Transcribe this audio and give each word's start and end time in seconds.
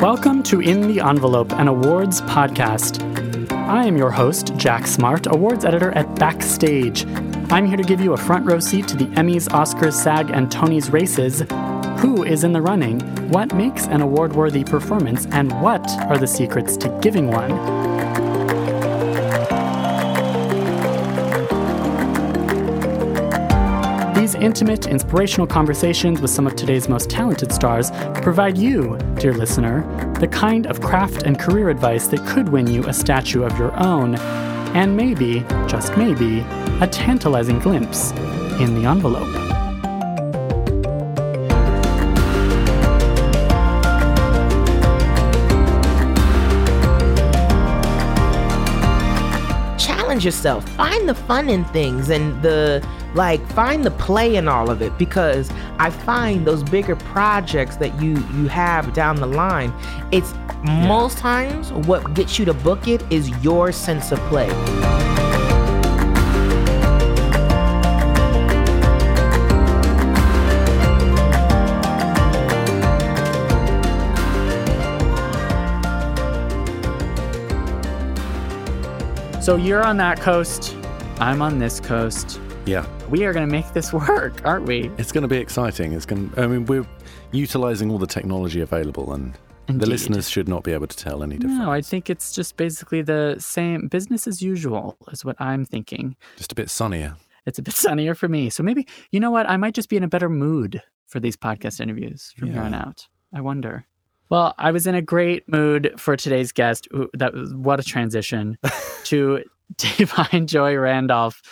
Welcome 0.00 0.42
to 0.44 0.60
In 0.60 0.88
the 0.88 1.00
Envelope, 1.00 1.52
an 1.52 1.68
awards 1.68 2.20
podcast. 2.20 3.02
I 3.50 3.86
am 3.86 3.96
your 3.96 4.10
host, 4.10 4.54
Jack 4.56 4.86
Smart, 4.86 5.26
awards 5.26 5.64
editor 5.64 5.90
at 5.92 6.14
Backstage. 6.16 7.06
I'm 7.50 7.64
here 7.64 7.78
to 7.78 7.82
give 7.82 8.02
you 8.02 8.12
a 8.12 8.16
front 8.18 8.44
row 8.44 8.60
seat 8.60 8.86
to 8.88 8.96
the 8.96 9.06
Emmys, 9.16 9.48
Oscars, 9.48 9.94
SAG, 9.94 10.30
and 10.30 10.52
Tony's 10.52 10.90
races. 10.90 11.44
Who 12.00 12.24
is 12.24 12.44
in 12.44 12.52
the 12.52 12.60
running? 12.60 13.00
What 13.30 13.54
makes 13.54 13.86
an 13.86 14.02
award 14.02 14.34
worthy 14.34 14.64
performance? 14.64 15.26
And 15.32 15.50
what 15.62 15.88
are 16.02 16.18
the 16.18 16.26
secrets 16.26 16.76
to 16.76 16.98
giving 17.00 17.28
one? 17.28 17.85
These 24.26 24.34
intimate, 24.34 24.88
inspirational 24.88 25.46
conversations 25.46 26.20
with 26.20 26.32
some 26.32 26.48
of 26.48 26.56
today's 26.56 26.88
most 26.88 27.08
talented 27.08 27.52
stars 27.52 27.92
provide 28.22 28.58
you, 28.58 28.98
dear 29.20 29.32
listener, 29.32 29.84
the 30.18 30.26
kind 30.26 30.66
of 30.66 30.80
craft 30.80 31.22
and 31.22 31.38
career 31.38 31.70
advice 31.70 32.08
that 32.08 32.26
could 32.26 32.48
win 32.48 32.66
you 32.66 32.82
a 32.88 32.92
statue 32.92 33.44
of 33.44 33.56
your 33.56 33.72
own, 33.80 34.16
and 34.74 34.96
maybe, 34.96 35.44
just 35.68 35.96
maybe, 35.96 36.40
a 36.80 36.88
tantalizing 36.90 37.60
glimpse 37.60 38.10
in 38.58 38.74
the 38.74 38.88
envelope. 38.88 39.32
challenge 49.78 50.24
yourself. 50.24 50.68
Find 50.70 51.08
the 51.08 51.14
fun 51.14 51.48
in 51.48 51.64
things 51.66 52.10
and 52.10 52.42
the 52.42 52.84
like 53.16 53.44
find 53.52 53.82
the 53.82 53.90
play 53.92 54.36
in 54.36 54.46
all 54.46 54.70
of 54.70 54.82
it 54.82 54.96
because 54.98 55.50
I 55.78 55.88
find 55.88 56.46
those 56.46 56.62
bigger 56.62 56.96
projects 56.96 57.76
that 57.76 58.00
you 58.00 58.18
you 58.34 58.46
have 58.48 58.92
down 58.92 59.16
the 59.16 59.26
line, 59.26 59.72
it's 60.12 60.32
yeah. 60.32 60.86
most 60.86 61.16
times 61.16 61.72
what 61.72 62.12
gets 62.12 62.38
you 62.38 62.44
to 62.44 62.54
book 62.54 62.86
it 62.88 63.02
is 63.10 63.30
your 63.42 63.72
sense 63.72 64.12
of 64.12 64.18
play. 64.28 64.50
So 79.40 79.56
you're 79.56 79.84
on 79.84 79.96
that 79.98 80.20
coast, 80.20 80.76
I'm 81.18 81.40
on 81.40 81.58
this 81.60 81.80
coast. 81.80 82.40
Yeah. 82.66 82.84
We 83.08 83.24
are 83.24 83.32
going 83.32 83.48
to 83.48 83.52
make 83.52 83.72
this 83.74 83.92
work, 83.92 84.44
aren't 84.44 84.66
we? 84.66 84.90
It's 84.98 85.12
going 85.12 85.22
to 85.22 85.28
be 85.28 85.36
exciting. 85.36 85.92
It's 85.92 86.04
going 86.04 86.30
to, 86.30 86.42
I 86.42 86.46
mean, 86.48 86.66
we're 86.66 86.86
utilizing 87.30 87.92
all 87.92 87.98
the 87.98 88.08
technology 88.08 88.60
available 88.60 89.12
and 89.12 89.38
Indeed. 89.68 89.82
the 89.82 89.88
listeners 89.88 90.28
should 90.28 90.48
not 90.48 90.64
be 90.64 90.72
able 90.72 90.88
to 90.88 90.96
tell 90.96 91.22
any 91.22 91.36
difference. 91.36 91.60
No, 91.60 91.70
I 91.70 91.80
think 91.80 92.10
it's 92.10 92.32
just 92.32 92.56
basically 92.56 93.02
the 93.02 93.36
same 93.38 93.86
business 93.86 94.26
as 94.26 94.42
usual 94.42 94.96
is 95.12 95.24
what 95.24 95.40
I'm 95.40 95.64
thinking. 95.64 96.16
Just 96.36 96.50
a 96.50 96.56
bit 96.56 96.68
sunnier. 96.68 97.16
It's 97.46 97.60
a 97.60 97.62
bit 97.62 97.74
sunnier 97.76 98.16
for 98.16 98.26
me. 98.26 98.50
So 98.50 98.64
maybe, 98.64 98.88
you 99.12 99.20
know 99.20 99.30
what? 99.30 99.48
I 99.48 99.56
might 99.56 99.74
just 99.74 99.88
be 99.88 99.96
in 99.96 100.02
a 100.02 100.08
better 100.08 100.28
mood 100.28 100.82
for 101.06 101.20
these 101.20 101.36
podcast 101.36 101.80
interviews 101.80 102.34
from 102.36 102.48
yeah. 102.48 102.54
here 102.54 102.62
on 102.62 102.74
out. 102.74 103.06
I 103.32 103.42
wonder. 103.42 103.86
Well, 104.28 104.56
I 104.58 104.72
was 104.72 104.88
in 104.88 104.96
a 104.96 105.02
great 105.02 105.48
mood 105.48 105.94
for 105.98 106.16
today's 106.16 106.50
guest. 106.50 106.88
That 107.12 107.32
was 107.32 107.54
what 107.54 107.78
a 107.78 107.84
transition 107.84 108.58
to 109.04 109.44
Da'Vine 109.76 110.46
Joy 110.46 110.76
Randolph, 110.76 111.42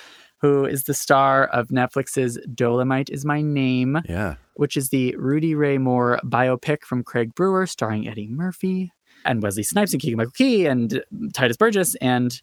who 0.45 0.67
is 0.67 0.83
the 0.83 0.93
star 0.93 1.47
of 1.47 1.69
Netflix's 1.69 2.39
Dolemite 2.55 3.09
is 3.09 3.25
My 3.25 3.41
Name, 3.41 4.03
yeah, 4.07 4.35
which 4.57 4.77
is 4.77 4.91
the 4.91 5.17
Rudy 5.17 5.55
Ray 5.55 5.79
Moore 5.79 6.21
biopic 6.23 6.83
from 6.83 7.03
Craig 7.03 7.35
Brewer, 7.35 7.67
starring 7.67 8.07
Eddie 8.07 8.29
Murphy 8.29 8.93
and 9.25 9.43
Wesley 9.43 9.63
Snipes 9.63 9.95
and 9.95 10.03
Keegan 10.03 10.19
Michael 10.19 10.33
Key 10.33 10.67
and 10.67 11.03
Tituss 11.33 11.57
Burgess 11.57 11.95
and 11.95 12.43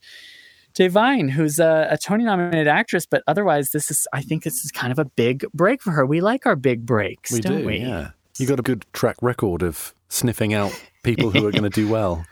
Da'Vine, 0.74 1.30
who's 1.30 1.60
a, 1.60 1.90
a 1.92 1.98
Tony 2.00 2.24
nominated 2.24 2.68
actress, 2.68 3.06
but 3.06 3.22
otherwise, 3.28 3.70
this 3.70 3.92
is, 3.92 4.08
I 4.14 4.24
think, 4.24 4.46
this 4.46 4.66
is 4.66 4.72
kind 4.72 4.92
of 4.92 4.98
a 4.98 5.06
big 5.06 5.46
break 5.54 5.84
for 5.84 5.92
her. 5.92 6.04
We 6.04 6.22
like 6.22 6.48
our 6.48 6.56
big 6.56 6.88
breaks, 6.88 7.32
we 7.32 7.42
don't 7.42 7.60
do, 7.60 7.66
we? 7.68 7.78
Yeah. 7.82 8.12
You 8.40 8.48
got 8.48 8.60
a 8.60 8.64
good 8.64 8.84
track 8.94 9.18
record 9.22 9.62
of 9.62 9.94
sniffing 10.10 10.56
out 10.56 10.72
people 11.04 11.30
who 11.30 11.46
are 11.46 11.52
going 11.52 11.64
to 11.64 11.70
do 11.70 11.88
well. 11.88 12.26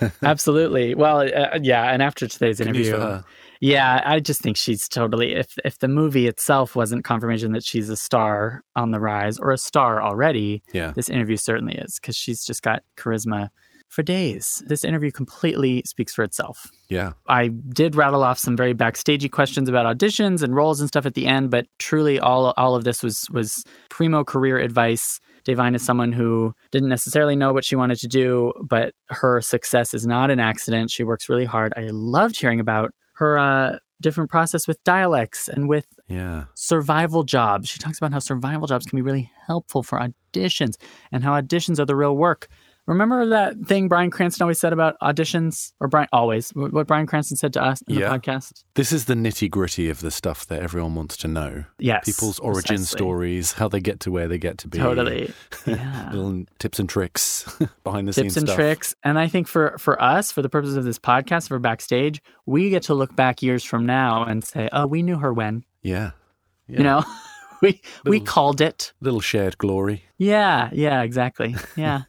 Absolutely. 0.22 0.94
Well, 0.94 1.20
uh, 1.20 1.58
yeah. 1.62 1.92
And 1.92 2.02
after 2.02 2.26
today's 2.26 2.60
interview, 2.60 3.22
yeah, 3.64 4.02
I 4.04 4.20
just 4.20 4.42
think 4.42 4.58
she's 4.58 4.88
totally. 4.88 5.34
If 5.34 5.54
if 5.64 5.78
the 5.78 5.88
movie 5.88 6.26
itself 6.26 6.76
wasn't 6.76 7.04
confirmation 7.04 7.52
that 7.52 7.64
she's 7.64 7.88
a 7.88 7.96
star 7.96 8.62
on 8.76 8.90
the 8.90 9.00
rise 9.00 9.38
or 9.38 9.52
a 9.52 9.58
star 9.58 10.02
already, 10.02 10.62
yeah. 10.74 10.92
this 10.94 11.08
interview 11.08 11.36
certainly 11.36 11.74
is 11.74 11.98
because 11.98 12.14
she's 12.14 12.44
just 12.44 12.62
got 12.62 12.82
charisma 12.98 13.48
for 13.88 14.02
days. 14.02 14.62
This 14.66 14.84
interview 14.84 15.10
completely 15.10 15.82
speaks 15.86 16.12
for 16.12 16.24
itself. 16.24 16.70
Yeah. 16.90 17.12
I 17.26 17.48
did 17.48 17.94
rattle 17.94 18.22
off 18.22 18.38
some 18.38 18.54
very 18.54 18.74
backstagey 18.74 19.30
questions 19.30 19.68
about 19.68 19.86
auditions 19.86 20.42
and 20.42 20.54
roles 20.54 20.80
and 20.80 20.88
stuff 20.88 21.06
at 21.06 21.14
the 21.14 21.26
end, 21.26 21.50
but 21.50 21.66
truly 21.78 22.20
all 22.20 22.52
all 22.58 22.74
of 22.74 22.84
this 22.84 23.02
was 23.02 23.26
was 23.30 23.64
primo 23.88 24.24
career 24.24 24.58
advice 24.58 25.20
Da'Vine 25.46 25.74
is 25.74 25.84
someone 25.84 26.12
who 26.12 26.54
didn't 26.70 26.88
necessarily 26.88 27.36
know 27.36 27.52
what 27.52 27.64
she 27.64 27.76
wanted 27.76 27.98
to 27.98 28.08
do, 28.08 28.52
but 28.62 28.94
her 29.10 29.40
success 29.40 29.92
is 29.92 30.06
not 30.06 30.30
an 30.30 30.40
accident. 30.40 30.90
She 30.90 31.04
works 31.04 31.28
really 31.28 31.44
hard. 31.44 31.74
I 31.76 31.88
loved 31.90 32.40
hearing 32.40 32.60
about 32.60 32.94
her 33.14 33.38
uh, 33.38 33.78
different 34.00 34.30
process 34.30 34.68
with 34.68 34.82
dialects 34.84 35.48
and 35.48 35.68
with 35.68 35.86
yeah. 36.08 36.44
survival 36.54 37.22
jobs. 37.22 37.68
She 37.68 37.78
talks 37.78 37.98
about 37.98 38.12
how 38.12 38.18
survival 38.18 38.66
jobs 38.66 38.86
can 38.86 38.96
be 38.96 39.02
really 39.02 39.30
helpful 39.46 39.82
for 39.82 39.98
auditions 39.98 40.76
and 41.10 41.24
how 41.24 41.40
auditions 41.40 41.78
are 41.78 41.86
the 41.86 41.96
real 41.96 42.16
work. 42.16 42.48
Remember 42.86 43.26
that 43.26 43.58
thing 43.66 43.88
Bryan 43.88 44.10
Cranston 44.10 44.44
always 44.44 44.60
said 44.60 44.74
about 44.74 44.98
auditions, 45.00 45.72
or 45.80 45.88
Brian 45.88 46.08
always 46.12 46.50
what 46.50 46.86
Bryan 46.86 47.06
Cranston 47.06 47.36
said 47.38 47.54
to 47.54 47.62
us 47.62 47.80
in 47.82 47.94
yeah. 47.94 48.10
the 48.10 48.18
podcast. 48.18 48.64
This 48.74 48.92
is 48.92 49.06
the 49.06 49.14
nitty 49.14 49.50
gritty 49.50 49.88
of 49.88 50.00
the 50.00 50.10
stuff 50.10 50.46
that 50.46 50.60
everyone 50.62 50.94
wants 50.94 51.16
to 51.18 51.28
know. 51.28 51.64
Yes, 51.78 52.04
people's 52.04 52.38
origin 52.40 52.76
precisely. 52.76 52.98
stories, 52.98 53.52
how 53.52 53.68
they 53.68 53.80
get 53.80 54.00
to 54.00 54.10
where 54.10 54.28
they 54.28 54.36
get 54.36 54.58
to 54.58 54.68
be. 54.68 54.78
Totally, 54.78 55.32
yeah. 55.66 56.10
little 56.12 56.44
tips 56.58 56.78
and 56.78 56.88
tricks 56.88 57.50
behind 57.84 58.06
the 58.06 58.12
tips 58.12 58.16
scenes. 58.16 58.34
Tips 58.34 58.36
and 58.36 58.48
stuff. 58.48 58.56
tricks, 58.56 58.94
and 59.02 59.18
I 59.18 59.28
think 59.28 59.48
for 59.48 59.76
for 59.78 60.00
us, 60.02 60.30
for 60.30 60.42
the 60.42 60.50
purposes 60.50 60.76
of 60.76 60.84
this 60.84 60.98
podcast, 60.98 61.48
for 61.48 61.58
backstage, 61.58 62.22
we 62.44 62.68
get 62.68 62.82
to 62.84 62.94
look 62.94 63.16
back 63.16 63.42
years 63.42 63.64
from 63.64 63.86
now 63.86 64.24
and 64.24 64.44
say, 64.44 64.68
"Oh, 64.72 64.86
we 64.86 65.02
knew 65.02 65.16
her 65.16 65.32
when." 65.32 65.64
Yeah, 65.82 66.10
yeah. 66.68 66.78
you 66.78 66.84
know. 66.84 67.04
we 67.62 67.80
little, 68.04 68.10
we 68.10 68.20
called 68.20 68.60
it 68.60 68.92
little 69.00 69.20
shared 69.20 69.56
glory. 69.56 70.04
Yeah, 70.18 70.68
yeah, 70.72 71.02
exactly. 71.02 71.56
Yeah. 71.76 72.02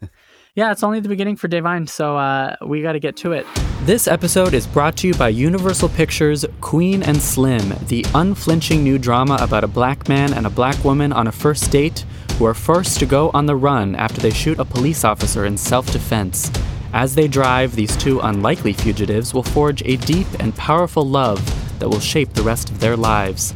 Yeah, 0.56 0.72
it's 0.72 0.84
only 0.84 1.02
the 1.02 1.10
beginning 1.10 1.36
for 1.36 1.50
Da'Vine, 1.50 1.90
so 1.90 2.16
uh, 2.16 2.56
we 2.66 2.82
got 2.82 2.94
to 2.94 3.00
get 3.02 3.18
to 3.18 3.34
it. 3.34 3.46
This 3.82 4.08
episode 4.08 4.54
is 4.54 4.66
brought 4.66 4.96
to 4.98 5.08
you 5.08 5.14
by 5.14 5.28
Universal 5.28 5.90
Pictures' 5.90 6.46
Queen 6.62 7.04
and 7.04 7.22
Slim, 7.22 7.74
the 7.88 8.06
unflinching 8.16 8.82
new 8.82 8.98
drama 8.98 9.38
about 9.42 9.66
a 9.66 9.68
black 9.68 10.08
man 10.08 10.32
and 10.34 10.46
a 10.46 10.50
black 10.50 10.82
woman 10.86 11.12
on 11.12 11.28
a 11.28 11.32
first 11.34 11.70
date 11.72 12.06
who 12.38 12.46
are 12.46 12.54
forced 12.54 13.00
to 13.00 13.06
go 13.06 13.32
on 13.34 13.48
the 13.48 13.56
run 13.58 13.96
after 13.96 14.22
they 14.22 14.32
shoot 14.32 14.58
a 14.58 14.64
police 14.64 15.04
officer 15.04 15.46
in 15.46 15.58
self 15.58 15.92
defense. 15.92 16.50
As 16.94 17.16
they 17.16 17.28
drive, 17.28 17.76
these 17.76 17.98
two 17.98 18.22
unlikely 18.22 18.72
fugitives 18.72 19.34
will 19.34 19.44
forge 19.44 19.84
a 19.84 19.98
deep 19.98 20.28
and 20.40 20.56
powerful 20.56 21.06
love 21.06 21.44
that 21.80 21.90
will 21.90 22.00
shape 22.00 22.34
the 22.34 22.44
rest 22.44 22.70
of 22.70 22.80
their 22.80 22.96
lives 22.96 23.54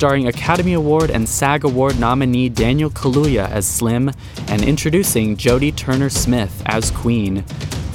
starring 0.00 0.28
Academy 0.28 0.72
Award 0.72 1.10
and 1.10 1.28
SAG 1.28 1.62
Award 1.62 2.00
nominee 2.00 2.48
Daniel 2.48 2.88
Kaluuya 2.88 3.46
as 3.50 3.66
Slim, 3.66 4.10
and 4.48 4.64
introducing 4.64 5.36
Jodie 5.36 5.76
Turner 5.76 6.08
Smith 6.08 6.62
as 6.64 6.90
Queen. 6.90 7.42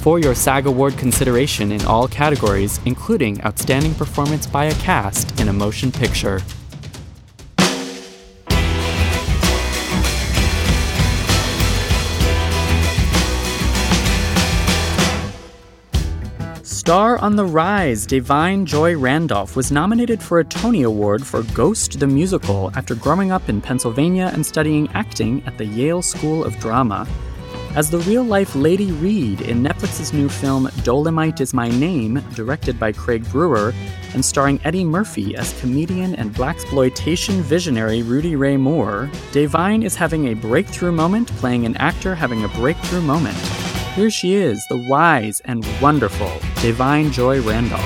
For 0.02 0.20
your 0.20 0.32
SAG 0.32 0.66
Award 0.66 0.96
consideration 0.96 1.72
in 1.72 1.84
all 1.84 2.06
categories, 2.06 2.78
including 2.84 3.44
Outstanding 3.44 3.92
Performance 3.96 4.46
by 4.46 4.66
a 4.66 4.74
Cast 4.74 5.40
in 5.40 5.48
a 5.48 5.52
Motion 5.52 5.90
Picture. 5.90 6.42
Star 16.86 17.18
on 17.18 17.34
the 17.34 17.44
Rise, 17.44 18.06
Da'Vine 18.06 18.64
Joy 18.64 18.96
Randolph 18.96 19.56
was 19.56 19.72
nominated 19.72 20.22
for 20.22 20.38
a 20.38 20.44
Tony 20.44 20.84
Award 20.84 21.26
for 21.26 21.42
Ghost 21.52 21.98
the 21.98 22.06
Musical 22.06 22.70
after 22.76 22.94
growing 22.94 23.32
up 23.32 23.48
in 23.48 23.60
Pennsylvania 23.60 24.30
and 24.32 24.46
studying 24.46 24.88
acting 24.94 25.42
at 25.46 25.58
the 25.58 25.66
Yale 25.66 26.00
School 26.00 26.44
of 26.44 26.56
Drama. 26.60 27.04
As 27.74 27.90
the 27.90 27.98
real 27.98 28.22
life 28.22 28.54
Lady 28.54 28.92
Reed 28.92 29.40
in 29.40 29.64
Netflix's 29.64 30.12
new 30.12 30.28
film 30.28 30.68
Dolemite 30.84 31.40
is 31.40 31.52
My 31.52 31.66
Name, 31.70 32.22
directed 32.36 32.78
by 32.78 32.92
Craig 32.92 33.28
Brewer, 33.32 33.74
and 34.14 34.24
starring 34.24 34.60
Eddie 34.62 34.84
Murphy 34.84 35.34
as 35.34 35.60
comedian 35.60 36.14
and 36.14 36.32
blaxploitation 36.36 37.40
visionary 37.40 38.02
Rudy 38.04 38.36
Ray 38.36 38.56
Moore, 38.56 39.10
Da'Vine 39.32 39.84
is 39.84 39.96
having 39.96 40.28
a 40.28 40.34
breakthrough 40.34 40.92
moment 40.92 41.32
playing 41.38 41.66
an 41.66 41.76
actor 41.78 42.14
having 42.14 42.44
a 42.44 42.48
breakthrough 42.50 43.02
moment. 43.02 43.65
Here 43.96 44.10
she 44.10 44.34
is, 44.34 44.62
the 44.68 44.76
wise 44.76 45.40
and 45.46 45.66
wonderful 45.80 46.28
Da'Vine 46.60 47.10
Joy 47.10 47.40
Randolph. 47.40 47.80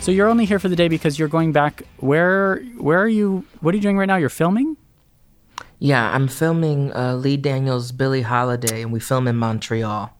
So 0.00 0.12
you're 0.12 0.28
only 0.28 0.44
here 0.44 0.60
for 0.60 0.68
the 0.68 0.76
day 0.76 0.86
because 0.88 1.18
you're 1.18 1.28
going 1.28 1.52
back. 1.52 1.82
Where 1.98 2.60
where 2.78 2.98
are 3.02 3.08
you? 3.08 3.44
What 3.60 3.74
are 3.74 3.76
you 3.76 3.82
doing 3.82 3.98
right 3.98 4.06
now? 4.06 4.16
You're 4.16 4.28
filming. 4.30 4.76
Yeah, 5.80 6.10
I'm 6.14 6.28
filming 6.28 6.92
uh, 6.94 7.14
Lee 7.16 7.36
Daniels' 7.36 7.92
Billie 7.92 8.22
Holiday, 8.22 8.82
and 8.82 8.92
we 8.92 9.00
film 9.00 9.28
in 9.28 9.36
Montreal. 9.36 10.16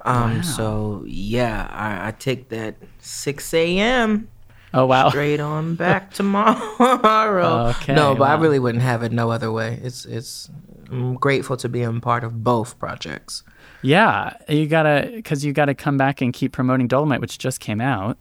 Um, 0.00 0.36
Wow. 0.36 0.42
So 0.42 1.04
yeah, 1.06 1.68
I, 1.70 2.08
I 2.08 2.10
take 2.12 2.48
that 2.48 2.76
6 3.00 3.54
a.m. 3.54 4.28
Oh 4.74 4.86
wow. 4.86 5.08
straight 5.08 5.40
on 5.40 5.74
back 5.74 6.12
tomorrow. 6.12 7.68
Okay, 7.80 7.94
no, 7.94 8.14
but 8.14 8.24
I 8.28 8.34
really 8.34 8.58
wouldn't 8.58 8.82
have 8.82 9.02
it 9.02 9.12
no 9.12 9.30
other 9.30 9.50
way. 9.50 9.80
It's 9.82 10.04
it's. 10.04 10.50
I'm 10.90 11.14
grateful 11.14 11.56
to 11.58 11.68
be 11.68 11.82
a 11.82 11.92
part 11.92 12.24
of 12.24 12.42
both 12.42 12.78
projects. 12.78 13.42
Yeah, 13.82 14.34
you 14.48 14.66
gotta 14.66 15.10
because 15.14 15.44
you 15.44 15.52
gotta 15.52 15.74
come 15.74 15.96
back 15.96 16.20
and 16.20 16.32
keep 16.32 16.52
promoting 16.52 16.88
Dolemite, 16.88 17.20
which 17.20 17.38
just 17.38 17.60
came 17.60 17.80
out. 17.80 18.18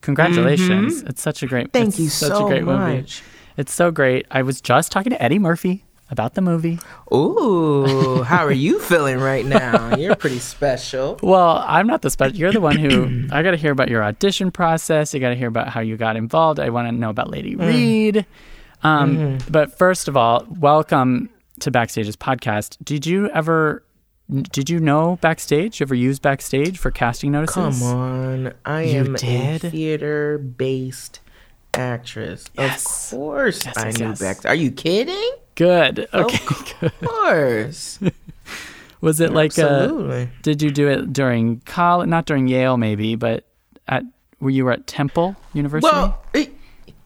Congratulations! 0.00 1.02
It's 1.02 1.22
such 1.22 1.42
a 1.42 1.46
great. 1.46 1.66
Mm-hmm. 1.66 1.72
Thank 1.72 1.98
you 1.98 2.08
such 2.08 2.30
so 2.30 2.46
a 2.46 2.48
great 2.48 2.64
movie. 2.64 2.96
much. 2.98 3.22
It's 3.56 3.72
so 3.72 3.90
great. 3.90 4.26
I 4.30 4.42
was 4.42 4.60
just 4.60 4.90
talking 4.92 5.10
to 5.10 5.22
Eddie 5.22 5.38
Murphy 5.38 5.84
about 6.10 6.34
the 6.34 6.40
movie. 6.40 6.78
Ooh, 7.12 8.22
how 8.26 8.44
are 8.44 8.52
you 8.52 8.80
feeling 8.80 9.18
right 9.18 9.44
now? 9.46 9.96
You're 9.96 10.16
pretty 10.16 10.38
special. 10.40 11.18
Well, 11.22 11.62
I'm 11.66 11.86
not 11.86 12.02
the 12.02 12.10
special. 12.10 12.36
You're 12.36 12.52
the 12.52 12.60
one 12.60 12.76
who 12.76 13.26
I 13.32 13.42
got 13.42 13.52
to 13.52 13.56
hear 13.56 13.72
about 13.72 13.88
your 13.88 14.02
audition 14.02 14.50
process. 14.50 15.14
You 15.14 15.20
got 15.20 15.30
to 15.30 15.36
hear 15.36 15.48
about 15.48 15.68
how 15.68 15.80
you 15.80 15.96
got 15.96 16.16
involved. 16.16 16.58
I 16.60 16.70
want 16.70 16.88
to 16.88 16.92
know 16.92 17.10
about 17.10 17.30
Lady 17.30 17.54
Mm. 17.56 17.66
Reed. 17.66 18.26
Um, 18.82 19.16
Mm-hmm. 19.16 19.52
But 19.52 19.76
first 19.76 20.08
of 20.08 20.16
all, 20.16 20.46
welcome 20.58 21.28
to 21.60 21.70
Backstage's 21.70 22.16
podcast. 22.16 22.76
Did 22.82 23.04
you 23.06 23.28
ever? 23.30 23.84
Did 24.52 24.70
you 24.70 24.78
know 24.78 25.18
Backstage? 25.20 25.80
You 25.80 25.84
ever 25.84 25.94
use 25.94 26.18
Backstage 26.20 26.78
for 26.78 26.90
casting 26.92 27.32
notices? 27.32 27.80
Come 27.80 27.82
on, 27.82 28.54
I 28.64 28.82
You 28.84 28.98
am 29.00 29.14
did? 29.14 29.64
a 29.64 29.70
theater-based 29.70 31.20
actress. 31.74 32.44
Yes. 32.56 33.12
Of 33.12 33.18
course, 33.18 33.64
Yes, 33.66 33.76
I 33.76 33.86
yes, 33.86 33.98
knew 33.98 34.06
yes. 34.08 34.20
back. 34.20 34.46
Are 34.46 34.54
you 34.54 34.70
kidding? 34.70 35.32
Good. 35.60 36.08
Okay. 36.14 36.38
Of 36.82 36.92
course, 37.04 37.98
Was 39.02 39.20
it 39.20 39.32
like 39.32 39.58
uh 39.58 39.62
absolutely. 39.84 40.28
Did 40.42 40.62
you 40.62 40.70
do 40.70 40.88
it 40.88 41.12
during 41.12 41.60
college? 41.66 42.08
Not 42.08 42.24
during 42.24 42.48
Yale, 42.48 42.78
maybe, 42.78 43.14
but 43.14 43.44
at 43.86 44.04
were 44.40 44.48
you 44.48 44.64
were 44.64 44.72
at 44.72 44.86
Temple 44.86 45.36
University? 45.52 45.92
Well, 45.92 46.18
it, 46.32 46.54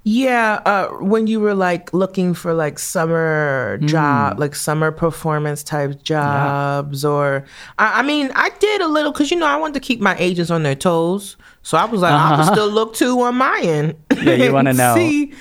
yeah, 0.04 0.60
uh, 0.66 0.88
when 1.00 1.26
you 1.26 1.40
were 1.40 1.54
like 1.54 1.92
looking 1.92 2.34
for 2.34 2.54
like 2.54 2.78
summer 2.78 3.78
Hmm. 3.80 3.86
job, 3.88 4.38
like 4.38 4.54
summer 4.54 4.92
performance 4.92 5.64
type 5.64 6.04
jobs, 6.04 7.04
or 7.04 7.44
I, 7.78 8.00
I 8.00 8.02
mean, 8.02 8.30
I 8.36 8.50
did 8.60 8.82
a 8.82 8.86
little 8.88 9.10
because 9.10 9.32
you 9.32 9.36
know 9.36 9.46
I 9.46 9.56
wanted 9.56 9.74
to 9.74 9.80
keep 9.80 10.00
my 10.00 10.14
agents 10.18 10.50
on 10.52 10.62
their 10.62 10.76
toes, 10.76 11.36
so 11.62 11.76
I 11.76 11.86
was 11.86 12.02
like, 12.02 12.12
I 12.12 12.36
can 12.36 12.44
still 12.54 12.68
look 12.68 12.94
too 12.94 13.20
on 13.22 13.34
my 13.34 13.58
end. 13.64 13.96
Uh-huh. 14.10 14.22
Yeah, 14.30 14.34
you 14.44 14.52
wanna 14.52 14.74
know. 14.84 14.94
See, 14.94 15.32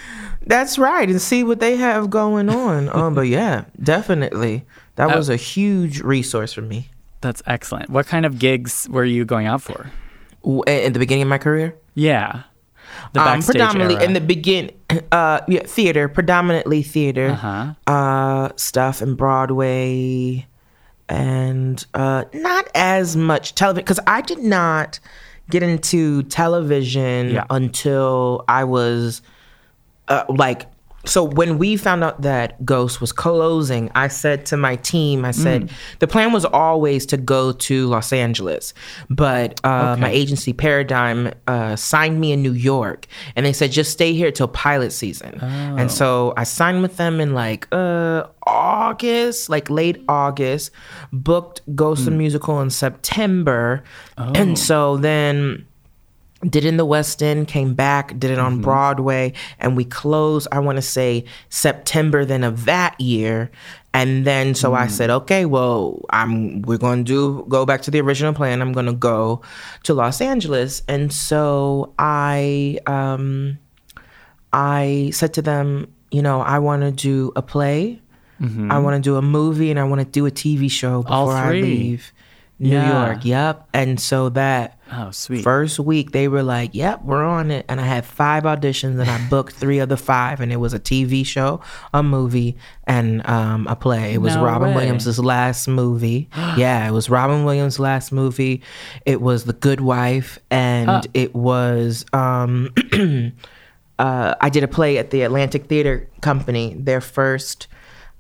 that's 0.46 0.78
right, 0.78 1.10
and 1.10 1.22
see 1.22 1.44
what 1.44 1.60
they 1.60 1.76
have 1.78 2.10
going 2.10 2.50
on. 2.50 2.90
um, 2.96 3.14
but 3.16 3.28
yeah, 3.28 3.66
definitely, 3.82 4.66
that 4.96 5.10
Uh, 5.12 5.18
was 5.18 5.30
a 5.30 5.36
huge 5.36 6.02
resource 6.02 6.54
for 6.54 6.62
me 6.62 6.90
That's 7.22 7.42
excellent. 7.48 7.90
What 7.90 8.06
kind 8.08 8.26
of 8.26 8.38
gigs 8.40 8.88
were 8.90 9.06
you 9.06 9.24
going 9.26 9.48
out 9.48 9.62
for? 9.62 9.92
W- 10.44 10.64
in 10.68 10.92
the 10.94 11.00
beginning 11.00 11.24
of 11.24 11.30
my 11.30 11.38
career. 11.38 11.76
Yeah, 11.96 12.44
the 13.14 13.22
um, 13.22 13.42
predominantly 13.42 13.96
era. 13.96 14.04
in 14.06 14.14
the 14.14 14.22
begin, 14.22 14.72
uh, 15.12 15.40
yeah, 15.48 15.64
theater, 15.66 16.10
predominantly 16.10 16.84
theater, 16.84 17.30
Uh-huh. 17.30 17.74
uh, 17.88 18.50
stuff 18.58 19.02
and 19.02 19.16
Broadway, 19.16 20.46
and 21.10 21.86
uh, 21.94 22.26
not 22.34 22.68
as 22.76 23.16
much 23.16 23.56
television 23.56 23.84
because 23.86 24.00
I 24.08 24.22
did 24.22 24.40
not 24.40 25.00
get 25.50 25.64
into 25.64 26.24
television 26.24 27.30
Yeah. 27.32 27.46
until 27.50 28.44
I 28.48 28.64
was 28.64 29.22
uh, 30.08 30.26
like 30.30 30.68
so 31.06 31.22
when 31.22 31.58
we 31.58 31.76
found 31.76 32.02
out 32.02 32.22
that 32.22 32.64
Ghost 32.66 33.02
was 33.02 33.12
closing, 33.12 33.92
I 33.94 34.08
said 34.08 34.46
to 34.48 34.58
my 34.58 34.78
team, 34.78 35.26
I 35.26 35.32
said 35.32 35.70
the 36.00 36.08
plan 36.08 36.32
was 36.32 36.46
always 36.46 37.06
to 37.08 37.18
go 37.18 37.52
to 37.52 37.88
Los 37.88 38.14
Angeles, 38.14 38.74
but 39.10 39.60
uh, 39.66 39.98
my 40.00 40.10
agency 40.10 40.54
Paradigm 40.54 41.34
uh, 41.46 41.76
signed 41.76 42.22
me 42.22 42.32
in 42.32 42.42
New 42.42 42.54
York, 42.54 43.08
and 43.36 43.46
they 43.46 43.52
said 43.52 43.74
just 43.74 43.92
stay 43.92 44.14
here 44.14 44.32
till 44.32 44.48
pilot 44.48 44.92
season. 44.94 45.40
And 45.42 45.92
so 45.92 46.34
I 46.38 46.46
signed 46.46 46.82
with 46.82 46.96
them 46.96 47.20
in 47.20 47.34
like 47.34 47.68
uh, 47.74 48.28
August, 48.48 49.50
like 49.50 49.70
late 49.70 50.02
August, 50.08 50.72
booked 51.12 51.62
Ghost 51.76 52.06
the 52.06 52.12
musical 52.12 52.62
in 52.62 52.70
September, 52.70 53.84
and 54.18 54.58
so 54.58 54.96
then 54.96 55.66
did 56.50 56.66
it 56.66 56.70
in 56.70 56.78
the 56.78 56.86
West 56.86 57.22
End, 57.24 57.48
came 57.48 57.74
back, 57.74 58.18
did 58.20 58.32
it 58.32 58.40
on 58.40 58.54
mm-hmm. 58.54 58.64
Broadway, 58.64 59.34
and 59.60 59.78
we 59.78 59.86
closed, 59.86 60.48
I 60.52 60.60
want 60.60 60.78
to 60.78 60.82
say 60.82 61.26
September 61.50 62.26
then 62.26 62.44
of 62.44 62.66
that 62.66 63.00
year. 63.00 63.52
And 63.96 64.26
then 64.26 64.56
so 64.56 64.74
I 64.74 64.88
mm. 64.88 64.90
said, 64.90 65.12
okay, 65.12 65.46
well, 65.46 66.04
I'm 66.10 66.64
we're 66.64 66.80
going 66.80 67.06
to 67.06 67.08
do 67.08 67.46
go 67.48 67.64
back 67.64 67.84
to 67.84 67.92
the 67.92 68.02
original 68.02 68.34
plan. 68.34 68.60
I'm 68.60 68.74
going 68.74 68.88
to 68.88 68.94
go 68.94 69.44
to 69.84 69.94
Los 69.94 70.20
Angeles. 70.20 70.82
And 70.88 71.14
so 71.14 71.94
I 72.00 72.80
um 72.88 73.60
I 74.52 75.12
said 75.14 75.36
to 75.36 75.44
them, 75.44 75.94
you 76.10 76.24
know, 76.24 76.42
I 76.42 76.58
want 76.58 76.82
to 76.82 76.92
do 76.92 77.34
a 77.36 77.44
play. 77.44 78.02
Mm-hmm. 78.42 78.72
I 78.72 78.80
want 78.80 78.96
to 78.96 79.02
do 79.08 79.16
a 79.16 79.22
movie 79.22 79.70
and 79.70 79.80
I 79.80 79.84
want 79.84 80.02
to 80.02 80.06
do 80.06 80.26
a 80.26 80.32
TV 80.32 80.72
show 80.72 81.04
before 81.04 81.34
I 81.34 81.52
leave 81.52 82.12
New 82.60 82.70
Yeah. 82.70 83.08
York. 83.08 83.26
Yep. 83.26 83.68
And 83.74 84.00
so 84.00 84.30
that 84.30 84.80
oh, 84.92 85.12
sweet. 85.12 85.44
First 85.44 85.80
week, 85.80 86.12
they 86.12 86.28
were 86.28 86.44
like, 86.44 86.70
"Yep, 86.74 87.04
we're 87.04 87.24
on 87.24 87.52
it," 87.52 87.66
and 87.68 87.82
I 87.82 87.84
had 87.86 88.06
five 88.06 88.44
auditions, 88.44 89.00
and 89.00 89.10
I 89.10 89.28
booked 89.30 89.56
three 89.56 89.80
of 89.80 89.90
the 89.90 89.98
five, 89.98 90.40
and 90.40 90.52
it 90.52 90.58
was 90.58 90.74
a 90.74 90.80
TV 90.80 91.26
show, 91.26 91.62
a 91.94 92.04
movie, 92.04 92.56
and 92.86 93.28
um, 93.28 93.68
a 93.68 93.76
play. 93.76 94.14
It 94.14 94.20
was 94.20 94.36
No 94.36 94.46
Robin 94.46 94.70
way. 94.70 94.76
Williams' 94.76 95.18
last 95.20 95.68
movie. 95.68 96.30
yeah, 96.56 96.88
it 96.88 96.92
was 96.92 97.10
Robin 97.10 97.44
Williams' 97.44 97.80
last 97.80 98.12
movie. 98.12 98.62
It 99.06 99.20
was 99.20 99.46
The 99.46 99.54
Good 99.54 99.82
Wife, 99.82 100.40
and 100.50 101.08
it 101.14 101.34
was. 101.36 102.06
Um, 102.14 102.74
uh, 104.00 104.36
I 104.40 104.50
did 104.50 104.64
a 104.64 104.68
play 104.68 104.98
at 104.98 105.12
the 105.12 105.24
Atlantic 105.24 105.66
Theater 105.66 106.08
Company. 106.22 106.76
Their 106.80 107.02
first, 107.02 107.68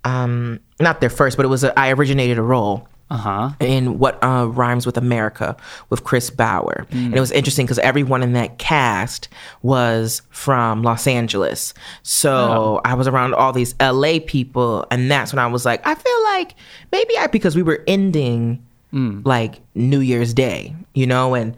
um, 0.03 0.59
not 0.79 1.01
their 1.01 1.09
first, 1.09 1.38
but 1.38 1.45
it 1.45 1.50
was. 1.50 1.63
A, 1.63 1.77
I 1.79 1.91
originated 1.91 2.38
a 2.38 2.44
role 2.44 2.88
Uh 3.09 3.17
huh. 3.17 3.50
in 3.59 4.00
what 4.00 4.17
uh, 4.23 4.47
rhymes 4.50 4.85
with 4.88 4.97
America 4.97 5.55
with 5.89 6.03
Chris 6.03 6.31
Bauer. 6.31 6.88
And 6.89 7.15
it 7.15 7.19
was 7.19 7.31
interesting 7.31 7.65
because 7.67 7.77
everyone 7.79 8.24
in 8.24 8.33
that 8.33 8.57
cast 8.57 9.27
was 9.62 10.24
from 10.31 10.81
Los 10.81 11.05
Angeles. 11.05 11.75
So 12.01 12.81
I 12.86 12.95
was 12.95 13.07
around 13.07 13.36
all 13.36 13.53
these 13.53 13.75
LA 13.79 14.17
people. 14.25 14.88
And 14.89 15.12
that's 15.12 15.31
when 15.31 15.38
I 15.39 15.45
was 15.48 15.63
like, 15.63 15.86
I 15.86 15.93
feel 15.93 16.24
like 16.24 16.55
maybe 16.91 17.15
I, 17.19 17.27
because 17.27 17.55
we 17.55 17.62
were 17.62 17.83
ending 17.88 18.65
like 19.25 19.60
New 19.75 20.00
Year's 20.00 20.33
Day, 20.33 20.75
you 20.93 21.05
know, 21.07 21.33
and 21.36 21.55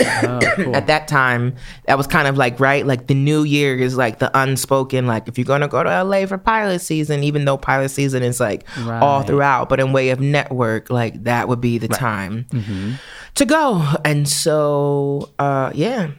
Oh, 0.00 0.38
cool. 0.54 0.76
at 0.76 0.86
that 0.86 1.08
time 1.08 1.56
that 1.86 1.96
was 1.98 2.06
kind 2.06 2.28
of 2.28 2.36
like 2.36 2.60
right 2.60 2.86
like 2.86 3.08
the 3.08 3.14
new 3.14 3.42
year 3.42 3.76
is 3.76 3.96
like 3.96 4.20
the 4.20 4.30
unspoken 4.38 5.06
like 5.08 5.26
if 5.26 5.36
you're 5.36 5.44
gonna 5.44 5.66
go 5.66 5.82
to 5.82 6.04
la 6.04 6.24
for 6.26 6.38
pilot 6.38 6.78
season 6.80 7.24
even 7.24 7.44
though 7.44 7.56
pilot 7.56 7.88
season 7.88 8.22
is 8.22 8.38
like 8.38 8.64
all 8.86 9.22
throughout 9.22 9.68
but 9.68 9.80
in 9.80 9.92
way 9.92 10.10
of 10.10 10.20
network 10.20 10.88
like 10.88 11.24
that 11.24 11.48
would 11.48 11.60
be 11.60 11.78
the 11.78 11.88
time 11.88 12.46
Mm-hmm. 12.50 12.92
to 13.34 13.44
go 13.44 13.82
and 14.04 14.28
so 14.28 15.30
uh 15.40 15.72
yeah 15.74 16.10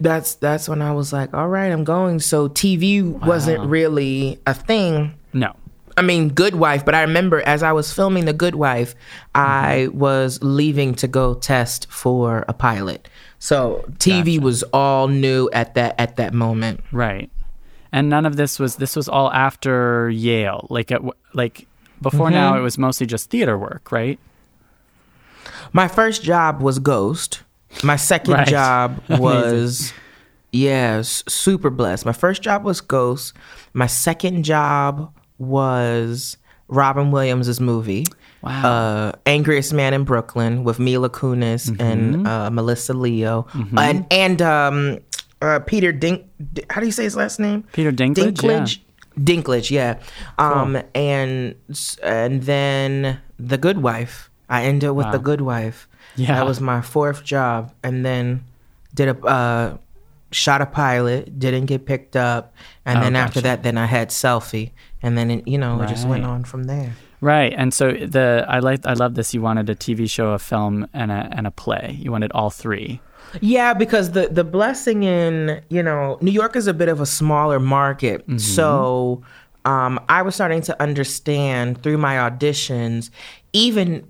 that's 0.00 0.34
that's 0.34 0.68
when 0.68 0.82
i 0.82 0.92
was 0.92 1.10
like 1.10 1.32
all 1.32 1.48
right 1.48 1.72
i'm 1.72 1.84
going 1.84 2.20
so 2.20 2.50
tv 2.50 3.02
wasn't 3.02 3.64
really 3.66 4.38
a 4.46 4.52
thing 4.52 5.14
no. 5.32 5.54
I 5.96 6.02
mean, 6.02 6.28
Good 6.28 6.54
Wife, 6.56 6.84
but 6.84 6.94
I 6.94 7.00
remember 7.02 7.40
as 7.46 7.62
I 7.62 7.72
was 7.72 7.92
filming 7.92 8.26
The 8.26 8.32
Good 8.34 8.54
Wife, 8.54 8.94
I 9.34 9.88
was 9.94 10.38
leaving 10.42 10.94
to 10.96 11.08
go 11.08 11.34
test 11.34 11.86
for 11.90 12.44
a 12.48 12.52
pilot. 12.52 13.08
So 13.38 13.84
TV 13.98 14.38
was 14.40 14.62
all 14.74 15.08
new 15.08 15.48
at 15.52 15.74
that 15.74 15.94
at 15.98 16.16
that 16.16 16.34
moment. 16.34 16.84
Right. 16.92 17.30
And 17.92 18.10
none 18.10 18.26
of 18.26 18.36
this 18.36 18.58
was. 18.58 18.76
This 18.76 18.94
was 18.96 19.08
all 19.08 19.32
after 19.32 20.10
Yale. 20.10 20.66
Like 20.68 20.90
at 20.92 21.00
like 21.32 21.66
before 22.02 22.26
Mm-hmm. 22.26 22.34
now, 22.34 22.58
it 22.58 22.60
was 22.60 22.76
mostly 22.76 23.06
just 23.06 23.30
theater 23.30 23.56
work, 23.56 23.90
right? 23.90 24.18
My 25.72 25.88
first 25.88 26.22
job 26.22 26.60
was 26.60 26.78
Ghost. 26.78 27.42
My 27.82 27.96
second 27.96 28.34
Right. 28.34 28.46
job 28.48 29.02
was 29.08 29.92
yes, 30.52 31.22
super 31.26 31.70
blessed. 31.70 32.04
My 32.04 32.12
first 32.12 32.42
job 32.42 32.64
was 32.64 32.80
Ghost. 32.80 33.32
My 33.72 33.86
second 33.86 34.44
job 34.44 35.12
was 35.38 36.36
Robin 36.68 37.10
Williams' 37.10 37.60
movie. 37.60 38.04
Wow. 38.42 38.62
Uh, 38.64 39.12
Angriest 39.26 39.72
Man 39.72 39.94
in 39.94 40.04
Brooklyn 40.04 40.62
with 40.64 40.78
Mila 40.78 41.10
Kunis 41.10 41.68
Mm-hmm. 41.70 41.80
and 41.82 42.28
uh, 42.28 42.50
Melissa 42.50 42.94
Leo 42.94 43.46
and 43.76 44.06
and 44.10 44.40
um, 44.42 44.98
uh, 45.42 45.58
Peter 45.60 45.92
Dink. 45.92 46.24
How 46.70 46.80
do 46.80 46.86
you 46.86 46.92
say 46.92 47.04
his 47.04 47.16
last 47.16 47.40
name? 47.40 47.64
Peter 47.72 47.90
Dinklage. 47.92 48.34
Dinklage. 48.36 48.78
Dinklage, 49.18 49.70
yeah. 49.70 49.98
Um, 50.38 50.78
and 50.94 51.54
and 52.02 52.42
then 52.42 53.20
The 53.38 53.58
Good 53.58 53.82
Wife. 53.82 54.30
I 54.48 54.64
ended 54.64 54.90
with 54.92 55.10
The 55.10 55.18
Good 55.18 55.40
Wife. 55.40 55.88
Yeah. 56.14 56.34
that 56.36 56.46
was 56.46 56.60
my 56.60 56.80
fourth 56.82 57.24
job, 57.24 57.72
and 57.82 58.04
then 58.06 58.44
did 58.94 59.08
a 59.08 59.18
uh, 59.26 59.76
shot 60.32 60.60
a 60.60 60.66
pilot, 60.66 61.38
didn't 61.38 61.66
get 61.66 61.86
picked 61.86 62.16
up, 62.16 62.54
and 62.84 62.98
Oh, 62.98 63.02
then 63.02 63.16
after 63.16 63.40
that, 63.42 63.62
then 63.62 63.78
I 63.78 63.86
had 63.86 64.10
selfie, 64.10 64.72
and 65.02 65.16
then 65.16 65.30
it, 65.30 65.48
you 65.48 65.58
know 65.58 65.80
it 65.82 65.88
just 65.88 66.06
went 66.08 66.24
on 66.24 66.44
from 66.44 66.64
there. 66.64 66.94
Right, 67.20 67.54
and 67.56 67.72
so 67.72 67.92
the 67.92 68.44
I 68.48 68.58
like 68.58 68.84
I 68.86 68.92
love 68.92 69.14
this. 69.14 69.32
You 69.32 69.40
wanted 69.40 69.70
a 69.70 69.74
TV 69.74 70.08
show, 70.10 70.32
a 70.32 70.38
film, 70.38 70.86
and 70.92 71.10
a 71.10 71.28
and 71.32 71.46
a 71.46 71.50
play. 71.50 71.96
You 71.98 72.12
wanted 72.12 72.30
all 72.32 72.50
three. 72.50 73.00
Yeah, 73.40 73.72
because 73.74 74.12
the 74.12 74.28
the 74.28 74.44
blessing 74.44 75.02
in 75.02 75.62
you 75.70 75.82
know 75.82 76.18
New 76.20 76.30
York 76.30 76.56
is 76.56 76.66
a 76.66 76.74
bit 76.74 76.88
of 76.88 77.00
a 77.00 77.06
smaller 77.06 77.58
market, 77.58 78.24
so 78.40 79.22
um, 79.64 79.98
I 80.08 80.22
was 80.22 80.34
starting 80.34 80.60
to 80.62 80.80
understand 80.82 81.82
through 81.82 81.98
my 81.98 82.14
auditions, 82.16 83.10
even 83.52 84.06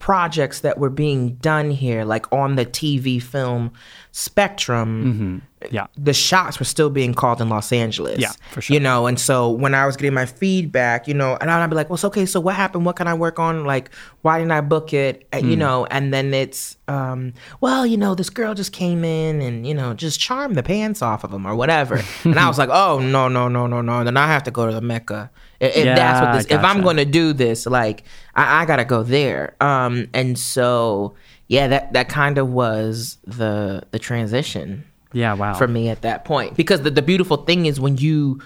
projects 0.00 0.60
that 0.60 0.78
were 0.78 0.90
being 0.90 1.34
done 1.36 1.70
here, 1.70 2.04
like 2.04 2.30
on 2.32 2.56
the 2.56 2.66
TV 2.66 3.22
film 3.22 3.72
spectrum. 4.10 5.42
Yeah, 5.70 5.88
the 5.96 6.14
shots 6.14 6.58
were 6.58 6.64
still 6.64 6.88
being 6.88 7.12
called 7.12 7.40
in 7.40 7.48
Los 7.50 7.70
Angeles. 7.72 8.18
Yeah, 8.18 8.32
for 8.50 8.62
sure. 8.62 8.72
You 8.74 8.80
know, 8.80 9.06
and 9.06 9.20
so 9.20 9.50
when 9.50 9.74
I 9.74 9.84
was 9.84 9.96
getting 9.96 10.14
my 10.14 10.24
feedback, 10.26 11.06
you 11.06 11.14
know, 11.14 11.36
and 11.40 11.50
I'd 11.50 11.68
be 11.68 11.76
like, 11.76 11.90
well, 11.90 11.94
it's 11.96 12.04
okay. 12.04 12.24
So 12.24 12.40
what 12.40 12.54
happened? 12.54 12.86
What 12.86 12.96
can 12.96 13.06
I 13.06 13.14
work 13.14 13.38
on? 13.38 13.64
Like, 13.64 13.90
why 14.22 14.38
didn't 14.38 14.52
I 14.52 14.62
book 14.62 14.92
it? 14.94 15.26
And, 15.32 15.42
Hmm. 15.42 15.50
You 15.50 15.56
know, 15.56 15.86
and 15.86 16.14
then 16.14 16.32
it's, 16.32 16.76
um, 16.88 17.32
well, 17.60 17.84
you 17.86 17.96
know, 17.96 18.14
this 18.14 18.30
girl 18.30 18.54
just 18.54 18.72
came 18.72 19.04
in 19.04 19.40
and, 19.42 19.66
you 19.66 19.74
know, 19.74 19.94
just 19.94 20.20
charmed 20.20 20.54
the 20.56 20.62
pants 20.62 21.02
off 21.02 21.24
of 21.24 21.32
him 21.32 21.46
or 21.46 21.54
whatever. 21.54 22.00
and 22.24 22.38
I 22.38 22.46
was 22.48 22.56
like, 22.58 22.70
oh, 22.70 22.98
no, 22.98 23.28
no, 23.28 23.48
no, 23.48 23.66
no, 23.66 23.80
no. 23.82 24.04
Then 24.04 24.16
I 24.16 24.26
have 24.28 24.42
to 24.44 24.50
go 24.50 24.66
to 24.66 24.72
the 24.72 24.80
Mecca. 24.80 25.30
If, 25.60 25.76
if 25.76 25.84
that's 25.84 26.20
what 26.20 26.26
Yeah, 26.28 26.36
this, 26.36 26.46
if 26.46 26.64
I'm 26.64 26.80
going 26.82 26.96
to 26.96 27.04
do 27.04 27.32
this, 27.32 27.66
like, 27.66 28.04
I, 28.34 28.62
I 28.62 28.64
got 28.66 28.76
to 28.76 28.84
go 28.84 29.02
there. 29.02 29.56
Um, 29.60 30.08
and 30.14 30.38
so, 30.38 31.14
yeah, 31.48 31.68
that, 31.68 31.92
that 31.92 32.08
kind 32.08 32.38
of 32.38 32.50
was 32.50 33.18
the, 33.26 33.82
the 33.90 33.98
transition 33.98 34.84
yeah. 35.12 35.34
Wow. 35.34 35.54
for 35.54 35.68
me 35.68 35.88
at 35.88 36.02
that 36.02 36.24
point 36.24 36.56
because 36.56 36.82
the, 36.82 36.90
the 36.90 37.02
beautiful 37.02 37.38
thing 37.38 37.66
is 37.66 37.80
when 37.80 37.96
you 37.96 38.40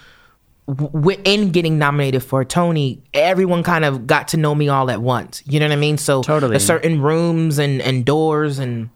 in 1.25 1.51
getting 1.51 1.79
nominated 1.79 2.23
for 2.23 2.41
a 2.41 2.45
Tony, 2.47 3.03
everyone 3.13 3.63
kind 3.63 3.85
of 3.85 4.07
got 4.07 4.29
to 4.29 4.37
know 4.39 4.55
me 4.55 4.69
all 4.69 4.91
at 4.91 5.03
once. 5.03 5.43
You 5.47 5.61
know 5.61 5.67
what 5.67 5.73
I 5.73 5.77
mean? 5.77 5.99
So 5.99 6.23
Totally. 6.23 6.59
certain 6.59 7.03
rooms 7.03 7.59
and, 7.59 7.83
and 7.83 8.05
doors 8.05 8.59
and 8.59 8.89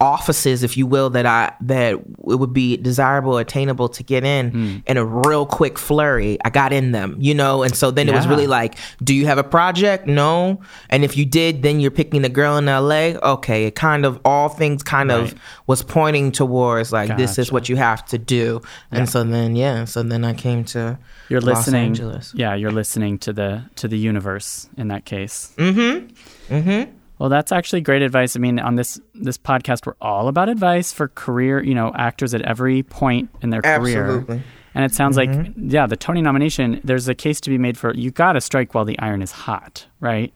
offices, 0.00 0.62
if 0.62 0.76
you 0.76 0.86
will, 0.86 1.10
that 1.10 1.26
I 1.26 1.52
that 1.60 1.92
it 1.94 2.00
would 2.38 2.52
be 2.52 2.76
desirable, 2.78 3.36
attainable 3.38 3.88
to 3.90 4.02
get 4.02 4.24
in 4.24 4.50
Hmm. 4.50 4.76
in 4.86 4.96
a 4.96 5.04
real 5.04 5.44
quick 5.46 5.78
flurry. 5.78 6.38
I 6.44 6.50
got 6.50 6.72
in 6.72 6.92
them, 6.92 7.16
you 7.18 7.34
know, 7.34 7.62
and 7.62 7.74
so 7.76 7.90
then 7.90 8.08
it 8.08 8.14
was 8.14 8.26
really 8.26 8.46
like, 8.46 8.76
do 9.04 9.12
you 9.14 9.26
have 9.26 9.38
a 9.38 9.44
project? 9.44 10.06
No. 10.06 10.60
And 10.88 11.04
if 11.04 11.16
you 11.16 11.26
did, 11.26 11.62
then 11.62 11.80
you're 11.80 11.90
picking 11.90 12.22
the 12.22 12.28
girl 12.28 12.56
in 12.56 12.66
LA. 12.66 13.14
Okay, 13.22 13.66
it 13.66 13.74
kind 13.74 14.04
of 14.06 14.18
all 14.24 14.48
things 14.48 14.82
kind 14.82 15.10
Right. 15.10 15.20
of 15.20 15.34
was 15.66 15.82
pointing 15.82 16.32
towards 16.32 16.92
like 16.92 17.16
this 17.16 17.38
is 17.38 17.52
what 17.52 17.68
you 17.68 17.76
have 17.76 18.04
to 18.06 18.18
do. 18.18 18.60
And 18.90 19.00
Yeah. 19.00 19.04
so 19.04 19.24
then 19.24 19.54
yeah, 19.56 19.84
so 19.84 20.02
then 20.02 20.24
I 20.24 20.32
came 20.32 20.64
to 20.64 20.98
you're 21.28 21.40
Los 21.40 21.58
listening. 21.58 21.84
Angeles. 21.86 22.32
Yeah, 22.34 22.54
you're 22.54 22.72
listening 22.72 23.18
to 23.18 23.32
the 23.32 23.62
to 23.76 23.86
the 23.88 23.98
universe 23.98 24.68
in 24.76 24.88
that 24.88 25.04
case. 25.04 25.52
Mm-hmm. 25.58 26.54
Mm-hmm. 26.54 26.90
Well, 27.20 27.28
that's 27.28 27.52
actually 27.52 27.82
great 27.82 28.00
advice. 28.02 28.34
I 28.34 28.38
mean, 28.40 28.58
on 28.58 28.74
this 28.76 28.98
this 29.14 29.36
podcast, 29.38 29.84
we're 29.86 29.94
all 30.00 30.26
about 30.28 30.48
advice 30.48 30.90
for 30.92 31.06
career, 31.08 31.62
you 31.62 31.74
know, 31.74 31.92
actors 31.94 32.32
at 32.34 32.40
every 32.42 32.82
point 32.82 33.28
in 33.42 33.50
their 33.50 33.60
career. 33.62 34.06
Absolutely. 34.06 34.42
And 34.74 34.84
it 34.84 34.92
sounds 34.94 35.16
like, 35.16 35.28
Mm-hmm. 35.30 35.68
yeah, 35.70 35.86
the 35.86 35.96
Tony 35.96 36.22
nomination. 36.22 36.80
There's 36.82 37.08
a 37.08 37.14
case 37.14 37.40
to 37.42 37.50
be 37.50 37.58
made 37.58 37.76
for 37.76 37.92
you. 37.94 38.10
Got 38.10 38.32
to 38.34 38.40
strike 38.40 38.74
while 38.74 38.84
the 38.86 38.98
iron 38.98 39.20
is 39.22 39.32
hot, 39.32 39.86
right? 40.00 40.32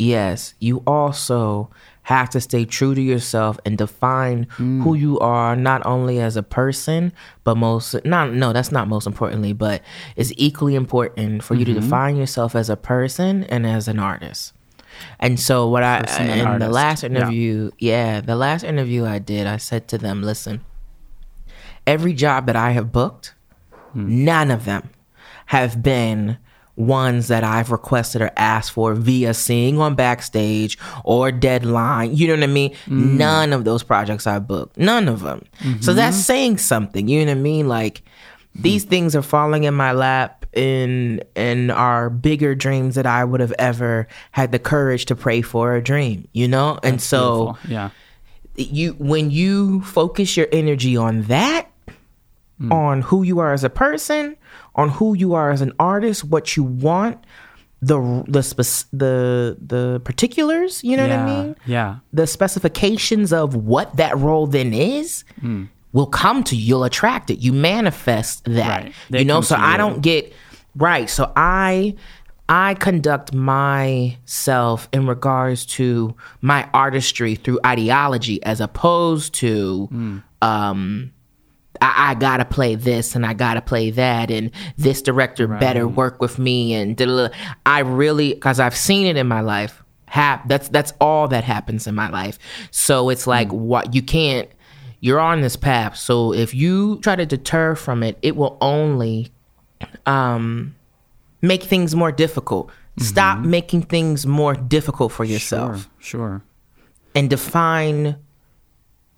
yes, 0.00 0.54
you 0.60 0.80
also 0.86 1.68
have 2.02 2.30
to 2.30 2.40
stay 2.40 2.64
true 2.64 2.94
to 2.94 3.02
yourself 3.02 3.58
and 3.66 3.76
define 3.76 4.46
Mm. 4.56 4.82
who 4.84 4.94
you 4.94 5.18
are 5.18 5.56
not 5.56 5.84
only 5.84 6.20
as 6.20 6.36
a 6.36 6.42
person, 6.42 7.12
but 7.44 7.56
most 7.56 7.94
not 8.04 8.32
no, 8.32 8.52
that's 8.52 8.70
not 8.72 8.86
most 8.88 9.06
importantly, 9.08 9.52
but 9.52 9.82
it's 10.16 10.32
equally 10.36 10.74
important 10.76 11.42
for 11.42 11.54
you 11.54 11.64
Mm-hmm. 11.66 11.74
to 11.74 11.80
define 11.80 12.16
yourself 12.16 12.54
as 12.54 12.70
a 12.70 12.76
person 12.76 13.42
and 13.44 13.66
as 13.66 13.88
an 13.88 13.98
artist. 13.98 14.52
And 15.18 15.38
so 15.38 15.68
what 15.68 15.82
I 15.82 15.98
in 16.20 16.58
the 16.58 16.68
last 16.68 17.04
interview, 17.04 17.70
yeah, 17.78 18.20
the 18.20 18.36
last 18.36 18.64
interview 18.64 19.04
I 19.06 19.18
did, 19.18 19.46
I 19.46 19.56
said 19.56 19.88
to 19.88 19.98
them, 19.98 20.22
listen, 20.22 20.60
every 21.86 22.12
job 22.12 22.46
that 22.46 22.56
I 22.56 22.72
have 22.72 22.92
booked, 22.92 23.34
Hmm. 23.92 24.24
none 24.24 24.50
of 24.50 24.64
them 24.66 24.90
have 25.46 25.82
been 25.82 26.36
ones 26.76 27.26
that 27.28 27.42
I've 27.42 27.72
requested 27.72 28.22
or 28.22 28.30
asked 28.36 28.70
for 28.72 28.94
via 28.94 29.34
seeing 29.34 29.80
on 29.80 29.94
backstage 29.96 30.78
or 31.04 31.32
deadline. 31.32 32.14
You 32.14 32.28
know 32.28 32.34
what 32.34 32.42
I 32.44 32.46
mean? 32.52 32.74
Hmm. 32.84 33.16
None 33.16 33.52
of 33.52 33.64
those 33.64 33.82
projects 33.82 34.26
I 34.26 34.38
booked. 34.38 34.76
None 34.76 35.08
of 35.08 35.22
them. 35.22 35.42
So 35.80 35.92
that's 35.94 36.16
Mm-hmm. 36.16 36.22
saying 36.22 36.58
something. 36.58 37.08
You 37.08 37.24
know 37.24 37.32
what 37.32 37.38
I 37.38 37.42
mean? 37.42 37.66
Like 37.68 38.02
these 38.54 38.84
Hmm. 38.84 38.90
things 38.90 39.16
are 39.16 39.22
falling 39.22 39.64
in 39.64 39.74
my 39.74 39.92
lap 39.92 40.37
in 40.52 41.22
in 41.34 41.70
our 41.70 42.10
bigger 42.10 42.54
dreams 42.54 42.94
that 42.94 43.06
I 43.06 43.24
would 43.24 43.40
have 43.40 43.52
ever 43.58 44.08
had 44.32 44.50
the 44.52 44.58
courage 44.58 45.04
to 45.06 45.14
pray 45.16 45.42
for 45.42 45.74
a 45.74 45.82
dream, 45.82 46.26
you 46.32 46.48
know? 46.48 46.78
And 46.82 47.00
so 47.00 47.52
Beautiful. 47.64 47.70
yeah, 47.70 47.90
you 48.56 48.92
when 48.98 49.30
you 49.30 49.82
focus 49.82 50.36
your 50.36 50.48
energy 50.52 50.96
on 50.96 51.22
that 51.22 51.66
Hmm. 52.58 52.72
on 52.72 53.02
who 53.02 53.22
you 53.22 53.38
are 53.38 53.52
as 53.52 53.62
a 53.62 53.70
person 53.70 54.36
on 54.74 54.88
who 54.88 55.14
you 55.14 55.34
are 55.34 55.50
as 55.52 55.60
an 55.60 55.72
artist 55.78 56.24
what 56.24 56.56
you 56.56 56.64
want 56.64 57.16
the 57.80 58.24
the 58.26 58.42
spec- 58.42 58.88
the 58.92 59.56
the 59.64 60.00
particulars 60.02 60.82
you 60.82 60.96
know 60.96 61.06
yeah, 61.06 61.24
what 61.24 61.30
i 61.30 61.42
mean 61.44 61.56
yeah. 61.66 61.98
the 62.12 62.26
specifications 62.26 63.32
of 63.32 63.54
what 63.54 63.94
that 63.96 64.18
role 64.18 64.48
then 64.48 64.74
is 64.74 65.22
Hmm. 65.40 65.66
Will 65.92 66.06
come 66.06 66.42
to 66.44 66.54
you 66.56 66.64
you'll 66.64 66.84
attract 66.84 67.30
it 67.30 67.38
you 67.38 67.52
manifest 67.52 68.44
that 68.44 68.84
Right. 68.84 68.94
You 69.20 69.24
know 69.24 69.40
so 69.40 69.56
i 69.56 69.72
you. 69.72 69.78
don't 69.78 70.00
get 70.02 70.32
right 70.76 71.08
so 71.08 71.32
i 71.36 71.94
i 72.48 72.74
conduct 72.74 73.32
myself 73.32 74.88
in 74.92 75.06
regards 75.06 75.66
to 75.66 76.14
my 76.40 76.68
artistry 76.74 77.34
through 77.34 77.60
ideology 77.64 78.42
as 78.42 78.60
opposed 78.60 79.34
to 79.34 79.86
Hmm. 79.90 80.18
um 80.42 81.12
I, 81.80 82.10
I 82.10 82.14
gotta 82.14 82.44
play 82.44 82.74
this 82.74 83.14
and 83.14 83.24
I 83.24 83.34
gotta 83.34 83.60
play 83.60 83.90
that 83.92 84.32
and 84.32 84.50
this 84.76 85.00
director 85.00 85.46
better 85.46 85.86
work 85.86 86.20
with 86.20 86.36
me 86.36 86.74
and 86.74 86.96
da-da-da. 86.96 87.32
I 87.64 87.80
really 87.80 88.34
because 88.34 88.58
I've 88.58 88.74
seen 88.76 89.06
it 89.06 89.16
in 89.16 89.28
my 89.28 89.42
life. 89.42 89.84
Hap- 90.06 90.48
that's 90.48 90.68
that's 90.70 90.92
all 91.00 91.28
that 91.28 91.44
happens 91.44 91.86
in 91.86 91.94
my 91.94 92.08
life. 92.10 92.36
So 92.72 93.10
it's 93.10 93.28
like 93.28 93.52
what 93.52 93.94
you 93.94 94.02
can't. 94.02 94.48
You're 95.00 95.20
on 95.20 95.40
this 95.42 95.56
path. 95.56 95.96
So 95.96 96.32
if 96.34 96.54
you 96.54 96.98
try 97.00 97.14
to 97.16 97.24
deter 97.26 97.74
from 97.74 98.02
it, 98.02 98.18
it 98.22 98.34
will 98.36 98.58
only 98.60 99.30
um, 100.06 100.74
make 101.42 101.62
things 101.62 101.94
more 101.94 102.10
difficult. 102.12 102.70
Stop 102.98 103.38
making 103.40 103.82
things 103.82 104.26
more 104.26 104.54
difficult 104.54 105.12
for 105.12 105.24
yourself 105.24 105.88
Sure, 106.00 106.40
sure. 106.40 106.42
and 107.14 107.30
define 107.30 108.16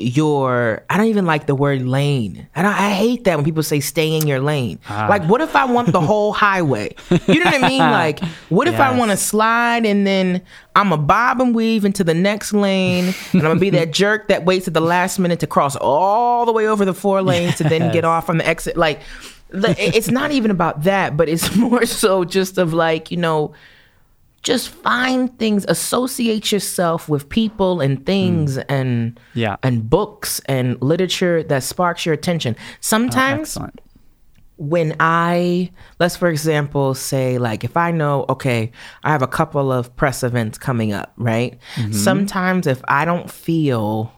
your 0.00 0.84
I 0.88 0.96
don't 0.96 1.06
even 1.06 1.26
like 1.26 1.46
the 1.46 1.54
word 1.54 1.82
lane. 1.82 2.48
I 2.56 2.62
don't, 2.62 2.72
I 2.72 2.90
hate 2.90 3.24
that 3.24 3.36
when 3.36 3.44
people 3.44 3.62
say 3.62 3.80
stay 3.80 4.14
in 4.16 4.26
your 4.26 4.40
lane. 4.40 4.78
Ah. 4.88 5.06
Like 5.08 5.24
what 5.24 5.40
if 5.40 5.54
I 5.54 5.64
want 5.66 5.92
the 5.92 6.00
whole 6.00 6.32
highway? 6.32 6.94
You 7.10 7.38
know 7.44 7.50
what 7.50 7.62
I 7.64 7.68
mean? 7.68 7.80
Like 7.80 8.24
what 8.48 8.66
if 8.68 8.80
I 8.80 8.96
want 8.96 9.10
to 9.10 9.16
slide 9.16 9.84
and 9.86 10.06
then 10.06 10.42
I'm 10.74 10.92
a 10.92 10.96
bob 10.98 11.40
and 11.40 11.54
weave 11.54 11.84
into 11.84 12.02
the 12.04 12.14
next 12.14 12.52
lane 12.52 13.06
and 13.32 13.34
I'm 13.34 13.40
gonna 13.40 13.60
be 13.60 13.70
that 13.70 13.90
jerk 13.92 14.28
that 14.28 14.44
waits 14.44 14.66
at 14.68 14.74
the 14.74 14.80
last 14.80 15.18
minute 15.18 15.40
to 15.40 15.46
cross 15.46 15.76
all 15.76 16.46
the 16.46 16.52
way 16.52 16.66
over 16.66 16.84
the 16.84 16.94
four 16.94 17.22
lanes 17.22 17.56
to 17.56 17.64
then 17.64 17.92
get 17.92 18.04
off 18.04 18.28
on 18.30 18.38
the 18.38 18.46
exit 18.46 18.76
like 18.76 19.00
the- 19.50 19.74
it's 19.78 20.08
not 20.10 20.30
even 20.30 20.50
about 20.52 20.84
that, 20.84 21.16
but 21.16 21.28
it's 21.28 21.54
more 21.56 21.84
so 21.84 22.24
just 22.24 22.56
of 22.56 22.72
like, 22.72 23.10
you 23.10 23.16
know, 23.16 23.52
just 24.42 24.68
find 24.70 25.38
things 25.38 25.64
associate 25.68 26.50
yourself 26.50 27.08
with 27.08 27.28
people 27.28 27.80
and 27.80 28.04
things 28.06 28.56
and 28.58 29.14
Mm. 29.14 29.18
Yeah. 29.34 29.56
and 29.62 29.88
books 29.90 30.40
and 30.46 30.80
literature 30.82 31.42
that 31.42 31.62
sparks 31.62 32.06
your 32.06 32.14
attention 32.14 32.56
sometimes 32.80 33.48
Excellent. 33.50 33.80
when 34.56 34.96
i 35.00 35.70
let's 35.98 36.16
for 36.16 36.28
example 36.28 36.94
say 36.94 37.38
like 37.38 37.64
if 37.64 37.76
i 37.76 37.90
know 37.90 38.24
okay 38.28 38.72
i 39.04 39.10
have 39.12 39.22
a 39.22 39.26
couple 39.26 39.70
of 39.70 39.94
press 39.96 40.22
events 40.22 40.56
coming 40.58 40.92
up 40.92 41.12
right 41.16 41.58
Mm-hmm. 41.76 41.92
sometimes 41.92 42.66
if 42.66 42.80
i 42.88 43.04
don't 43.04 43.30
feel 43.30 44.12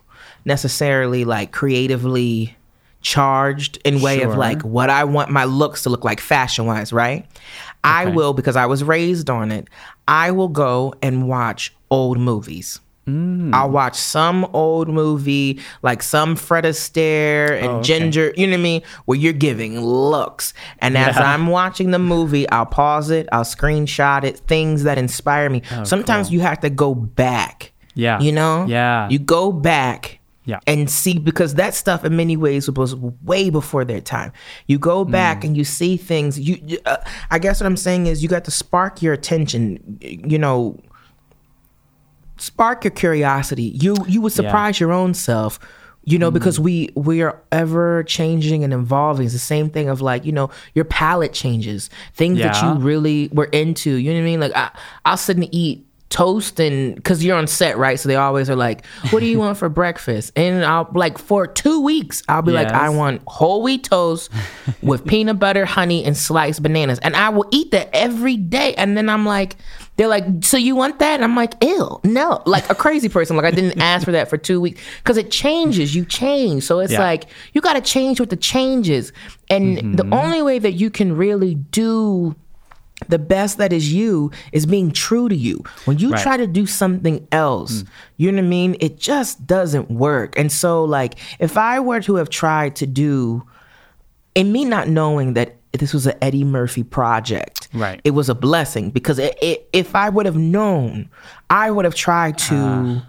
necessarily 0.45 1.25
like 1.25 1.53
creatively 1.53 2.57
charged 3.01 3.79
in 3.85 4.01
way 4.01 4.21
Sure. 4.21 4.31
of 4.31 4.37
like 4.39 4.63
what 4.63 4.89
i 4.91 5.03
want 5.05 5.31
my 5.31 5.45
looks 5.45 5.83
to 5.83 5.91
look 5.91 6.05
like 6.05 6.21
fashion 6.21 6.67
wise 6.67 6.93
right 6.93 7.27
i 7.85 8.07
will 8.07 8.33
because 8.33 8.57
i 8.57 8.67
was 8.67 8.83
raised 8.85 9.29
on 9.31 9.51
it 9.53 9.69
i 10.09 10.31
will 10.31 10.49
go 10.49 10.93
and 11.03 11.29
watch 11.29 11.75
old 11.91 12.19
movies 12.19 12.81
Mm. 13.05 13.53
I'll 13.53 13.69
watch 13.69 13.97
some 13.97 14.45
old 14.53 14.89
movie, 14.89 15.59
like 15.83 16.05
some 16.05 16.37
Fred 16.37 16.63
Astaire 16.63 17.57
and 17.59 17.67
Oh, 17.67 17.71
okay. 17.79 17.83
Ginger, 17.83 18.33
you 18.37 18.47
know 18.47 18.53
what 18.53 18.61
I 18.61 18.63
mean? 18.63 18.83
Where 19.07 19.19
you're 19.19 19.33
giving 19.33 19.81
looks. 19.81 20.55
And 20.79 20.97
as 20.97 21.17
Yeah. 21.17 21.33
I'm 21.35 21.49
watching 21.49 21.91
the 21.91 21.99
movie, 21.99 22.49
I'll 22.51 22.65
pause 22.65 23.11
it, 23.11 23.29
I'll 23.33 23.43
screenshot 23.43 24.23
it, 24.23 24.39
things 24.47 24.85
that 24.85 24.99
inspire 24.99 25.51
me. 25.51 25.63
Sometimes 25.83 26.29
Oh, 26.29 26.31
cool. 26.31 26.35
you 26.35 26.41
have 26.43 26.61
to 26.61 26.71
go 26.71 26.95
back. 26.95 27.73
Yeah. 27.97 28.21
You 28.21 28.31
know? 28.31 28.67
Yeah. 28.69 29.09
You 29.09 29.19
go 29.19 29.51
back 29.51 30.21
Yeah. 30.45 30.59
And 30.67 30.91
see, 30.91 31.19
because 31.19 31.55
that 31.55 31.75
stuff 31.75 32.05
in 32.05 32.17
many 32.17 32.37
ways 32.37 32.69
was 32.69 32.97
way 32.97 33.49
before 33.49 33.85
their 33.85 34.01
time. 34.01 34.33
You 34.67 34.79
go 34.79 35.05
back 35.05 35.45
and 35.45 35.57
you 35.57 35.65
see 35.65 35.97
things. 35.97 36.39
You, 36.39 36.79
uh, 36.85 36.97
I 37.31 37.39
guess 37.39 37.61
what 37.61 37.67
I'm 37.67 37.77
saying 37.77 38.07
is 38.07 38.23
you 38.23 38.29
got 38.29 38.45
to 38.47 38.51
spark 38.51 39.03
your 39.03 39.13
attention. 39.13 39.99
You 40.01 40.39
know, 40.39 40.81
spark 42.39 42.83
your 42.83 42.91
curiosity. 42.91 43.65
You 43.81 43.97
you 44.09 44.21
would 44.21 44.33
surprise 44.33 44.81
your 44.81 44.93
own 44.93 45.15
self. 45.15 45.59
You 46.05 46.19
know, 46.19 46.33
because 46.33 46.59
we 46.59 46.91
we 46.97 47.23
are 47.23 47.41
ever 47.53 48.03
changing 48.03 48.65
and 48.65 48.73
evolving. 48.73 49.27
It's 49.27 49.35
the 49.35 49.39
same 49.39 49.71
thing 49.71 49.89
of 49.89 50.01
like 50.01 50.25
you 50.25 50.33
know 50.33 50.51
your 50.75 50.85
palate 50.85 51.33
changes, 51.33 51.89
things 52.15 52.41
that 52.41 52.61
you 52.61 52.83
really 52.83 53.29
were 53.33 53.45
into. 53.45 53.93
You 53.93 54.11
know 54.11 54.17
what 54.17 54.23
I 54.23 54.25
mean? 54.25 54.41
Like 54.41 54.57
I, 54.57 54.71
I'll 55.05 55.17
sit 55.17 55.37
and 55.37 55.49
eat 55.55 55.87
toast 56.13 56.61
and 56.61 56.95
because 56.95 57.25
you're 57.25 57.37
on 57.37 57.47
set 57.47 57.79
right? 57.79 57.99
So 57.99 58.07
they 58.09 58.17
always 58.17 58.51
are 58.51 58.57
like 58.57 58.85
what 59.11 59.21
do 59.21 59.27
you 59.27 59.39
want 59.39 59.57
for 59.57 59.69
breakfast? 59.83 60.31
And 60.37 60.65
i'll 60.65 60.89
like 60.93 61.17
for 61.19 61.47
two 61.47 61.81
weeks 61.81 62.23
i'll 62.29 62.43
be 62.43 62.53
like 62.53 62.69
i 62.69 62.89
want 62.91 63.23
whole 63.27 63.63
wheat 63.63 63.85
toast 63.85 64.31
with 64.83 65.05
peanut 65.07 65.39
butter 65.39 65.65
honey 65.65 66.05
and 66.05 66.17
sliced 66.17 66.63
bananas. 66.63 66.99
And 67.01 67.17
i 67.17 67.31
will 67.31 67.47
eat 67.51 67.71
that 67.71 67.89
every 67.95 68.37
day. 68.37 68.75
And 68.75 68.97
then 68.97 69.09
i'm 69.09 69.25
like 69.25 69.57
they're 69.97 70.09
like 70.09 70.25
so 70.43 70.57
you 70.57 70.77
want 70.77 70.99
that? 70.99 71.15
And 71.15 71.25
i'm 71.25 71.35
like 71.35 71.55
ew 71.65 72.01
no. 72.05 72.43
Like 72.45 72.69
a 72.71 72.75
crazy 72.75 73.09
person. 73.09 73.37
Like 73.37 73.47
i 73.47 73.51
didn't 73.51 73.81
ask 73.93 74.05
for 74.05 74.13
that 74.13 74.29
for 74.29 74.37
two 74.37 74.61
weeks 74.61 74.81
because 74.99 75.17
it 75.17 75.31
changes. 75.31 75.95
You 75.97 76.05
change. 76.05 76.65
So 76.65 76.81
it's 76.81 76.93
Yeah. 76.93 77.01
like 77.01 77.25
you 77.55 77.61
got 77.63 77.75
to 77.75 77.81
change 77.81 78.21
with 78.21 78.31
the 78.31 78.37
changes. 78.37 79.13
And 79.49 79.79
mm-hmm. 79.79 79.93
the 79.95 80.07
only 80.15 80.43
way 80.43 80.59
that 80.59 80.73
you 80.73 80.91
can 80.91 81.17
really 81.17 81.55
do 81.55 82.37
the 83.09 83.19
best 83.19 83.59
that 83.59 83.73
is 83.73 83.93
you 83.93 84.31
is 84.53 84.67
being 84.67 84.91
true 84.91 85.29
to 85.29 85.37
you. 85.37 85.63
When 85.85 85.99
you 85.99 86.11
Right. 86.11 86.23
try 86.23 86.37
to 86.37 86.47
do 86.47 86.67
something 86.67 87.27
else, 87.33 87.83
mm. 87.83 87.87
you 88.17 88.31
know 88.33 88.39
what 88.39 88.45
I 88.45 88.49
mean? 88.49 88.77
It 88.81 88.99
just 88.99 89.47
doesn't 89.47 89.91
work. 89.91 90.39
And 90.39 90.51
so, 90.53 90.85
like, 90.85 91.15
if 91.39 91.57
I 91.57 91.81
were 91.81 92.01
to 92.01 92.17
have 92.17 92.29
tried 92.31 92.77
to 92.77 92.87
do, 92.87 93.43
and 94.35 94.53
me 94.53 94.65
not 94.65 94.89
knowing 94.89 95.35
that 95.35 95.57
this 95.73 95.93
was 95.95 96.07
an 96.07 96.15
Eddie 96.21 96.45
Murphy 96.45 96.83
project, 96.83 97.69
Right. 97.75 98.01
It 98.05 98.11
was 98.11 98.29
a 98.29 98.35
blessing 98.35 98.91
because 98.91 99.19
it, 99.19 99.39
it, 99.41 99.69
if 99.73 99.95
I 99.95 100.11
would 100.11 100.27
have 100.27 100.37
known, 100.37 101.09
I 101.49 101.71
would 101.71 101.85
have 101.85 101.95
tried 101.95 102.39
to. 102.39 102.55
Ah. 102.57 103.07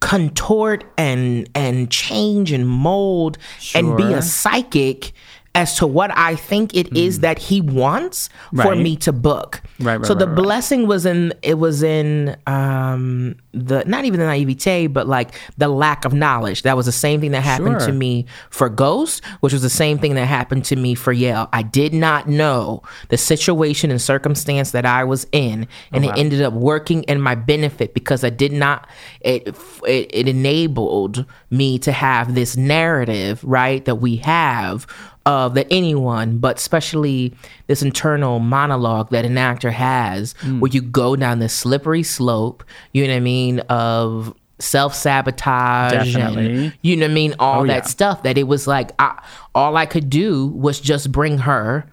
contort 0.00 0.84
and 0.98 1.48
and 1.54 1.90
change 1.90 2.52
and 2.52 2.68
mold 2.68 3.38
and 3.74 3.96
be 3.96 4.12
a 4.12 4.20
psychic 4.20 5.12
as 5.56 5.74
to 5.78 5.86
what 5.86 6.16
I 6.16 6.36
think 6.36 6.76
it 6.76 6.94
is 6.94 7.20
that 7.20 7.38
he 7.38 7.62
wants 7.62 8.28
for 8.54 8.76
me 8.76 8.94
to 8.96 9.12
book. 9.12 9.62
Right, 9.80 9.96
right, 9.96 10.06
so 10.06 10.14
the 10.14 10.26
right, 10.26 10.36
right. 10.36 10.42
blessing 10.42 10.86
was 10.86 11.06
in 11.06 11.32
it 11.42 11.58
was 11.58 11.82
in 11.82 12.36
um 12.46 13.36
the 13.56 13.82
not 13.86 14.04
even 14.04 14.20
the 14.20 14.26
naivete, 14.26 14.86
but 14.88 15.08
like 15.08 15.34
the 15.56 15.68
lack 15.68 16.04
of 16.04 16.12
knowledge. 16.12 16.62
That 16.62 16.76
was 16.76 16.86
the 16.86 16.92
same 16.92 17.20
thing 17.20 17.30
that 17.32 17.40
happened 17.42 17.80
Sure. 17.80 17.88
to 17.88 17.92
me 17.92 18.26
for 18.50 18.68
Ghost, 18.68 19.24
which 19.40 19.52
was 19.52 19.62
the 19.62 19.70
same 19.70 19.98
thing 19.98 20.14
that 20.14 20.26
happened 20.26 20.64
to 20.66 20.76
me 20.76 20.94
for 20.94 21.12
Yale. 21.12 21.48
I 21.52 21.62
did 21.62 21.94
not 21.94 22.28
know 22.28 22.82
the 23.08 23.16
situation 23.16 23.90
and 23.90 24.00
circumstance 24.00 24.70
that 24.72 24.84
I 24.86 25.04
was 25.04 25.26
in, 25.32 25.66
and 25.92 26.04
Oh, 26.04 26.08
wow. 26.08 26.14
it 26.14 26.18
ended 26.20 26.42
up 26.42 26.52
working 26.52 27.02
in 27.04 27.20
my 27.20 27.34
benefit 27.34 27.94
because 27.94 28.22
I 28.24 28.30
did 28.30 28.52
not. 28.52 28.86
It, 29.20 29.48
it 29.86 30.10
it 30.12 30.28
enabled 30.28 31.24
me 31.50 31.78
to 31.80 31.92
have 31.92 32.34
this 32.34 32.56
narrative, 32.56 33.40
right, 33.44 33.84
that 33.84 33.96
we 33.96 34.16
have 34.16 34.86
of 35.24 35.54
that 35.54 35.66
anyone, 35.72 36.38
but 36.38 36.56
especially 36.56 37.34
this 37.66 37.82
internal 37.82 38.38
monologue 38.38 39.10
that 39.10 39.24
an 39.24 39.36
actor 39.36 39.72
has, 39.72 40.34
Hmm. 40.40 40.60
where 40.60 40.70
you 40.70 40.80
go 40.80 41.16
down 41.16 41.40
this 41.40 41.52
slippery 41.52 42.04
slope. 42.04 42.62
You 42.92 43.04
know 43.04 43.12
what 43.12 43.16
I 43.16 43.20
mean 43.20 43.45
of 43.68 44.34
self 44.58 44.94
sabotage 44.94 46.14
and 46.16 46.72
you 46.82 46.96
know 46.96 47.04
what 47.04 47.10
I 47.10 47.14
mean 47.14 47.34
all 47.38 47.62
Oh, 47.62 47.66
that 47.66 47.82
yeah. 47.84 47.88
stuff. 47.96 48.22
That 48.22 48.38
it 48.38 48.44
was 48.44 48.66
like 48.66 48.90
I, 48.98 49.22
all 49.54 49.76
I 49.76 49.86
could 49.86 50.08
do 50.10 50.46
was 50.48 50.80
just 50.80 51.12
bring 51.12 51.38
her 51.38 51.84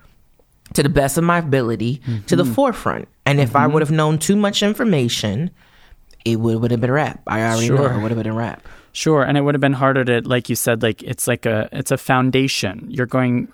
to 0.73 0.83
the 0.83 0.89
best 0.89 1.17
of 1.17 1.23
my 1.23 1.37
ability 1.39 1.97
to 1.97 2.01
Mm-hmm. 2.11 2.35
the 2.37 2.45
forefront. 2.45 3.07
And 3.25 3.39
if 3.39 3.55
I 3.55 3.67
would 3.67 3.81
have 3.81 3.91
known 3.91 4.17
too 4.17 4.35
much 4.35 4.63
information, 4.63 5.51
it 6.25 6.39
would 6.39 6.61
would 6.61 6.71
have 6.71 6.81
been 6.81 6.89
a 6.89 6.93
wrap. 6.93 7.21
I 7.27 7.41
already 7.43 7.69
know 7.69 7.77
Sure. 7.77 7.93
it 7.93 8.01
would 8.01 8.11
have 8.11 8.17
been 8.23 8.31
a 8.31 8.35
wrap. 8.35 8.65
Sure, 8.95 9.23
and 9.23 9.37
it 9.37 9.41
would 9.41 9.55
have 9.55 9.61
been 9.61 9.73
harder 9.73 10.05
to, 10.05 10.21
like 10.27 10.49
you 10.49 10.55
said, 10.55 10.83
like 10.83 11.01
it's 11.03 11.27
like 11.27 11.45
a 11.45 11.67
it's 11.71 11.91
a 11.91 11.97
foundation. 11.97 12.85
You're 12.89 13.07
going 13.07 13.47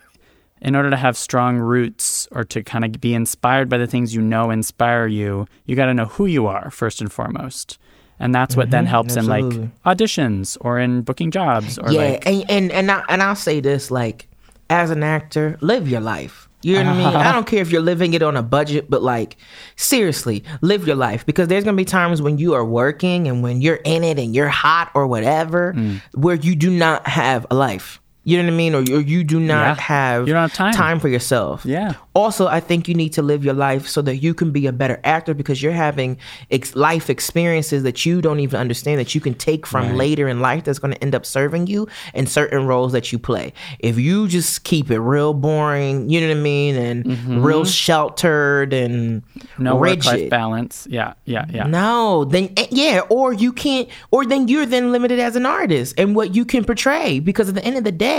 in 0.61 0.75
order 0.75 0.89
to 0.89 0.97
have 0.97 1.15
strong 1.15 1.57
roots 1.57 2.27
or 2.31 2.43
to 2.43 2.61
kind 2.61 2.83
of 2.83 2.99
be 2.99 3.13
inspired 3.13 3.69
by 3.69 3.77
the 3.77 3.87
things 3.87 4.13
you 4.13 4.21
know 4.21 4.51
inspire 4.51 5.07
you. 5.07 5.47
You 5.65 5.75
got 5.77 5.85
to 5.85 5.93
know 5.93 6.05
who 6.05 6.25
you 6.25 6.47
are 6.47 6.69
first 6.69 6.99
and 6.99 7.09
foremost, 7.11 7.77
and 8.19 8.33
that's 8.35 8.55
what 8.55 8.69
then 8.71 8.85
helps 8.85 9.15
in 9.15 9.25
Mm-hmm. 9.25 9.61
like 9.61 9.97
auditions 9.97 10.57
or 10.61 10.79
in 10.79 11.01
booking 11.01 11.31
jobs 11.31 11.77
or 11.79 11.91
yeah, 11.91 11.99
like 12.01 12.25
and 12.27 12.45
and 12.49 12.71
and, 12.71 12.91
I, 12.91 13.03
and 13.09 13.23
I'll 13.23 13.35
say 13.35 13.59
this: 13.61 13.89
like, 13.91 14.27
as 14.69 14.89
an 14.91 15.03
actor, 15.03 15.57
live 15.61 15.87
your 15.89 16.01
life. 16.01 16.47
You 16.61 16.73
know 16.73 16.79
what 16.83 16.87
I 16.87 16.97
mean? 16.97 17.15
I 17.15 17.31
don't 17.31 17.47
care 17.51 17.61
if 17.61 17.71
you're 17.71 17.81
living 17.81 18.13
it 18.13 18.21
on 18.21 18.35
a 18.35 18.43
budget, 18.43 18.89
but 18.89 19.01
like, 19.01 19.37
seriously, 19.77 20.43
live 20.61 20.85
your 20.85 20.97
life 20.97 21.25
because 21.25 21.47
there's 21.47 21.63
gonna 21.63 21.77
be 21.77 21.85
times 21.85 22.21
when 22.21 22.37
you 22.37 22.53
are 22.53 22.65
working 22.65 23.27
and 23.29 23.41
when 23.41 23.61
you're 23.61 23.79
in 23.85 24.03
it 24.03 24.19
and 24.19 24.35
you're 24.35 24.49
hot 24.49 24.91
or 24.93 25.07
whatever, 25.07 25.73
Mm. 25.73 26.01
where 26.13 26.35
you 26.35 26.55
do 26.55 26.69
not 26.69 27.07
have 27.07 27.45
a 27.49 27.55
life. 27.55 28.01
You 28.29 28.37
know 28.37 28.43
what 28.45 28.53
I 28.53 28.57
mean? 28.57 28.73
Or, 28.75 28.79
or 28.79 29.01
you 29.01 29.23
do 29.23 29.39
not 29.39 29.77
Yeah. 29.77 29.83
have 29.83 30.27
You 30.27 30.33
don't 30.33 30.41
have 30.49 30.53
time. 30.53 30.73
time 30.73 30.99
for 30.99 31.07
yourself. 31.09 31.65
Yeah. 31.65 31.93
Also, 32.13 32.47
I 32.47 32.59
think 32.59 32.87
you 32.87 32.95
need 32.95 33.13
to 33.13 33.21
live 33.21 33.43
your 33.45 33.53
life 33.53 33.87
so 33.87 34.01
that 34.03 34.17
you 34.17 34.33
can 34.33 34.51
be 34.51 34.67
a 34.67 34.71
better 34.73 34.99
actor 35.03 35.33
because 35.33 35.61
you're 35.63 35.71
having 35.87 36.17
ex- 36.51 36.75
life 36.75 37.09
experiences 37.09 37.83
that 37.83 38.05
you 38.05 38.21
don't 38.21 38.39
even 38.41 38.59
understand 38.59 38.99
that 38.99 39.15
you 39.15 39.21
can 39.21 39.33
take 39.33 39.65
from 39.65 39.95
later 39.95 40.27
in 40.27 40.41
life 40.41 40.63
that's 40.65 40.79
going 40.79 40.93
to 40.93 41.01
end 41.01 41.15
up 41.15 41.25
serving 41.25 41.67
you 41.67 41.87
in 42.13 42.27
certain 42.27 42.67
roles 42.67 42.91
that 42.91 43.11
you 43.11 43.17
play. 43.19 43.53
If 43.79 43.97
you 43.97 44.27
just 44.27 44.63
keep 44.63 44.91
it 44.91 44.99
real 44.99 45.33
boring, 45.33 46.09
you 46.09 46.19
know 46.21 46.27
what 46.27 46.37
I 46.37 46.41
mean, 46.41 46.75
and 46.75 47.43
real 47.45 47.63
sheltered 47.65 48.73
and 48.73 48.99
Mm-hmm. 49.59 49.63
no 49.63 49.75
work 49.75 50.05
life 50.05 50.29
balance. 50.29 50.87
Yeah, 50.89 51.13
yeah, 51.25 51.45
yeah. 51.57 51.65
No, 51.67 52.25
then 52.25 52.45
eh, 52.57 52.67
yeah, 52.71 53.01
or 53.09 53.33
you 53.33 53.51
can't, 53.53 53.87
or 54.11 54.25
then 54.25 54.47
you're 54.47 54.65
then 54.65 54.91
limited 54.91 55.19
as 55.19 55.35
an 55.35 55.45
artist 55.45 55.89
and 55.99 56.15
what 56.15 56.35
you 56.35 56.43
can 56.45 56.63
portray 56.65 57.19
because 57.19 57.47
at 57.49 57.55
the 57.55 57.63
end 57.69 57.77
of 57.77 57.83
the 57.83 57.91
day, 58.09 58.18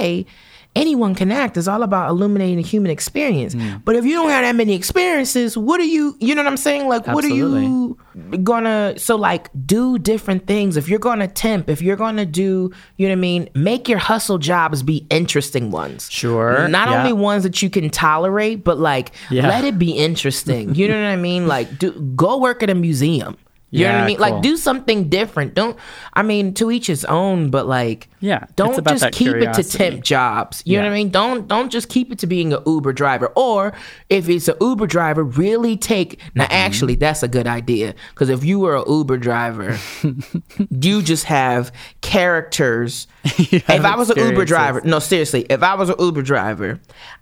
anyone 0.77 1.15
can 1.17 1.33
act. 1.33 1.57
It's 1.57 1.67
all 1.67 1.83
about 1.83 2.11
illuminating 2.11 2.57
the 2.57 2.63
human 2.63 2.91
experience. 2.93 3.55
Mm. 3.55 3.83
But 3.85 3.97
if 3.97 4.05
you 4.05 4.13
don't 4.13 4.31
have 4.31 4.45
that 4.45 4.55
many 4.55 4.75
experiences, 4.75 5.57
what 5.59 5.81
are 5.81 5.85
you? 5.85 6.17
You 6.21 6.35
know 6.35 6.43
what 6.45 6.51
I'm 6.51 6.57
saying? 6.57 6.87
Like, 6.89 7.07
what 7.09 7.25
are 7.25 7.29
you 7.29 7.99
gonna? 8.45 8.95
So 8.99 9.17
like, 9.17 9.51
do 9.67 9.99
different 9.99 10.47
things. 10.47 10.77
If 10.77 10.89
you're 10.89 10.99
gonna 11.01 11.27
temp, 11.29 11.69
if 11.69 11.83
you're 11.83 11.97
gonna 11.97 12.27
do, 12.27 12.71
you 12.97 13.09
know 13.09 13.13
what 13.15 13.19
I 13.19 13.21
mean, 13.21 13.49
make 13.55 13.89
your 13.89 13.99
hustle 13.99 14.39
jobs 14.39 14.83
be 14.83 15.07
interesting 15.11 15.71
ones. 15.73 16.09
Sure, 16.11 16.69
Not 16.69 16.89
yeah. 16.89 17.01
only 17.01 17.13
ones 17.13 17.43
that 17.43 17.61
you 17.63 17.69
can 17.71 17.91
tolerate, 17.91 18.63
but 18.63 18.79
like 18.79 19.11
Yeah. 19.29 19.49
let 19.49 19.65
it 19.65 19.79
be 19.79 19.91
interesting. 19.93 20.75
You 20.75 20.87
know 20.89 20.95
what 21.03 21.09
I 21.09 21.17
mean? 21.17 21.49
Like, 21.49 21.79
do 21.79 21.91
go 22.15 22.39
work 22.39 22.63
at 22.63 22.71
a 22.71 22.75
museum. 22.75 23.37
You 23.73 23.85
know 23.87 23.93
what 23.93 24.01
I 24.03 24.07
mean? 24.07 24.17
cool. 24.17 24.31
Like, 24.31 24.43
do 24.43 24.57
something 24.57 25.09
different. 25.09 25.55
Don't. 25.55 25.79
I 26.15 26.23
mean, 26.23 26.55
to 26.55 26.71
each 26.73 26.89
his 26.89 27.05
own. 27.05 27.51
But 27.51 27.67
like, 27.67 28.09
Yeah, 28.19 28.47
don't 28.57 28.85
just 28.87 29.13
keep 29.13 29.29
it 29.29 29.41
to 29.41 29.63
curiosity. 29.63 29.79
temp 29.79 30.03
jobs. 30.05 30.63
You 30.67 30.79
know 30.79 30.85
what 30.85 30.91
I 30.91 30.95
mean? 30.95 31.11
Don't 31.11 31.47
don't 31.47 31.71
just 31.71 31.89
keep 31.89 32.11
it 32.11 32.19
to 32.21 32.27
being 32.27 32.53
an 32.53 32.61
Uber 32.67 32.93
driver. 32.93 33.29
Or 33.37 33.73
if 34.09 34.29
it's 34.29 34.49
an 34.49 34.57
Uber 34.61 34.87
driver, 34.89 35.23
really 35.23 35.77
take. 35.77 36.19
Now, 36.35 36.45
Mm-hmm. 36.45 36.53
actually, 36.53 36.95
that's 36.97 37.23
a 37.23 37.29
good 37.29 37.47
idea 37.47 37.95
because 38.15 38.29
if 38.29 38.43
you 38.45 38.59
were 38.59 38.77
an 38.77 38.85
Uber 38.89 39.19
driver, 39.19 39.79
you 40.71 41.03
just 41.03 41.25
have 41.27 41.73
characters. 42.01 43.07
if 43.25 43.69
I 43.69 43.97
was 43.97 44.11
an 44.11 44.19
Uber 44.19 44.45
driver, 44.45 44.81
no, 44.85 44.99
seriously, 44.99 45.47
if 45.49 45.63
I 45.63 45.75
was 45.75 45.89
an 45.91 45.97
Uber 45.99 46.23
driver, 46.23 46.81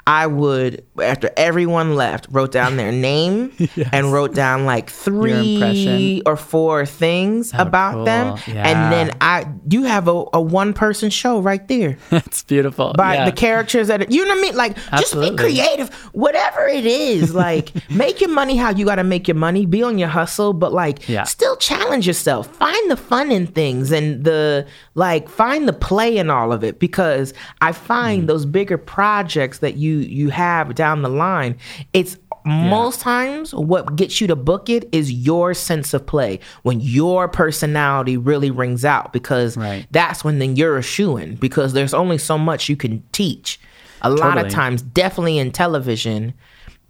I 0.08 0.26
would, 0.26 0.84
after 1.02 1.30
everyone 1.36 1.94
left, 1.94 2.26
wrote 2.30 2.50
down 2.50 2.78
their 2.78 2.90
name 2.90 3.52
and 3.92 4.10
wrote 4.10 4.34
down 4.34 4.64
like 4.64 4.88
three 4.88 6.22
or 6.24 6.34
four 6.36 6.86
things 6.86 7.52
about 7.52 8.04
them. 8.06 8.38
Yeah. 8.46 8.66
and 8.66 8.92
then 8.92 9.16
I, 9.20 9.46
you 9.70 9.82
have 9.84 10.08
a, 10.08 10.24
a 10.32 10.40
one 10.40 10.72
person 10.72 11.10
show 11.10 11.40
right 11.40 11.66
there 11.68 11.98
It's 12.10 12.42
beautiful. 12.42 12.94
by 12.94 13.14
yeah. 13.16 13.24
the 13.26 13.32
characters 13.32 13.88
that 13.88 14.00
are, 14.00 14.06
you 14.08 14.24
know 14.24 14.30
what 14.34 14.38
I 14.38 14.42
mean? 14.42 14.56
Like, 14.56 14.76
just 14.92 15.12
be 15.14 15.36
creative, 15.36 15.92
whatever 16.12 16.66
it 16.66 16.86
is. 16.86 17.34
Like, 17.38 17.72
make 17.90 18.20
your 18.20 18.30
money 18.30 18.56
how 18.56 18.70
you 18.70 18.84
got 18.86 18.96
to 18.96 19.04
make 19.04 19.28
your 19.28 19.34
money. 19.36 19.64
Be 19.66 19.82
on 19.82 19.98
your 19.98 20.08
hustle, 20.08 20.52
but 20.54 20.72
like, 20.72 21.06
Yeah. 21.08 21.24
still 21.24 21.56
challenge 21.56 22.06
yourself. 22.06 22.48
Find 22.56 22.90
the 22.90 22.96
fun 22.96 23.30
in 23.30 23.46
things 23.46 23.92
and 23.92 24.24
the 24.24 24.66
like. 24.94 25.28
Find 25.28 25.68
the 25.68 25.72
play 25.72 26.16
in 26.16 26.30
all 26.30 26.52
of 26.52 26.64
it 26.64 26.78
because 26.80 27.34
I 27.60 27.72
find 27.72 28.24
Mm. 28.24 28.26
those 28.26 28.46
bigger 28.46 28.78
projects 28.78 29.58
that 29.58 29.76
you 29.76 29.97
you 29.98 30.30
have 30.30 30.74
down 30.74 31.02
the 31.02 31.08
line. 31.08 31.56
It's 31.92 32.16
most 32.44 33.00
times 33.00 33.52
what 33.54 33.96
gets 33.96 34.20
you 34.20 34.26
to 34.28 34.36
book 34.36 34.70
it 34.70 34.88
is 34.90 35.12
your 35.12 35.52
sense 35.52 35.92
of 35.92 36.06
play 36.06 36.40
when 36.62 36.80
your 36.80 37.28
personality 37.28 38.16
really 38.16 38.50
rings 38.50 38.84
out 38.86 39.12
because 39.12 39.56
Right. 39.56 39.86
that's 39.90 40.24
when 40.24 40.38
then 40.38 40.56
you're 40.56 40.78
a 40.78 40.82
shoo-in 40.82 41.34
because 41.34 41.72
there's 41.74 41.92
only 41.92 42.16
so 42.16 42.38
much 42.38 42.68
you 42.68 42.76
can 42.76 43.02
teach. 43.12 43.60
A 44.00 44.08
lot 44.10 44.38
of 44.38 44.48
times, 44.48 44.80
definitely 44.80 45.38
in 45.38 45.50
television, 45.50 46.32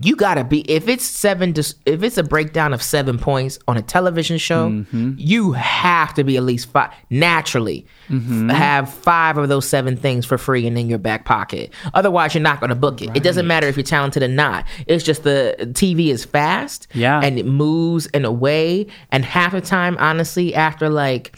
you 0.01 0.15
gotta 0.15 0.45
be 0.45 0.61
if 0.71 0.87
it's 0.87 1.05
seven 1.05 1.53
to 1.55 1.75
if 1.85 2.03
it's 2.05 2.17
a 2.19 2.23
breakdown 2.23 2.73
of 2.73 2.81
seven 2.83 3.19
points 3.19 3.59
on 3.67 3.77
a 3.77 3.83
television 3.83 4.39
show 4.39 4.69
Mm-hmm. 4.71 5.15
you 5.17 5.53
have 5.53 6.15
to 6.15 6.23
be 6.25 6.37
at 6.37 6.43
least 6.45 6.71
five 6.71 6.93
naturally 7.11 7.87
Mm-hmm. 8.09 8.49
have 8.51 8.93
five 8.93 9.37
of 9.39 9.49
those 9.49 9.69
seven 9.69 9.97
things 9.97 10.25
for 10.25 10.39
free 10.39 10.67
and 10.67 10.79
in 10.79 10.89
your 10.89 10.99
back 10.99 11.25
pocket 11.25 11.73
otherwise 11.95 12.35
you're 12.35 12.43
not 12.43 12.61
gonna 12.61 12.75
book 12.75 13.03
it 13.03 13.11
it 13.17 13.23
doesn't 13.23 13.47
matter 13.47 13.67
if 13.67 13.77
you're 13.77 13.85
talented 13.85 14.23
or 14.23 14.29
not 14.29 14.65
it's 14.87 15.05
just 15.05 15.25
the 15.25 15.57
tv 15.73 16.09
is 16.09 16.25
fast 16.25 16.87
Yeah. 16.95 17.21
and 17.21 17.39
it 17.39 17.45
moves 17.47 18.07
in 18.07 18.25
a 18.25 18.33
way 18.33 18.87
and 19.11 19.25
half 19.25 19.53
the 19.53 19.61
time 19.61 19.97
honestly 19.99 20.55
after 20.55 20.89
like 20.89 21.37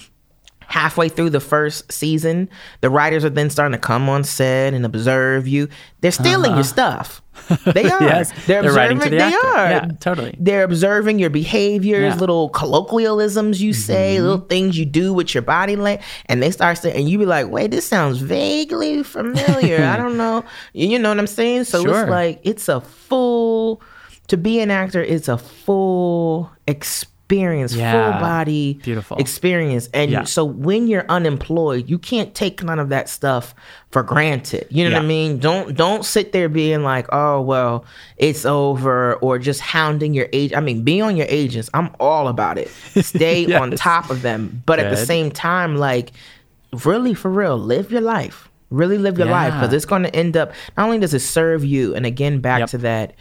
halfway 0.70 1.08
through 1.08 1.28
the 1.30 1.40
first 1.40 1.90
season, 1.92 2.48
the 2.80 2.88
writers 2.88 3.24
are 3.24 3.30
then 3.30 3.50
starting 3.50 3.72
to 3.72 3.78
come 3.78 4.08
on 4.08 4.22
set 4.24 4.72
and 4.72 4.86
observe 4.86 5.48
you. 5.48 5.68
They're 6.00 6.12
stealing 6.12 6.54
your 6.54 6.64
stuff. 6.64 7.20
They 7.64 7.84
are. 7.84 7.96
Uh-huh. 7.96 8.04
Yes, 8.04 8.32
they're, 8.46 8.60
they're 8.62 8.70
observing. 8.70 8.98
the 8.98 9.08
they 9.10 9.18
actor. 9.18 9.46
are. 9.46 9.70
Yeah, 9.70 9.88
totally. 9.98 10.36
They're 10.38 10.62
observing 10.62 11.18
your 11.18 11.30
behaviors, 11.30 12.02
Yeah. 12.02 12.10
Mm-hmm. 12.10 12.20
little 12.20 12.48
colloquialisms 12.50 13.60
you 13.62 13.72
say, 13.72 14.20
little 14.20 14.46
things 14.46 14.78
you 14.78 14.84
do 14.84 15.12
with 15.14 15.34
your 15.34 15.42
body 15.42 15.74
language, 15.74 16.06
and 16.26 16.42
they 16.42 16.50
start 16.50 16.78
saying, 16.78 16.96
and 16.96 17.08
you 17.08 17.18
be 17.18 17.24
like, 17.26 17.48
"Wait, 17.48 17.70
this 17.70 17.86
sounds 17.86 18.18
vaguely 18.18 19.02
familiar. 19.02 19.82
I 19.84 19.96
don't 19.96 20.16
know." 20.18 20.44
You 20.74 20.88
you 20.88 20.98
know 20.98 21.08
what 21.08 21.18
I'm 21.18 21.26
saying? 21.26 21.64
So 21.64 21.82
Sure. 21.82 22.02
it's 22.02 22.10
like 22.10 22.40
it's 22.44 22.68
a 22.68 22.80
full. 22.80 23.82
To 24.28 24.36
be 24.36 24.60
an 24.60 24.70
actor, 24.70 25.02
it's 25.02 25.26
a 25.28 25.38
full 25.38 26.52
experience, 26.68 27.10
Yeah. 27.36 27.92
full 28.12 28.20
body 28.20 28.74
Beautiful. 28.82 29.16
experience. 29.18 29.88
And 29.94 30.10
Yeah. 30.10 30.24
so 30.24 30.44
when 30.44 30.86
you're 30.88 31.06
unemployed, 31.08 31.88
you 31.88 31.98
can't 31.98 32.34
take 32.34 32.62
none 32.62 32.78
of 32.78 32.88
that 32.90 33.08
stuff 33.08 33.54
for 33.90 34.02
granted. 34.02 34.66
You 34.70 34.84
know 34.88 34.96
what 34.96 35.02
I 35.02 35.06
mean? 35.06 35.38
Don't 35.38 35.76
don't 35.76 36.04
sit 36.04 36.32
there 36.32 36.48
being 36.48 36.82
like, 36.82 37.06
"Oh, 37.12 37.40
well, 37.40 37.84
it's 38.16 38.44
over," 38.44 39.14
or 39.16 39.38
just 39.38 39.60
hounding 39.60 40.14
your 40.14 40.28
age. 40.32 40.52
I 40.54 40.60
mean, 40.60 40.82
be 40.82 41.00
on 41.00 41.16
your 41.16 41.26
agents. 41.28 41.70
I'm 41.74 41.90
all 42.00 42.28
about 42.28 42.58
it. 42.58 42.68
Stay 43.00 43.52
on 43.60 43.70
top 43.72 44.10
of 44.10 44.22
them, 44.22 44.62
but 44.66 44.78
at 44.78 44.90
the 44.90 44.96
same 44.96 45.30
time, 45.30 45.76
like, 45.76 46.12
really 46.84 47.14
for 47.14 47.30
real, 47.30 47.58
live 47.58 47.90
your 47.90 48.00
life. 48.00 48.48
Really 48.70 48.98
live 48.98 49.18
your 49.18 49.26
life 49.26 49.52
because 49.54 49.72
it's 49.74 49.84
going 49.84 50.04
to 50.04 50.14
end 50.14 50.36
up. 50.36 50.52
Not 50.76 50.84
only 50.84 50.98
does 51.00 51.12
it 51.12 51.18
serve 51.20 51.64
you, 51.64 51.94
and 51.96 52.06
again, 52.06 52.38
back 52.38 52.60
Yep. 52.60 52.68
to 52.70 52.78
that 52.78 53.14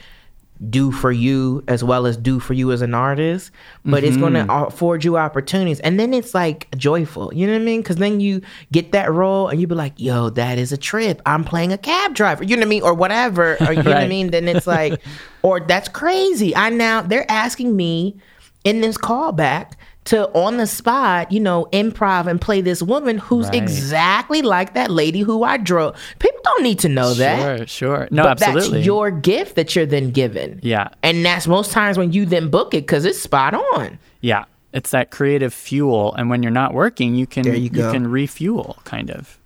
do 0.68 0.92
for 0.92 1.12
you 1.12 1.64
as 1.70 1.84
well 1.84 2.06
as 2.06 2.18
do 2.18 2.40
for 2.40 2.54
you 2.54 2.72
as 2.74 2.82
an 2.82 2.94
artist, 2.94 3.52
but 3.86 4.04
it's 4.04 4.18
going 4.18 4.34
to 4.34 4.40
Mm-hmm. 4.40 4.68
afford 4.68 5.04
you 5.06 5.18
opportunities. 5.18 5.80
And 5.80 6.00
then 6.00 6.14
it's 6.14 6.34
like 6.34 6.68
joyful, 6.76 7.34
you 7.34 7.48
know 7.48 7.54
what 7.54 7.62
I 7.62 7.66
mean? 7.66 7.82
Because 7.82 7.96
then 7.96 8.20
you 8.20 8.42
get 8.72 8.92
that 8.92 9.12
role 9.12 9.48
and 9.48 9.62
you 9.62 9.68
be 9.68 9.76
like, 9.76 9.94
yo, 9.98 10.30
that 10.32 10.58
is 10.58 10.72
a 10.72 10.78
trip. 10.78 11.22
I'm 11.26 11.44
playing 11.44 11.72
a 11.72 11.78
cab 11.78 12.14
driver, 12.14 12.44
you 12.44 12.56
know 12.56 12.62
what 12.62 12.68
I 12.68 12.70
mean? 12.70 12.84
Or 12.84 12.94
whatever, 12.94 13.56
or 13.62 13.72
you 13.74 13.84
know 13.84 13.92
what 13.92 13.98
I 14.04 14.08
mean? 14.08 14.32
Then 14.32 14.48
it's 14.48 14.68
like, 14.68 15.02
or 15.44 15.60
that's 15.62 15.88
crazy. 15.88 16.56
I 16.56 16.70
now, 16.70 17.02
they're 17.02 17.30
asking 17.32 17.76
me 17.76 18.18
in 18.64 18.82
this 18.82 18.98
callback 18.98 19.74
to 20.06 20.28
on 20.34 20.58
the 20.58 20.66
spot, 20.66 21.32
you 21.32 21.40
know, 21.40 21.68
improv 21.72 22.26
and 22.26 22.40
play 22.42 22.62
this 22.62 22.82
woman 22.82 23.18
who's 23.18 23.46
Right. 23.48 23.56
exactly 23.56 24.42
like 24.42 24.74
that 24.74 24.90
lady 24.90 25.20
who 25.22 25.44
I 25.44 25.58
drew. 25.58 25.92
People 26.20 26.40
don't 26.44 26.64
need 26.64 26.80
to 26.80 26.90
know 26.90 27.14
that 27.14 27.58
Sure, 27.60 27.68
sure. 27.68 28.08
No, 28.10 28.24
but 28.24 28.42
absolutely. 28.42 28.78
that's 28.80 28.86
your 28.86 29.12
gift 29.12 29.56
that 29.56 29.76
you're 29.76 29.86
then 29.86 30.10
given. 30.12 30.60
Yeah. 30.64 30.88
And 31.04 31.24
that's 31.26 31.48
most 31.48 31.72
times 31.72 31.98
when 31.98 32.12
you 32.12 32.26
then 32.26 32.50
book 32.50 32.74
it 32.74 32.82
because 32.82 33.06
it's 33.06 33.20
spot 33.20 33.54
on. 33.54 34.00
yeah. 34.22 34.46
It's 34.72 34.92
that 34.92 35.10
creative 35.10 35.52
fuel, 35.52 36.14
and 36.14 36.30
when 36.30 36.44
you're 36.44 36.52
not 36.52 36.76
working, 36.76 37.16
you 37.16 37.26
can 37.26 37.42
There 37.42 37.56
you 37.56 37.72
can 37.72 38.06
refuel, 38.06 38.78
kind 38.84 39.10
of. 39.10 39.40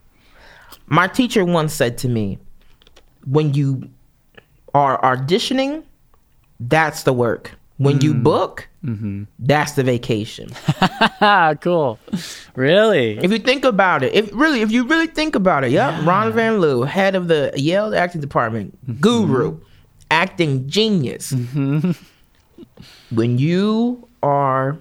My 0.86 1.08
teacher 1.08 1.46
once 1.46 1.74
said 1.74 1.98
to 2.00 2.10
me, 2.10 2.40
when 3.26 3.54
you 3.54 3.90
are 4.74 5.00
auditioning, 5.02 5.84
that's 6.60 7.04
the 7.04 7.14
work. 7.14 7.52
When 7.84 8.02
you 8.02 8.14
Mm. 8.14 8.24
book, 8.24 8.68
Mm-hmm. 8.86 9.24
that's 9.40 9.74
the 9.74 9.84
vacation. 9.84 10.50
Cool. 11.62 12.00
Really? 12.56 13.18
if 13.20 13.32
you 13.32 13.40
think 13.40 13.64
about 13.66 14.04
it, 14.04 14.14
if 14.14 14.30
really, 14.34 14.62
if 14.62 14.72
you 14.72 14.86
really 14.88 15.08
think 15.08 15.36
about 15.36 15.64
it, 15.64 15.72
yep, 15.72 16.06
Ron 16.06 16.34
Van 16.34 16.60
Lieu, 16.60 16.84
head 16.84 17.16
of 17.16 17.28
the 17.28 17.52
Yale 17.56 17.96
acting 17.96 18.22
department, 18.22 18.78
Mm-hmm. 18.86 19.00
guru, 19.02 19.60
acting 20.12 20.68
genius. 20.68 21.34
When 23.12 23.38
you 23.38 24.08
are 24.22 24.78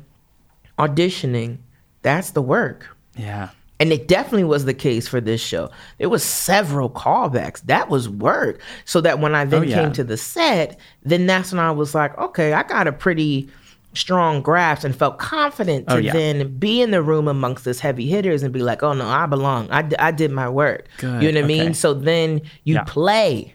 auditioning, 0.79 1.59
that's 2.03 2.31
the 2.31 2.43
work. 2.43 2.97
Yeah. 3.17 3.51
And 3.83 3.93
it 3.93 4.07
definitely 4.07 4.45
was 4.45 4.65
the 4.65 4.75
case 4.75 5.09
for 5.09 5.21
this 5.21 5.41
show. 5.41 5.69
There 5.99 6.09
was 6.09 6.23
several 6.23 6.89
callbacks. 6.89 7.61
That 7.63 7.89
was 7.89 8.09
work. 8.09 8.61
So 8.85 9.01
that 9.01 9.19
when 9.19 9.35
I 9.35 9.45
then 9.45 9.63
Oh, 9.63 9.65
yeah. 9.67 9.83
came 9.83 9.93
to 9.95 10.05
the 10.05 10.17
set, 10.17 10.79
then 11.03 11.27
that's 11.27 11.51
when 11.51 11.59
I 11.59 11.73
was 11.73 11.93
like, 11.95 12.17
okay, 12.17 12.53
I 12.53 12.63
got 12.63 12.87
a 12.87 12.93
pretty 12.93 13.49
strong 13.95 14.41
grasp 14.41 14.85
and 14.85 14.95
felt 14.95 15.19
confident 15.19 15.87
oh, 15.89 15.95
to 15.95 15.99
Oh, 15.99 16.03
yeah. 16.05 16.13
then 16.13 16.57
be 16.59 16.81
in 16.81 16.93
the 16.93 17.03
room 17.03 17.27
amongst 17.27 17.65
this 17.65 17.81
heavy 17.81 18.07
hitters 18.07 18.43
and 18.45 18.53
be 18.53 18.63
like, 18.63 18.83
oh 18.85 18.93
no, 18.93 19.07
I 19.07 19.27
belong. 19.27 19.69
I, 19.71 19.83
d- 19.83 19.97
I 19.99 20.13
did 20.13 20.31
my 20.31 20.49
work. 20.49 20.87
Good, 20.99 21.23
You 21.23 21.33
know 21.33 21.41
what 21.41 21.45
I 21.45 21.49
mean? 21.49 21.75
So 21.75 21.93
then 21.93 22.41
you 22.65 22.75
Yeah. 22.77 22.85
play 22.85 23.55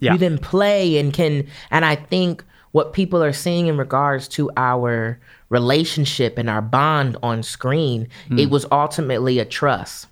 Yeah. 0.00 0.12
you 0.12 0.18
then 0.18 0.38
play 0.38 0.98
and 0.98 1.12
can 1.12 1.46
and 1.70 1.84
i 1.84 1.94
think 1.94 2.42
what 2.72 2.92
people 2.94 3.22
are 3.22 3.32
seeing 3.34 3.66
in 3.66 3.76
regards 3.76 4.28
to 4.28 4.50
our 4.56 5.18
relationship 5.50 6.38
and 6.38 6.48
our 6.48 6.62
bond 6.62 7.16
on 7.22 7.42
screen 7.42 8.08
Hmm. 8.28 8.38
it 8.38 8.48
was 8.50 8.64
ultimately 8.72 9.38
a 9.38 9.44
trust 9.44 10.06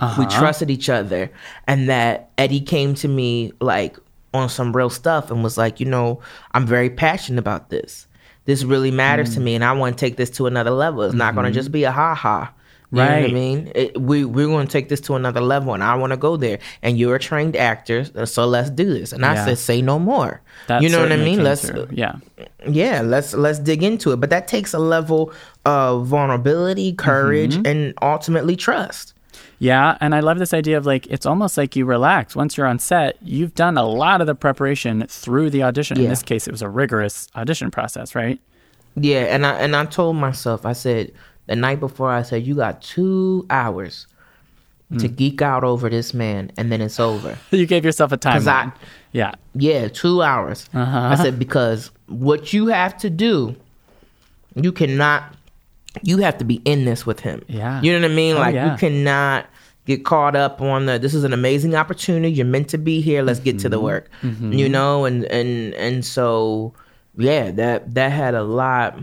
we 0.00 0.06
Uh-huh. 0.06 0.38
trusted 0.38 0.70
each 0.70 0.88
other 0.88 1.30
and 1.66 1.88
that 1.88 2.30
eddie 2.38 2.60
came 2.60 2.94
to 2.96 3.08
me 3.08 3.52
like 3.60 3.96
on 4.32 4.48
some 4.48 4.76
real 4.76 4.90
stuff 4.90 5.30
and 5.30 5.42
was 5.42 5.58
like 5.58 5.80
you 5.80 5.86
know 5.86 6.20
i'm 6.52 6.66
very 6.66 6.90
passionate 6.90 7.40
about 7.40 7.70
this 7.70 8.06
this 8.44 8.62
really 8.62 8.90
matters 8.92 9.28
Hmm. 9.30 9.34
to 9.34 9.40
me 9.40 9.54
and 9.56 9.64
i 9.64 9.72
want 9.72 9.96
to 9.96 10.00
take 10.00 10.16
this 10.16 10.30
to 10.30 10.46
another 10.46 10.70
level 10.70 11.02
it's 11.02 11.14
not 11.14 11.34
going 11.34 11.46
to 11.46 11.52
just 11.52 11.72
be 11.72 11.82
a 11.84 11.90
ha-ha 11.90 12.52
you 12.90 12.98
know 12.98 13.04
what 13.04 13.30
I. 13.30 13.32
Mean? 13.32 13.72
It, 13.74 14.00
we 14.00 14.24
we're 14.24 14.46
going 14.46 14.66
to 14.66 14.72
take 14.72 14.88
this 14.88 15.00
to 15.02 15.14
another 15.14 15.40
level, 15.40 15.74
and 15.74 15.82
I 15.82 15.94
want 15.96 16.12
to 16.12 16.16
go 16.16 16.36
there. 16.36 16.58
And 16.82 16.98
you're 16.98 17.16
a 17.16 17.18
trained 17.18 17.54
actor, 17.56 18.04
so 18.26 18.46
let's 18.46 18.70
do 18.70 18.86
this. 18.92 19.12
And 19.12 19.24
I 19.26 19.34
Yeah. 19.34 19.44
said, 19.44 19.58
say 19.58 19.82
no 19.82 19.98
more. 19.98 20.40
That 20.68 20.82
you 20.82 20.88
know 20.88 21.00
what 21.00 21.12
I 21.12 21.16
mean? 21.16 21.42
Let's 21.44 21.68
through. 21.68 21.88
Yeah. 21.92 22.16
yeah, 22.66 23.02
let's 23.02 23.34
let's 23.34 23.58
dig 23.58 23.82
into 23.82 24.12
it. 24.12 24.16
But 24.20 24.30
that 24.30 24.48
takes 24.48 24.72
a 24.72 24.78
level 24.78 25.32
of 25.66 26.06
vulnerability, 26.06 26.92
courage, 26.94 27.54
Mm-hmm. 27.56 27.66
and 27.66 27.94
ultimately 28.00 28.56
trust. 28.56 29.14
Yeah, 29.60 29.98
and 30.00 30.14
I 30.14 30.20
love 30.20 30.38
this 30.38 30.54
idea 30.54 30.78
of 30.78 30.86
like 30.86 31.06
it's 31.08 31.26
almost 31.26 31.58
like 31.58 31.74
you 31.74 31.84
relax 31.84 32.36
once 32.36 32.56
you're 32.56 32.66
on 32.66 32.78
set. 32.78 33.16
You've 33.22 33.54
done 33.54 33.76
a 33.76 33.84
lot 33.84 34.20
of 34.20 34.26
the 34.28 34.34
preparation 34.36 35.04
through 35.08 35.50
the 35.50 35.62
audition. 35.64 35.98
In 36.00 36.08
this 36.08 36.22
case, 36.22 36.46
it 36.46 36.52
was 36.52 36.62
a 36.62 36.68
rigorous 36.68 37.28
audition 37.34 37.70
process, 37.70 38.14
right? 38.14 38.38
Yeah, 38.94 39.22
and 39.34 39.44
I 39.44 39.52
and 39.58 39.74
I 39.76 39.84
told 39.84 40.16
myself, 40.16 40.64
I 40.64 40.72
said 40.74 41.12
the 41.48 41.56
night 41.56 41.80
before, 41.80 42.10
I 42.10 42.22
said, 42.22 42.46
you 42.46 42.54
got 42.54 42.80
two 42.82 43.46
hours 43.50 44.06
Hmm. 44.90 44.96
to 44.98 45.08
geek 45.08 45.42
out 45.42 45.64
over 45.64 45.90
this 45.90 46.14
man, 46.14 46.50
and 46.56 46.72
then 46.72 46.80
it's 46.80 46.98
over. 46.98 47.36
You 47.50 47.66
gave 47.66 47.84
yourself 47.84 48.10
a 48.10 48.16
time. 48.16 48.46
I- 48.48 48.72
Yeah, 49.12 49.32
Yeah, 49.54 49.88
two 49.88 50.22
hours. 50.22 50.68
Uh-huh. 50.72 50.98
I 51.12 51.14
said 51.16 51.38
because 51.38 51.90
what 52.06 52.54
you 52.54 52.68
have 52.68 52.96
to 52.98 53.10
do, 53.10 53.54
you 54.54 54.72
cannot. 54.72 55.34
You 56.02 56.18
have 56.18 56.38
to 56.38 56.44
be 56.44 56.56
in 56.64 56.84
this 56.86 57.04
with 57.04 57.20
him. 57.20 57.42
Yeah. 57.48 57.82
you 57.82 57.92
know 57.92 58.00
what 58.00 58.10
I 58.10 58.14
mean. 58.14 58.36
Oh, 58.36 58.40
like 58.40 58.54
yeah. 58.54 58.72
you 58.72 58.78
cannot 58.78 59.44
get 59.84 60.04
caught 60.06 60.34
up 60.36 60.60
on 60.62 60.86
the. 60.86 60.98
This 60.98 61.12
is 61.12 61.22
an 61.24 61.32
amazing 61.34 61.74
opportunity. 61.74 62.30
You're 62.32 62.46
meant 62.46 62.68
to 62.70 62.78
be 62.78 63.00
here. 63.02 63.22
Let's 63.22 63.40
get 63.40 63.56
Mm-hmm. 63.56 63.62
to 63.64 63.68
the 63.68 63.80
work. 63.80 64.08
You 64.22 64.68
know, 64.70 65.04
and 65.04 65.24
and 65.26 65.74
and 65.74 66.04
so 66.04 66.72
yeah, 67.16 67.50
that 67.52 67.92
that 67.94 68.10
had 68.12 68.34
a 68.34 68.42
lot 68.44 68.98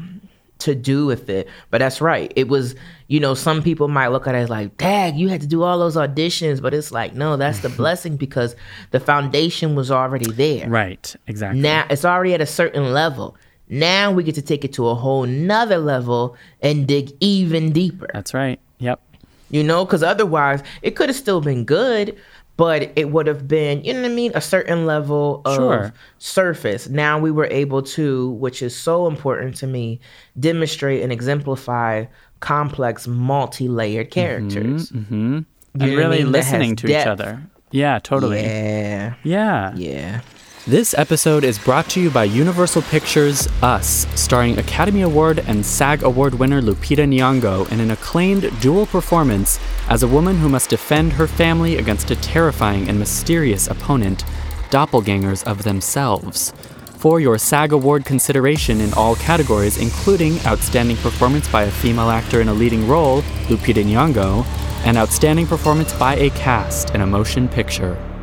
to 0.60 0.76
do 0.76 1.06
with 1.06 1.30
it. 1.30 1.48
But 1.70 1.80
that's 1.80 2.02
right. 2.02 2.32
It 2.36 2.48
was, 2.48 2.76
you 3.08 3.20
know, 3.20 3.34
some 3.34 3.62
people 3.62 3.88
might 3.88 4.08
look 4.08 4.28
at 4.28 4.36
it 4.36 4.40
as 4.40 4.50
like, 4.50 4.78
dag, 4.78 5.16
you 5.16 5.28
had 5.30 5.42
to 5.42 5.48
do 5.48 5.64
all 5.64 5.78
those 5.80 5.96
auditions. 5.96 6.62
But 6.62 6.74
it's 6.74 6.92
like, 6.92 7.14
no, 7.14 7.38
that's 7.38 7.60
the 7.60 7.70
blessing 7.82 8.18
because 8.18 8.56
the 8.92 9.00
foundation 9.00 9.76
was 9.76 9.92
already 9.92 10.32
there. 10.32 10.70
right. 10.70 11.16
Exactly. 11.28 11.62
Now 11.62 11.86
it's 11.90 12.06
already 12.06 12.34
at 12.34 12.42
a 12.42 12.46
certain 12.46 12.94
level. 12.94 13.36
Now 13.68 14.12
we 14.12 14.24
get 14.24 14.36
to 14.36 14.42
take 14.42 14.64
it 14.64 14.74
to 14.74 14.88
a 14.88 14.96
whole 14.96 15.26
nother 15.26 15.80
level 15.80 16.38
and 16.62 16.88
dig 16.88 17.12
even 17.20 17.72
deeper. 17.72 18.08
That's 18.14 18.34
right. 18.34 18.60
Yep. 18.78 19.02
You 19.50 19.64
know, 19.64 19.86
because 19.86 20.04
otherwise 20.04 20.62
it 20.82 20.96
could 20.96 21.10
have 21.10 21.16
still 21.16 21.42
been 21.42 21.66
good, 21.66 22.18
but 22.58 22.92
it 22.96 23.10
would 23.12 23.28
have 23.28 23.48
been, 23.48 23.84
you 23.84 23.94
know 23.94 24.02
what 24.02 24.12
I 24.12 24.14
mean, 24.14 24.32
a 24.36 24.42
certain 24.42 24.86
level 24.86 25.42
of 25.46 25.56
Sure. 25.56 25.94
surface. 26.20 26.88
Now 26.90 27.20
we 27.20 27.32
were 27.32 27.48
able 27.52 27.82
to, 27.84 28.30
which 28.32 28.62
is 28.62 28.76
so 28.76 29.08
important 29.08 29.56
to 29.58 29.68
me, 29.68 30.00
demonstrate 30.40 31.02
and 31.04 31.12
exemplify 31.12 32.06
complex, 32.40 33.08
multi-layered 33.08 34.10
characters. 34.12 34.90
hmm 34.90 35.04
You 35.04 35.20
know 35.20 35.46
And 35.74 35.82
what 35.82 35.90
I 35.90 35.94
really 35.96 36.24
mean? 36.24 36.32
Listening 36.32 36.76
to 36.78 36.88
each 36.88 37.06
other. 37.08 37.42
Yeah, 37.72 38.00
totally. 38.00 38.42
Yeah, 38.44 39.16
Yeah. 39.24 39.74
yeah. 39.76 40.22
This 40.68 40.96
episode 40.98 41.44
is 41.44 41.60
brought 41.60 41.88
to 41.90 42.02
you 42.02 42.10
by 42.10 42.24
Universal 42.24 42.82
Pictures' 42.82 43.46
Us, 43.62 44.08
starring 44.16 44.58
Academy 44.58 45.04
Award 45.04 45.44
and 45.46 45.64
SAG 45.64 46.02
Award 46.02 46.34
winner 46.34 46.60
Lupita 46.60 47.06
Nyong'o 47.08 47.72
in 47.72 47.80
an 47.80 47.92
acclaimed 47.92 48.50
dual 48.62 48.88
performance 48.88 49.60
as 49.90 50.02
a 50.02 50.08
woman 50.08 50.38
who 50.38 50.50
must 50.50 50.72
defend 50.72 51.14
her 51.14 51.28
family 51.28 51.76
against 51.76 52.10
a 52.10 52.16
terrifying 52.16 52.90
and 52.90 52.98
mysterious 52.98 53.68
opponent, 53.68 54.24
doppelgangers 54.72 55.44
of 55.44 55.62
themselves. 55.62 56.52
for 56.98 57.20
your 57.20 57.38
SAG 57.38 57.72
Award 57.72 58.04
consideration 58.04 58.82
in 58.82 58.92
all 58.96 59.16
categories, 59.18 59.78
including 59.78 60.40
Outstanding 60.48 60.98
Performance 60.98 61.48
by 61.48 61.66
a 61.66 61.70
Female 61.70 62.10
Actor 62.10 62.42
in 62.42 62.48
a 62.48 62.54
Leading 62.56 62.88
Role, 62.88 63.22
Lupita 63.50 63.84
Nyong'o, 63.86 64.44
and 64.84 64.98
Outstanding 64.98 65.46
Performance 65.46 65.94
by 65.94 66.16
a 66.16 66.32
Cast 66.32 66.96
in 66.96 67.02
a 67.02 67.06
Motion 67.06 67.48
Picture. 67.48 68.15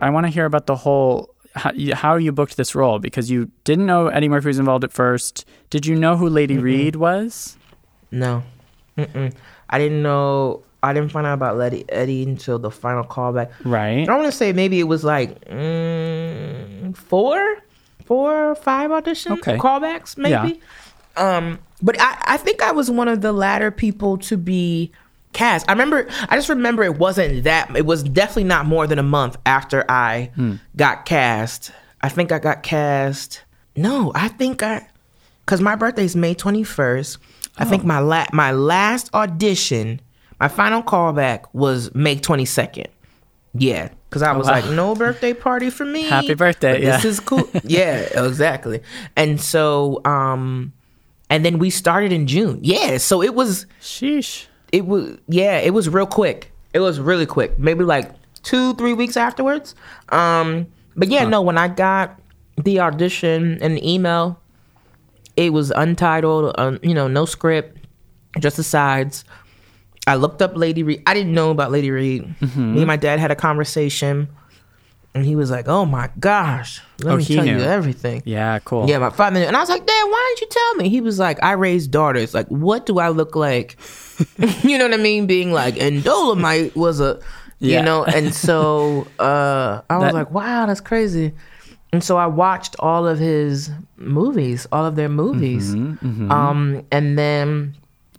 I 0.00 0.10
want 0.10 0.26
to 0.26 0.30
hear 0.30 0.44
about 0.44 0.66
the 0.66 0.76
whole 0.76 1.34
how 1.54 1.72
you, 1.72 1.94
how 1.94 2.16
you 2.16 2.32
booked 2.32 2.56
this 2.58 2.74
role 2.74 2.98
because 2.98 3.30
you 3.30 3.50
didn't 3.64 3.86
know 3.86 4.08
Eddie 4.08 4.28
Murphy 4.28 4.48
was 4.48 4.58
involved 4.58 4.84
at 4.84 4.92
first. 4.92 5.46
Did 5.70 5.86
you 5.86 5.94
know 5.96 6.16
who 6.16 6.28
Lady 6.28 6.58
Reed 6.58 6.96
was? 6.96 7.56
No, 8.10 8.42
Mm-mm. 8.98 9.32
I 9.70 9.78
didn't 9.78 10.02
know. 10.02 10.62
I 10.82 10.92
didn't 10.92 11.10
find 11.10 11.26
out 11.26 11.34
about 11.34 11.58
Eddie, 11.60 11.84
Eddie 11.88 12.22
until 12.22 12.58
the 12.58 12.70
final 12.70 13.02
callback. 13.04 13.50
Right. 13.64 14.08
I 14.08 14.14
want 14.14 14.26
to 14.30 14.36
say 14.36 14.52
maybe 14.52 14.78
it 14.78 14.84
was 14.84 15.02
like 15.02 15.44
mm, 15.46 16.96
four, 16.96 17.56
four 18.04 18.50
or 18.50 18.54
five 18.54 18.92
audition 18.92 19.32
Okay. 19.32 19.56
callbacks, 19.56 20.16
maybe. 20.16 20.60
Yeah. 21.16 21.36
Um, 21.36 21.58
but 21.82 21.96
I, 21.98 22.18
I 22.22 22.36
think 22.36 22.62
I 22.62 22.70
was 22.72 22.90
one 22.90 23.08
of 23.08 23.22
the 23.22 23.32
latter 23.32 23.70
people 23.70 24.18
to 24.18 24.36
be 24.36 24.92
cast. 25.36 25.68
I 25.68 25.72
remember. 25.72 26.08
I 26.28 26.36
just 26.36 26.48
remember 26.48 26.82
it 26.82 26.98
wasn't 26.98 27.44
that. 27.44 27.76
It 27.76 27.86
was 27.86 28.02
definitely 28.02 28.44
not 28.44 28.66
more 28.66 28.86
than 28.86 28.98
a 28.98 29.04
month 29.04 29.36
after 29.46 29.88
I 29.88 30.32
got 30.76 31.04
cast. 31.04 31.70
I 32.00 32.08
think 32.08 32.32
I 32.32 32.38
got 32.38 32.62
cast. 32.62 33.42
No, 33.76 34.10
I 34.14 34.28
think 34.28 34.62
I, 34.62 34.88
because 35.44 35.60
my 35.60 35.76
birthday's 35.76 36.16
May 36.16 36.34
twenty 36.34 36.64
first. 36.64 37.18
I 37.58 37.64
think 37.64 37.84
my 37.84 38.00
la- 38.00 38.26
my 38.32 38.52
last 38.52 39.12
audition, 39.14 40.00
my 40.40 40.48
final 40.48 40.82
callback 40.82 41.44
was 41.52 41.94
May 41.94 42.16
twenty 42.18 42.44
second. 42.44 42.88
Yeah, 43.58 43.88
because 44.08 44.22
I 44.22 44.32
was 44.32 44.46
wow. 44.46 44.54
like, 44.54 44.70
no 44.70 44.94
birthday 44.94 45.32
party 45.32 45.70
for 45.70 45.84
me. 45.84 46.04
Happy 46.04 46.34
birthday, 46.34 46.72
But 46.72 46.80
This 46.80 47.04
is 47.04 47.20
cool. 47.20 47.48
yeah, 47.64 48.24
exactly. 48.24 48.82
And 49.16 49.40
so, 49.40 50.02
um, 50.04 50.72
and 51.30 51.44
then 51.44 51.58
we 51.58 51.70
started 51.70 52.12
in 52.12 52.26
June. 52.26 52.60
Yeah, 52.62 52.98
so 52.98 53.22
it 53.22 53.34
was 53.34 53.66
Sheesh. 53.80 54.46
It 54.72 54.86
was 54.86 55.18
yeah 55.28 55.58
it 55.58 55.72
was 55.74 55.88
real 55.88 56.06
quick. 56.06 56.52
It 56.72 56.80
was 56.80 57.00
really 57.00 57.26
quick. 57.26 57.58
Maybe 57.58 57.84
like 57.84 58.10
two 58.42 58.74
three 58.74 58.92
weeks 58.92 59.16
afterwards. 59.16 59.74
Um 60.10 60.66
but 60.96 61.08
yeah 61.08 61.24
no 61.24 61.42
when 61.42 61.58
i 61.58 61.68
got 61.68 62.18
the 62.62 62.80
audition 62.80 63.58
and 63.60 63.76
the 63.76 63.92
email 63.92 64.40
it 65.36 65.52
was 65.52 65.70
untitled 65.70 66.54
um, 66.58 66.78
you 66.82 66.94
know 66.94 67.06
no 67.06 67.26
script 67.26 67.76
just 68.40 68.56
the 68.56 68.62
sides. 68.62 69.24
I 70.06 70.14
looked 70.14 70.40
up 70.40 70.56
lady 70.56 70.82
reed 70.82 71.02
i 71.06 71.12
didn't 71.14 71.34
know 71.34 71.50
about 71.50 71.70
lady 71.72 71.90
reed. 71.90 72.22
Mm-hmm. 72.40 72.74
me 72.74 72.78
and 72.78 72.86
my 72.86 72.96
dad 72.96 73.18
had 73.18 73.30
a 73.30 73.34
conversation 73.36 74.28
and 75.16 75.24
he 75.24 75.34
was 75.34 75.50
like 75.50 75.66
oh 75.68 75.84
my 75.86 76.10
gosh 76.20 76.80
let 77.02 77.14
Oh, 77.14 77.16
me 77.16 77.24
tell 77.24 77.44
knew. 77.44 77.56
you 77.58 77.62
everything 77.64 78.22
Yeah, 78.24 78.58
cool. 78.64 78.88
yeah, 78.88 78.98
my 78.98 79.10
father. 79.10 79.40
And 79.42 79.56
I 79.56 79.60
was 79.60 79.68
like, 79.68 79.84
Dad, 79.86 80.04
why 80.04 80.20
didn't 80.28 80.40
you 80.42 80.48
tell 80.60 80.74
me? 80.76 80.88
He 80.88 81.00
was 81.00 81.18
like, 81.18 81.42
I 81.42 81.52
raised 81.52 81.90
daughters. 81.90 82.32
Like, 82.32 82.48
what 82.48 82.86
do 82.86 82.98
I 82.98 83.08
look 83.10 83.36
like? 83.36 83.76
you 84.62 84.78
know 84.78 84.84
what 84.88 84.94
I 84.94 85.02
mean? 85.02 85.26
Being 85.26 85.52
like, 85.52 85.76
and 85.78 86.02
Dolemite 86.02 86.74
was 86.74 87.00
a, 87.00 87.20
you 87.58 87.72
Yeah. 87.72 87.82
know, 87.84 88.04
and 88.04 88.34
so 88.34 89.06
uh, 89.18 89.82
I 89.90 89.96
was 89.98 90.04
That- 90.06 90.14
like, 90.14 90.30
wow, 90.30 90.64
that's 90.66 90.80
crazy. 90.80 91.32
And 91.92 92.02
so 92.02 92.16
I 92.16 92.26
watched 92.26 92.76
all 92.78 93.06
of 93.06 93.18
his 93.18 93.70
movies, 93.98 94.66
all 94.72 94.84
of 94.86 94.96
their 94.96 95.08
movies. 95.10 95.74
Mm-hmm, 95.74 96.30
Um, 96.32 96.82
and 96.90 97.18
then 97.18 97.74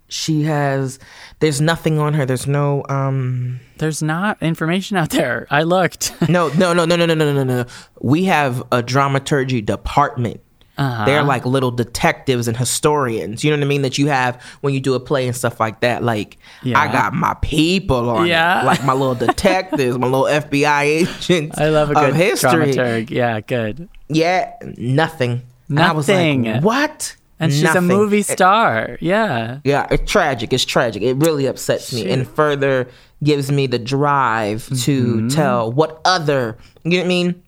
she 0.09 0.43
has, 0.43 0.99
there's 1.39 1.59
nothing 1.61 1.99
on 1.99 2.13
her. 2.13 2.25
There's 2.25 2.47
no, 2.47 2.83
um, 2.89 3.59
There's 3.77 4.01
not 4.01 4.41
information 4.41 4.97
out 4.97 5.09
there. 5.09 5.47
I 5.49 5.63
looked. 5.63 6.13
no, 6.29 6.49
no, 6.49 6.73
no, 6.73 6.85
no, 6.85 6.95
no, 6.95 7.05
no, 7.05 7.13
no, 7.15 7.33
no, 7.33 7.43
no. 7.43 7.65
We 8.01 8.25
have 8.25 8.63
a 8.71 8.81
dramaturgy 8.81 9.61
department. 9.61 10.41
Uh-huh. 10.77 11.05
They're 11.05 11.23
like 11.23 11.43
little 11.43 11.71
detectives 11.71 12.47
and 12.47 12.55
historians. 12.55 13.43
You 13.43 13.49
know 13.49 13.57
what 13.57 13.63
I 13.63 13.67
mean? 13.67 13.81
That 13.81 13.97
you 13.97 14.07
have 14.09 14.39
when 14.61 14.75
you 14.75 14.79
do 14.79 14.93
a 14.93 14.99
play 14.99 15.25
and 15.25 15.35
stuff 15.35 15.59
like 15.59 15.79
that. 15.81 16.03
Like 16.03 16.37
Yeah. 16.61 16.79
I 16.79 16.91
got 16.91 17.13
my 17.15 17.33
people 17.41 18.11
on 18.11 18.27
Yeah. 18.27 18.61
it. 18.61 18.65
Like 18.65 18.83
my 18.83 18.93
little 18.93 19.15
detectives, 19.27 19.97
my 19.97 20.05
little 20.05 20.25
FBI 20.27 20.81
agents 20.83 21.57
I 21.57 21.69
love 21.69 21.89
a 21.89 21.95
good 21.95 22.13
history. 22.13 22.49
dramaturg. 22.73 23.09
Yeah, 23.09 23.39
good. 23.41 23.89
Yeah, 24.07 24.53
nothing. 24.77 25.41
And 25.67 25.79
I 25.79 25.91
was 25.93 26.07
Nothing. 26.07 26.43
like, 26.43 26.63
what? 26.63 27.15
And 27.39 27.51
she's 27.53 27.61
a 27.63 27.65
Nothing. 27.65 27.83
movie 27.87 28.19
It- 28.19 28.25
star. 28.27 28.97
Yeah. 28.99 29.59
yeah, 29.63 29.85
it's 29.91 30.11
tragic. 30.11 30.53
It's 30.53 30.65
tragic. 30.65 31.03
It 31.03 31.15
really 31.17 31.45
upsets 31.45 31.93
me 31.93 32.09
and 32.09 32.27
further 32.27 32.87
gives 33.23 33.51
me 33.51 33.67
the 33.67 33.79
drive 33.79 34.63
Mm-hmm. 34.63 34.75
to 34.85 35.29
tell 35.29 35.71
what 35.71 36.01
other, 36.05 36.57
you 36.83 36.91
know 36.91 36.97
what 36.97 37.05
I 37.05 37.07
mean? 37.07 37.43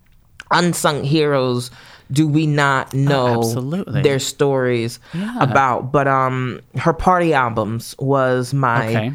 Unsung 0.51 1.03
heroes 1.03 1.71
do 2.11 2.27
we 2.27 2.47
not 2.47 2.91
know 2.93 3.35
Oh, 3.35 3.39
absolutely. 3.39 4.01
their 4.01 4.17
stories 4.19 4.99
Yeah. 5.13 5.37
about? 5.39 5.91
But 5.91 6.07
um 6.07 6.59
her 6.77 6.93
party 6.93 7.33
albums 7.33 7.95
was 7.99 8.51
my 8.53 8.87
Okay. 8.89 9.13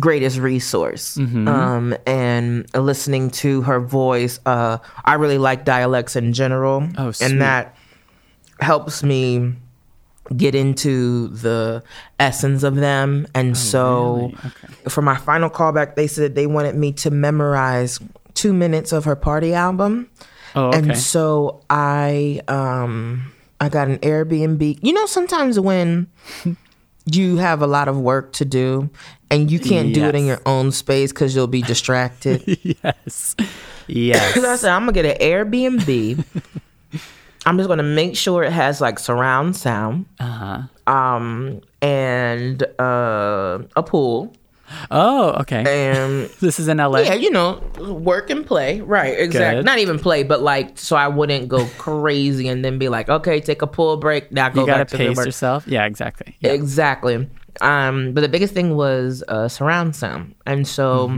greatest 0.00 0.38
resource. 0.38 1.16
Mm-hmm. 1.18 1.48
Um, 1.48 1.94
and 2.06 2.66
listening 2.74 3.30
to 3.42 3.60
her 3.62 3.80
voice, 3.80 4.38
uh, 4.46 4.78
I 5.04 5.14
really 5.14 5.38
like 5.38 5.64
dialects 5.64 6.16
in 6.16 6.32
general, 6.32 6.86
Oh, 6.98 7.10
sweet. 7.10 7.30
and 7.30 7.40
that 7.42 7.74
helps 8.60 9.02
me 9.02 9.54
get 10.36 10.54
into 10.54 11.28
the 11.28 11.82
essence 12.20 12.62
of 12.62 12.76
them. 12.76 13.26
And 13.34 13.56
so, 13.56 13.86
Oh, 13.86 14.16
really? 14.16 14.34
Okay. 14.46 14.88
for 14.90 15.02
my 15.02 15.16
final 15.16 15.48
callback, 15.50 15.94
they 15.94 16.06
said 16.06 16.34
they 16.34 16.46
wanted 16.46 16.74
me 16.74 16.92
to 16.94 17.10
memorize 17.10 17.98
two 18.34 18.52
minutes 18.52 18.92
of 18.92 19.04
her 19.04 19.16
party 19.16 19.54
album. 19.54 20.08
Oh, 20.54 20.68
okay. 20.68 20.78
And 20.78 20.98
so 20.98 21.62
I 21.70 22.40
um 22.48 23.32
I 23.60 23.68
got 23.68 23.88
an 23.88 23.98
Airbnb. 23.98 24.78
You 24.82 24.92
know, 24.92 25.06
sometimes 25.06 25.58
when 25.58 26.08
you 27.06 27.36
have 27.36 27.62
a 27.62 27.66
lot 27.66 27.88
of 27.88 27.98
work 27.98 28.32
to 28.34 28.44
do 28.44 28.88
and 29.30 29.50
you 29.50 29.58
can't 29.58 29.92
do 29.94 30.04
it 30.04 30.14
in 30.14 30.24
your 30.26 30.40
own 30.46 30.72
space 30.72 31.12
because 31.12 31.34
you'll 31.34 31.46
be 31.46 31.62
distracted. 31.62 32.42
yes. 32.82 33.34
Yes. 33.86 34.34
so 34.34 34.50
I 34.52 34.56
said, 34.56 34.70
I'm 34.72 34.82
gonna 34.82 34.92
get 34.92 35.06
an 35.06 35.18
Airbnb. 35.20 36.24
I'm 37.48 37.56
just 37.56 37.68
gonna 37.68 37.82
make 37.82 38.14
sure 38.16 38.42
it 38.44 38.52
has 38.52 38.80
like 38.80 38.98
surround 38.98 39.56
sound, 39.56 40.04
uh-huh. 40.20 40.62
um, 40.92 41.60
and 41.80 42.62
uh, 42.78 43.60
a 43.74 43.82
pool, 43.82 44.34
Oh, 44.90 45.30
okay. 45.40 45.64
and 45.66 46.28
this 46.40 46.60
is 46.60 46.68
in 46.68 46.76
LA. 46.76 47.00
yeah, 47.00 47.14
you 47.14 47.30
know, 47.30 47.62
work 47.78 48.28
and 48.30 48.44
play, 48.44 48.80
right? 48.82 49.18
Exactly. 49.18 49.60
Good. 49.60 49.64
Not 49.64 49.78
even 49.78 49.98
play, 49.98 50.24
but 50.24 50.42
like, 50.42 50.78
so 50.78 50.94
I 50.94 51.08
wouldn't 51.08 51.48
go 51.48 51.66
crazy 51.78 52.48
and 52.48 52.62
then 52.64 52.78
be 52.78 52.88
like, 52.88 53.08
okay, 53.08 53.40
take 53.40 53.62
a 53.62 53.66
pull 53.66 53.96
break, 53.96 54.30
now 54.30 54.50
go 54.50 54.60
you 54.60 54.66
gotta 54.66 54.80
back 54.80 54.88
to 54.88 54.96
the 54.98 55.06
pace 55.08 55.16
work. 55.16 55.26
yourself. 55.26 55.66
Yeah, 55.66 55.86
exactly. 55.86 56.36
Yeah. 56.40 56.52
Exactly. 56.52 57.28
Um, 57.60 58.12
but 58.12 58.20
the 58.20 58.28
biggest 58.28 58.52
thing 58.54 58.76
was 58.76 59.24
uh, 59.26 59.48
surround 59.48 59.96
sound, 59.96 60.34
and 60.46 60.68
so 60.68 61.10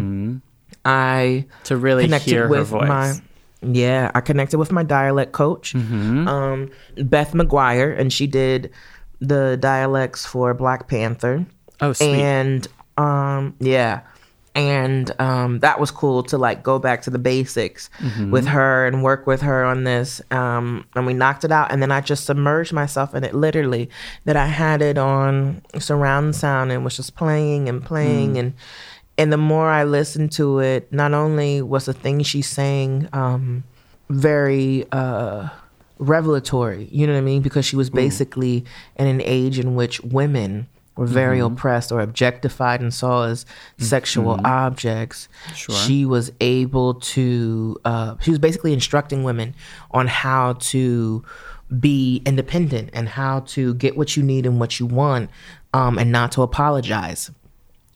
I 0.85 1.47
to 1.65 1.77
really 1.77 2.07
hear 2.19 2.45
her 2.45 2.49
with 2.49 2.69
voice. 2.69 2.89
my 2.89 3.21
yeah 3.63 4.11
i 4.15 4.21
connected 4.21 4.59
with 4.59 4.73
my 4.73 4.83
dialect 4.83 5.33
coach 5.33 5.75
Mm-hmm. 5.75 6.27
um, 6.29 6.71
beth 6.97 7.33
mcguire 7.35 7.99
and 7.99 8.13
she 8.13 8.27
did 8.27 8.71
the 9.21 9.57
dialects 9.61 10.25
for 10.25 10.55
black 10.55 10.89
panther 10.89 11.45
Oh, 11.81 11.93
sweet. 11.93 12.21
and 12.21 12.67
um, 12.97 13.55
yeah 13.61 14.01
and 14.57 15.13
um, 15.21 15.61
that 15.61 15.79
was 15.79 15.93
cool 15.93 16.25
to 16.25 16.37
like 16.37 16.63
go 16.65 16.79
back 16.81 17.03
to 17.03 17.11
the 17.11 17.19
basics 17.21 17.89
Mm-hmm. 18.01 18.31
with 18.33 18.47
her 18.49 18.87
and 18.87 19.03
work 19.05 19.27
with 19.27 19.43
her 19.43 19.63
on 19.65 19.85
this 19.85 20.21
um, 20.33 20.87
and 20.97 21.07
we 21.07 21.13
knocked 21.15 21.45
it 21.45 21.53
out 21.53 21.71
and 21.71 21.81
then 21.83 21.93
i 21.93 22.01
just 22.01 22.25
submerged 22.25 22.73
myself 22.73 23.15
in 23.15 23.25
it 23.25 23.35
literally 23.35 23.89
that 24.25 24.37
i 24.37 24.47
had 24.47 24.83
it 24.83 24.99
on 24.99 25.63
surround 25.79 26.35
sound 26.35 26.73
and 26.73 26.83
was 26.83 26.97
just 26.97 27.15
playing 27.15 27.69
and 27.69 27.83
Mm. 27.83 27.85
playing 27.87 28.39
and 28.39 28.55
and 29.21 29.33
the 29.33 29.37
more 29.37 29.69
i 29.69 29.85
listened 29.85 30.33
to 30.33 30.59
it 30.59 30.93
not 30.93 31.13
only 31.13 31.63
was 31.63 31.87
the 31.87 31.93
thing 31.93 32.23
she's 32.23 32.49
saying 32.49 33.09
um, 33.13 33.63
very 34.09 34.87
uh, 34.93 35.49
revelatory 35.99 36.89
you 36.91 37.07
know 37.07 37.13
what 37.13 37.19
i 37.19 37.23
mean? 37.23 37.43
Because 37.43 37.65
she 37.65 37.77
was 37.77 37.91
basically 37.91 38.65
in 38.97 39.07
an 39.07 39.23
age 39.25 39.59
in 39.59 39.75
which 39.75 40.01
women 40.01 40.67
were 41.01 41.07
very 41.07 41.41
oppressed 41.41 41.91
or 41.91 42.01
objectified 42.01 42.83
and 42.83 42.93
saw 42.93 43.25
as 43.25 43.47
sexual 43.79 44.39
objects. 44.45 45.29
Sure. 45.55 45.75
she 45.75 46.05
was 46.05 46.31
able 46.43 46.95
to 46.95 47.81
uh, 47.87 48.17
she 48.21 48.31
was 48.31 48.39
basically 48.39 48.75
instructing 48.75 49.23
women 49.25 49.55
on 49.93 50.07
how 50.07 50.55
to 50.55 51.25
be 51.79 52.21
independent 52.27 52.91
and 52.93 53.09
how 53.09 53.41
to 53.41 53.75
get 53.75 53.97
what 53.97 54.17
you 54.17 54.23
need 54.23 54.45
and 54.45 54.61
what 54.61 54.79
you 54.79 54.85
want 54.85 55.31
um, 55.73 55.99
and 55.99 56.13
not 56.13 56.33
to 56.33 56.43
apologize 56.43 57.31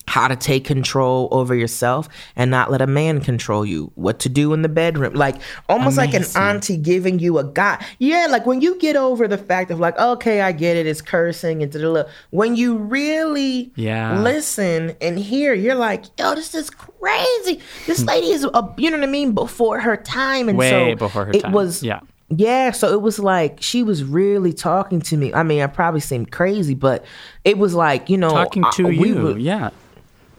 how 0.06 0.28
to 0.28 0.36
take 0.36 0.64
control 0.64 1.28
over 1.30 1.54
yourself 1.54 2.08
and 2.36 2.50
not 2.50 2.70
let 2.70 2.80
a 2.82 2.86
man 2.86 3.20
control 3.20 3.64
you 3.64 3.90
what 3.94 4.18
to 4.18 4.28
do 4.28 4.52
in 4.52 4.62
the 4.62 4.68
bedroom 4.68 5.14
like 5.14 5.36
almost 5.68 5.96
like 5.96 6.12
an 6.12 6.24
auntie 6.36 6.76
giving 6.76 7.18
you 7.18 7.38
a 7.38 7.44
guy 7.44 7.82
yeah 7.98 8.26
like 8.28 8.44
when 8.44 8.60
you 8.60 8.78
get 8.78 8.96
over 8.96 9.26
the 9.26 9.38
fact 9.38 9.70
of 9.70 9.80
like 9.80 9.98
okay 9.98 10.42
i 10.42 10.52
get 10.52 10.76
it 10.76 10.86
it's 10.86 11.00
cursing 11.00 11.62
and 11.62 11.72
da-da-da. 11.72 12.08
when 12.30 12.54
you 12.54 12.76
really 12.76 13.72
Yeah. 13.76 14.20
listen 14.20 14.94
and 15.00 15.18
hear 15.18 15.54
you're 15.54 15.74
like 15.74 16.04
yo 16.18 16.34
this 16.34 16.54
is 16.54 16.68
crazy 16.70 17.60
this 17.86 18.00
hmm. 18.00 18.06
lady 18.08 18.28
is 18.30 18.44
a, 18.44 18.74
you 18.76 18.90
know 18.90 18.98
what 18.98 19.04
i 19.08 19.10
mean 19.10 19.32
before 19.32 19.80
her 19.80 19.96
time 19.96 20.48
and 20.48 20.58
Way 20.58 20.70
so 20.70 20.96
before 20.96 21.24
her 21.24 21.32
it 21.32 21.40
time. 21.42 21.52
was 21.52 21.82
Yeah. 21.82 22.00
Yeah, 22.30 22.70
so 22.72 22.92
it 22.92 23.02
was 23.02 23.18
like 23.18 23.58
she 23.60 23.82
was 23.82 24.02
really 24.02 24.54
talking 24.54 25.00
to 25.02 25.16
me. 25.16 25.32
I 25.34 25.42
mean, 25.42 25.60
I 25.60 25.66
probably 25.66 26.00
seemed 26.00 26.32
crazy, 26.32 26.74
but 26.74 27.04
it 27.44 27.58
was 27.58 27.74
like 27.74 28.08
you 28.08 28.16
know, 28.16 28.30
Talking 28.30 28.64
to 28.72 28.84
we 28.84 29.08
you. 29.10 29.14
were- 29.22 29.38
yeah. 29.38 29.70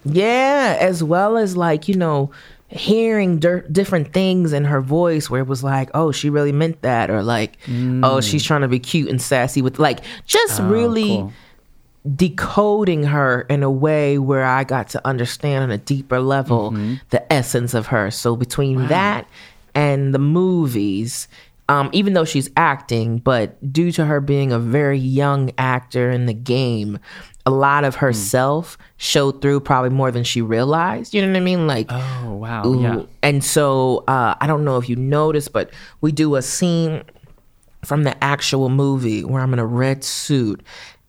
Yeah, 0.05 0.77
as 0.79 1.03
well 1.03 1.35
as 1.37 1.57
like, 1.57 1.87
you 1.87 1.95
know, 1.95 2.31
hearing 2.67 3.39
different 3.39 4.11
things 4.13 4.51
in 4.53 4.65
her 4.65 4.81
voice 4.81 5.29
where 5.29 5.41
it 5.41 5.47
was 5.47 5.63
like, 5.63 5.89
oh, 5.93 6.11
she 6.11 6.29
really 6.29 6.51
meant 6.51 6.81
that, 6.81 7.09
or 7.09 7.21
like, 7.23 7.57
oh, 8.03 8.21
she's 8.21 8.43
trying 8.43 8.61
to 8.61 8.67
be 8.67 8.79
cute 8.79 9.09
and 9.09 9.21
sassy 9.21 9.61
with 9.61 9.79
like 9.79 9.99
just 10.25 10.59
Mm. 10.59 10.65
Oh, 10.65 10.69
really 10.69 11.07
cool. 11.17 11.33
decoding 12.15 13.03
her 13.03 13.41
in 13.49 13.63
a 13.63 13.71
way 13.71 14.17
where 14.17 14.45
I 14.45 14.63
got 14.63 14.89
to 14.89 15.07
understand 15.07 15.63
on 15.63 15.71
a 15.71 15.77
deeper 15.77 16.19
level 16.19 16.71
Mm-hmm. 16.71 16.95
the 17.09 17.31
essence 17.33 17.73
of 17.73 17.87
her. 17.87 18.11
So 18.11 18.35
between 18.35 18.87
that 18.87 19.27
and 19.73 20.13
the 20.13 20.19
movies, 20.19 21.27
um, 21.67 21.89
even 21.93 22.13
though 22.13 22.25
she's 22.25 22.49
acting, 22.57 23.17
but 23.19 23.57
due 23.73 23.91
to 23.93 24.05
her 24.05 24.21
being 24.21 24.51
a 24.51 24.59
very 24.59 24.99
young 24.99 25.51
actor 25.57 26.11
in 26.11 26.25
the 26.27 26.33
game, 26.33 26.99
a 27.45 27.51
lot 27.51 27.83
of 27.83 27.95
Hmm. 27.95 28.05
herself 28.07 28.77
showed 28.97 29.41
through 29.41 29.59
probably 29.61 29.89
more 29.91 30.11
than 30.11 30.23
she 30.23 30.41
realized. 30.41 31.13
You 31.13 31.21
know 31.21 31.27
what 31.29 31.37
I 31.37 31.41
mean? 31.41 31.67
Like, 31.67 31.87
Oh 31.91 32.33
wow. 32.35 32.65
Ooh. 32.67 32.81
Yeah. 32.81 33.01
And 33.23 33.43
so 33.43 34.03
uh, 34.07 34.35
I 34.39 34.47
don't 34.47 34.63
know 34.65 34.77
if 34.77 34.89
you 34.89 34.95
noticed, 34.95 35.53
but 35.53 35.71
we 36.01 36.11
do 36.11 36.35
a 36.35 36.41
scene 36.41 37.03
from 37.83 38.03
the 38.03 38.23
actual 38.23 38.69
movie 38.69 39.23
where 39.23 39.41
I'm 39.41 39.53
in 39.53 39.59
a 39.59 39.65
red 39.65 40.03
suit. 40.03 40.61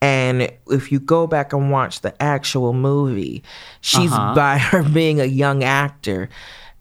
And 0.02 0.50
if 0.70 0.92
you 0.92 1.00
go 1.00 1.26
back 1.26 1.54
and 1.54 1.70
watch 1.70 2.02
the 2.02 2.14
actual 2.22 2.74
movie, 2.74 3.42
she's 3.80 4.12
Uh-huh. 4.12 4.34
by 4.34 4.58
her 4.70 4.82
being 4.82 5.20
a 5.20 5.24
young 5.24 5.64
actor 5.64 6.28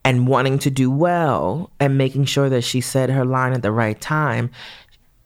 and 0.06 0.28
wanting 0.28 0.60
to 0.60 0.70
do 0.70 0.90
well 0.90 1.72
and 1.80 1.98
making 1.98 2.26
sure 2.26 2.48
that 2.48 2.64
she 2.64 2.80
said 2.80 3.10
her 3.10 3.26
line 3.26 3.52
at 3.54 3.62
the 3.64 3.72
right 3.72 4.00
time. 4.00 4.52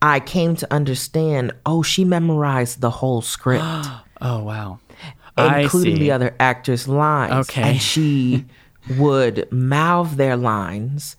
I 0.01 0.21
came 0.21 0.55
to 0.55 0.73
understand, 0.73 1.51
oh, 1.65 1.83
she 1.83 2.05
memorized 2.05 2.79
the 2.79 2.89
whole 2.89 3.21
script 3.21 3.65
Oh 4.21 4.43
wow. 4.43 4.79
Including 5.37 5.99
the 5.99 6.11
other 6.11 6.35
actors' 6.39 6.87
lines. 6.87 7.49
Okay. 7.49 7.61
And 7.61 7.81
she 7.81 8.45
would 8.97 9.49
mouth 9.51 10.17
their 10.17 10.35
lines. 10.35 11.15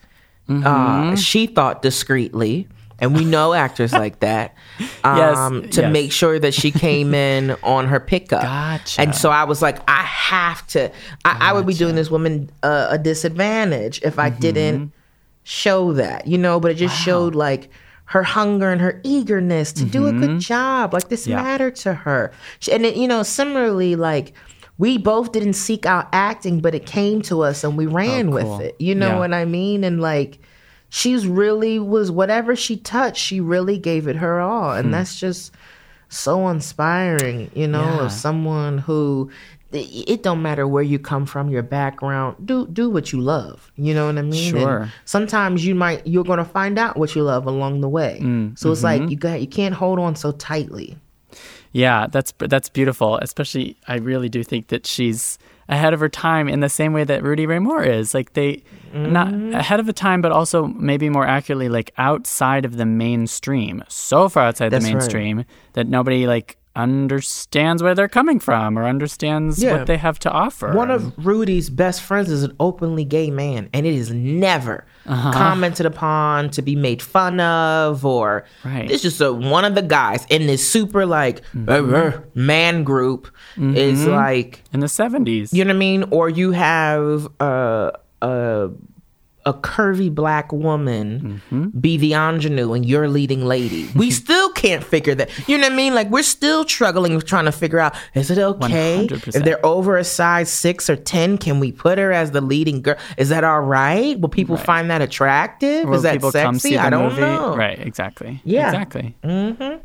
Mm-hmm. 0.48 0.66
Uh, 0.66 1.16
she 1.16 1.46
thought 1.46 1.80
discreetly, 1.80 2.68
and 3.00 3.14
we 3.16 3.24
know 3.24 3.52
actors 3.54 3.92
like 3.92 4.20
that. 4.20 4.54
Yes, 5.04 5.36
Um, 5.36 5.68
to 5.70 5.82
yes. 5.82 5.92
make 5.92 6.10
sure 6.12 6.38
that 6.38 6.54
she 6.54 6.70
came 6.70 7.12
in 7.14 7.54
on 7.62 7.86
her 7.88 8.00
pickup. 8.00 8.42
Gotcha. 8.42 9.00
And 9.00 9.14
so 9.14 9.28
I 9.30 9.44
was 9.44 9.60
like, 9.60 9.78
I 9.88 10.02
have 10.02 10.66
to. 10.68 10.90
I, 11.24 11.36
I 11.50 11.52
would 11.52 11.66
be 11.66 11.74
doing 11.74 11.96
this 11.96 12.10
woman 12.10 12.50
uh, 12.62 12.86
a 12.90 12.96
disadvantage 12.98 14.00
if 14.02 14.18
I 14.18 14.30
Mm-hmm. 14.30 14.40
didn't 14.40 14.92
show 15.42 15.92
that, 15.94 16.26
you 16.26 16.38
know. 16.38 16.60
But 16.60 16.70
it 16.70 16.74
just 16.76 16.98
showed 16.98 17.34
like 17.34 17.68
her 18.06 18.22
hunger 18.22 18.70
and 18.70 18.80
her 18.80 19.00
eagerness 19.04 19.72
to 19.74 19.84
do 19.84 20.06
a 20.06 20.12
good 20.12 20.40
job. 20.40 20.94
Like 20.94 21.08
this 21.08 21.22
Mm-hmm. 21.22 21.30
Yeah. 21.32 21.42
mattered 21.42 21.76
to 21.76 21.92
her. 21.94 22.32
She- 22.60 22.72
And 22.72 22.86
it, 22.86 22.96
you 22.96 23.06
know, 23.08 23.22
similarly, 23.22 23.96
like 23.96 24.32
we 24.78 24.96
both 24.96 25.32
didn't 25.32 25.54
seek 25.54 25.84
out 25.84 26.08
acting, 26.12 26.60
but 26.60 26.74
it 26.74 26.86
came 26.86 27.20
to 27.22 27.42
us 27.42 27.64
and 27.64 27.76
we 27.76 27.84
ran 27.86 28.28
Oh, 28.28 28.38
cool. 28.40 28.56
with 28.58 28.66
it. 28.66 28.76
You 28.80 28.94
know 28.94 29.08
Yeah. 29.08 29.18
what 29.18 29.34
I 29.34 29.44
mean? 29.44 29.84
And 29.84 30.00
like 30.00 30.38
she's 30.90 31.26
really 31.26 31.78
was 31.78 32.10
whatever 32.10 32.54
she 32.54 32.76
touched, 32.76 33.22
she 33.22 33.40
really 33.40 33.78
gave 33.78 34.06
it 34.06 34.16
her 34.16 34.40
all. 34.40 34.72
And 34.72 34.92
that's 34.92 35.18
just 35.18 35.52
so 36.08 36.48
inspiring, 36.48 37.50
you 37.54 37.66
know, 37.66 37.82
Hmm. 37.82 37.96
Yeah. 37.98 38.04
of 38.04 38.12
someone 38.12 38.78
who 38.78 39.30
it 39.72 40.24
don't 40.24 40.42
matter 40.42 40.66
where 40.66 40.82
you 40.82 40.98
come 40.98 41.24
from, 41.26 41.48
your 41.48 41.62
background. 41.62 42.34
Do 42.44 42.66
do 42.66 42.90
what 42.90 43.12
you 43.12 43.20
love. 43.20 43.70
You 43.76 43.94
know 43.94 44.06
what 44.06 44.18
I 44.18 44.22
mean? 44.22 44.56
And 44.56 44.62
Sure. 44.62 44.92
sometimes 45.04 45.64
you 45.64 45.76
might 45.76 46.04
you're 46.04 46.24
gonna 46.24 46.44
find 46.44 46.76
out 46.76 46.96
what 46.96 47.14
you 47.14 47.22
love 47.22 47.46
along 47.46 47.80
the 47.80 47.88
way. 47.88 48.18
Mm, 48.20 48.58
So 48.58 48.72
it's 48.72 48.82
mm-hmm. 48.82 49.02
like 49.02 49.10
you 49.10 49.16
got 49.16 49.40
you 49.40 49.46
can't 49.46 49.74
hold 49.76 50.00
on 50.00 50.16
so 50.16 50.32
tightly. 50.32 50.96
Yeah, 51.72 52.08
that's 52.10 52.32
that's 52.38 52.68
beautiful. 52.68 53.18
Especially, 53.18 53.76
I 53.86 53.98
really 53.98 54.28
do 54.28 54.42
think 54.42 54.68
that 54.68 54.86
she's 54.88 55.38
ahead 55.70 55.94
of 55.94 56.00
her 56.00 56.08
time 56.08 56.48
in 56.48 56.60
the 56.60 56.68
same 56.68 56.92
way 56.92 57.04
that 57.04 57.22
Rudy 57.22 57.46
Ray 57.46 57.58
Moore 57.60 57.82
is. 57.82 58.12
Like 58.12 58.34
they, 58.34 58.62
not 58.92 59.28
Mm-hmm. 59.28 59.54
ahead 59.54 59.80
of 59.80 59.86
the 59.86 59.92
time, 59.92 60.20
but 60.20 60.32
also 60.32 60.66
maybe 60.66 61.08
more 61.08 61.24
accurately, 61.26 61.68
like 61.68 61.92
outside 61.96 62.64
of 62.64 62.76
the 62.76 62.84
mainstream. 62.84 63.82
So 63.88 64.28
far 64.28 64.42
outside 64.48 64.70
That's 64.70 64.84
the 64.84 64.90
right. 64.92 64.98
mainstream 64.98 65.44
that 65.74 65.86
nobody 65.86 66.26
like 66.26 66.56
understands 66.76 67.82
where 67.82 67.94
they're 67.94 68.08
coming 68.08 68.38
from 68.38 68.78
or 68.78 68.84
understands 68.86 69.62
Yeah. 69.62 69.72
what 69.78 69.86
they 69.86 69.96
have 69.96 70.18
to 70.20 70.30
offer. 70.30 70.72
One 70.72 70.90
of 70.90 71.12
Rudy's 71.18 71.68
best 71.70 72.00
friends 72.02 72.30
is 72.30 72.42
an 72.42 72.54
openly 72.60 73.04
gay 73.04 73.30
man, 73.30 73.68
and 73.72 73.86
it 73.86 73.94
is 73.94 74.10
never 74.12 74.84
Uh-huh. 75.06 75.32
commented 75.32 75.86
upon 75.86 76.50
to 76.50 76.62
be 76.62 76.76
made 76.76 77.02
fun 77.02 77.40
of 77.40 78.04
or 78.04 78.44
Right. 78.64 78.90
it's 78.90 79.02
just 79.02 79.20
a, 79.20 79.32
one 79.32 79.64
of 79.64 79.74
the 79.74 79.82
guys 79.82 80.24
in 80.30 80.46
this 80.46 80.66
super 80.68 81.04
like 81.06 81.42
uh, 81.68 81.72
uh, 81.72 82.12
man 82.34 82.84
group 82.84 83.28
is 83.58 84.06
like 84.06 84.62
in 84.72 84.80
the 84.80 84.88
seventies. 84.88 85.52
you 85.52 85.64
know 85.64 85.70
what 85.70 85.76
I 85.76 85.78
mean? 85.78 86.04
Or 86.10 86.28
you 86.28 86.52
have 86.52 87.28
a 87.40 87.92
a, 88.22 88.68
a 89.50 89.54
curvy 89.54 90.14
black 90.14 90.52
woman 90.52 91.42
be 91.80 91.96
the 91.96 92.12
ingenue 92.14 92.72
and 92.72 92.86
you're 92.86 93.08
leading 93.08 93.44
lady. 93.44 93.90
We 93.94 94.10
still 94.22 94.50
can't 94.52 94.84
figure 94.84 95.14
that. 95.16 95.28
You 95.48 95.58
know 95.58 95.64
what 95.64 95.72
I 95.72 95.76
mean? 95.76 95.94
Like 95.94 96.08
we're 96.10 96.22
still 96.22 96.66
struggling 96.66 97.14
with 97.14 97.26
trying 97.26 97.46
to 97.46 97.52
figure 97.52 97.78
out 97.78 97.94
is 98.14 98.30
it 98.30 98.38
okay 98.38 99.06
100%. 99.10 99.36
if 99.36 99.44
they're 99.44 99.64
over 99.66 99.96
a 99.96 100.04
size 100.04 100.50
six 100.50 100.88
or 100.88 100.96
ten? 100.96 101.36
Can 101.38 101.60
we 101.60 101.72
put 101.72 101.98
her 101.98 102.12
as 102.12 102.30
the 102.30 102.40
leading 102.40 102.82
girl? 102.82 102.96
Is 103.16 103.28
that 103.30 103.44
all 103.44 103.60
right? 103.60 104.18
Will 104.20 104.28
people 104.28 104.56
find 104.56 104.90
that 104.90 105.02
attractive? 105.02 105.86
Will 105.88 105.96
is 105.96 106.02
that 106.02 106.14
people 106.14 106.30
sexy? 106.32 106.44
come 106.44 106.58
see 106.58 106.74
the 106.76 106.82
I 106.82 106.90
don't 106.90 107.10
movie? 107.10 107.20
know. 107.22 107.56
Right, 107.56 107.78
exactly. 107.78 108.40
Yeah. 108.44 108.68
Exactly. 108.68 109.16
Mm-hmm. 109.24 109.78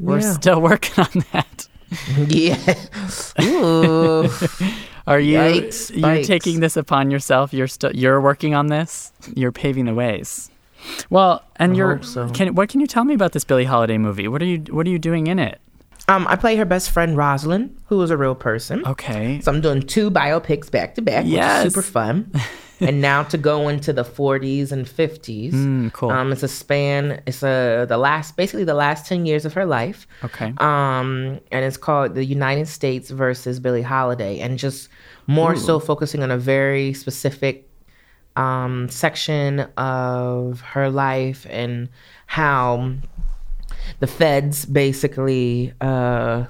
We're 0.00 0.20
Yeah. 0.20 0.32
still 0.32 0.60
working 0.70 1.04
on 1.04 1.24
that. 1.32 1.68
Yeah. 2.28 2.56
Are 5.06 5.18
you 5.20 5.38
Yikes, 5.38 5.90
you 6.18 6.24
taking 6.24 6.60
this 6.60 6.76
upon 6.76 7.10
yourself? 7.10 7.52
You're 7.52 7.66
still 7.68 7.92
you're 7.94 8.20
working 8.20 8.54
on 8.54 8.68
this. 8.68 9.12
You're 9.34 9.52
paving 9.52 9.86
the 9.86 9.94
ways. 9.94 10.50
Well, 11.10 11.44
and 11.56 11.76
you're 11.76 11.96
hope 11.96 12.04
so. 12.04 12.28
can 12.30 12.54
what 12.54 12.68
can 12.68 12.80
you 12.80 12.86
tell 12.86 13.04
me 13.04 13.14
about 13.14 13.32
this 13.32 13.44
Billie 13.44 13.64
Holiday 13.64 13.98
movie? 13.98 14.28
What 14.28 14.42
are 14.42 14.46
you 14.46 14.58
what 14.70 14.86
are 14.86 14.90
you 14.90 14.98
doing 14.98 15.26
in 15.26 15.38
it? 15.38 15.60
um, 16.08 16.26
I 16.28 16.34
play 16.34 16.56
her 16.56 16.64
best 16.64 16.90
friend 16.90 17.16
Roslyn, 17.16 17.76
who 17.86 18.02
is 18.02 18.10
a 18.10 18.16
real 18.16 18.34
person. 18.34 18.84
Okay. 18.86 19.40
So 19.40 19.52
I'm 19.52 19.60
doing 19.60 19.82
two 19.82 20.10
biopics 20.10 20.68
back 20.70 20.96
to 20.96 21.02
back, 21.02 21.24
which 21.24 21.32
Yes. 21.34 21.66
is 21.66 21.74
super 21.74 21.86
fun. 21.86 22.32
and 22.82 23.00
now 23.00 23.22
to 23.24 23.38
go 23.38 23.68
into 23.68 23.92
the 23.92 24.04
40s 24.04 24.72
and 24.72 24.86
50s. 24.86 25.52
Mm, 25.52 25.92
cool. 25.92 26.10
Um, 26.10 26.32
it's 26.32 26.42
a 26.42 26.48
span. 26.48 27.22
It's 27.26 27.42
a 27.42 27.86
the 27.88 27.96
last, 27.96 28.36
basically 28.36 28.64
the 28.64 28.74
last 28.74 29.06
10 29.06 29.26
years 29.26 29.44
of 29.44 29.54
her 29.54 29.64
life. 29.64 30.06
Okay. 30.24 30.52
Um, 30.58 31.40
and 31.50 31.64
it's 31.64 31.76
called 31.76 32.14
the 32.14 32.24
United 32.24 32.68
States 32.68 33.10
versus 33.10 33.60
Billie 33.60 33.82
Holiday, 33.82 34.40
and 34.40 34.58
just 34.58 34.88
more 35.26 35.56
so 35.56 35.78
focusing 35.78 36.22
on 36.22 36.30
a 36.30 36.38
very 36.38 36.92
specific 36.92 37.68
um, 38.36 38.88
section 38.88 39.60
of 39.76 40.60
her 40.60 40.90
life 40.90 41.46
and 41.48 41.88
how 42.26 42.94
the 44.00 44.06
feds 44.06 44.64
basically 44.64 45.72
uh, 45.80 46.44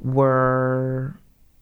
were 0.00 1.16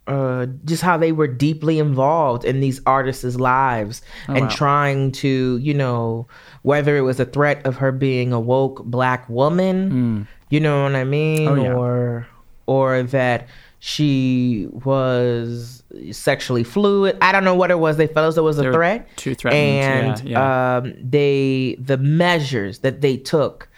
uh, 0.07 0.47
just 0.65 0.83
how 0.83 0.97
they 0.97 1.13
were 1.13 1.29
deeply 1.29 1.79
involved 1.79 2.45
in 2.45 2.61
these 2.61 2.81
artists' 2.87 3.37
lives 3.37 4.03
and 4.27 4.43
wow. 4.43 4.49
trying 4.49 5.13
to, 5.13 5.59
you 5.59 5.75
know, 5.75 6.27
whether 6.63 6.97
it 6.97 7.03
was 7.03 7.21
a 7.21 7.25
threat 7.25 7.65
of 7.65 7.77
her 7.77 7.93
being 7.93 8.33
a 8.33 8.41
woke 8.41 8.85
black 8.85 9.29
woman, 9.29 10.27
you 10.51 10.61
know 10.61 10.83
what 10.83 10.95
I 10.97 11.05
mean, 11.05 11.49
Oh, 11.49 11.55
yeah. 11.55 11.73
or 11.73 12.27
or 12.67 13.03
that 13.05 13.49
she 13.79 14.69
was 14.71 15.83
sexually 16.13 16.63
fluid. 16.63 17.19
I 17.21 17.33
don't 17.33 17.45
know 17.45 17.57
what 17.57 17.71
it 17.71 17.79
was. 17.79 17.97
They 17.97 18.07
felt 18.07 18.29
as 18.29 18.35
though 18.37 18.43
it 18.43 18.45
was 18.45 18.59
a 18.59 18.73
threat. 18.73 19.09
Two 19.17 19.35
threats, 19.35 19.55
And 19.57 20.21
yeah, 20.29 20.77
um, 20.79 20.95
they 21.03 21.77
the 21.81 21.99
measures 21.99 22.81
that 22.81 23.01
they 23.01 23.17
took 23.17 23.69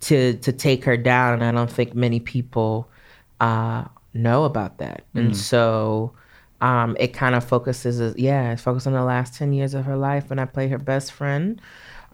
to 0.00 0.34
to 0.38 0.52
take 0.52 0.84
her 0.84 0.96
down, 0.96 1.34
and 1.34 1.44
I 1.44 1.52
don't 1.52 1.70
think 1.70 1.94
many 1.94 2.18
people 2.18 2.88
uh, 3.40 3.84
know 4.14 4.44
about 4.44 4.78
that. 4.78 5.04
Mm. 5.14 5.20
And 5.20 5.36
so 5.36 6.12
um, 6.60 6.96
it 7.00 7.08
kind 7.12 7.34
of 7.34 7.44
focuses, 7.44 8.14
yeah, 8.16 8.52
it's 8.52 8.62
focused 8.62 8.86
on 8.86 8.92
the 8.92 9.04
last 9.04 9.34
ten 9.34 9.52
years 9.52 9.74
of 9.74 9.84
her 9.84 9.96
life, 9.96 10.30
and 10.30 10.40
I 10.40 10.44
play 10.44 10.68
her 10.68 10.78
best 10.78 11.12
friend, 11.12 11.60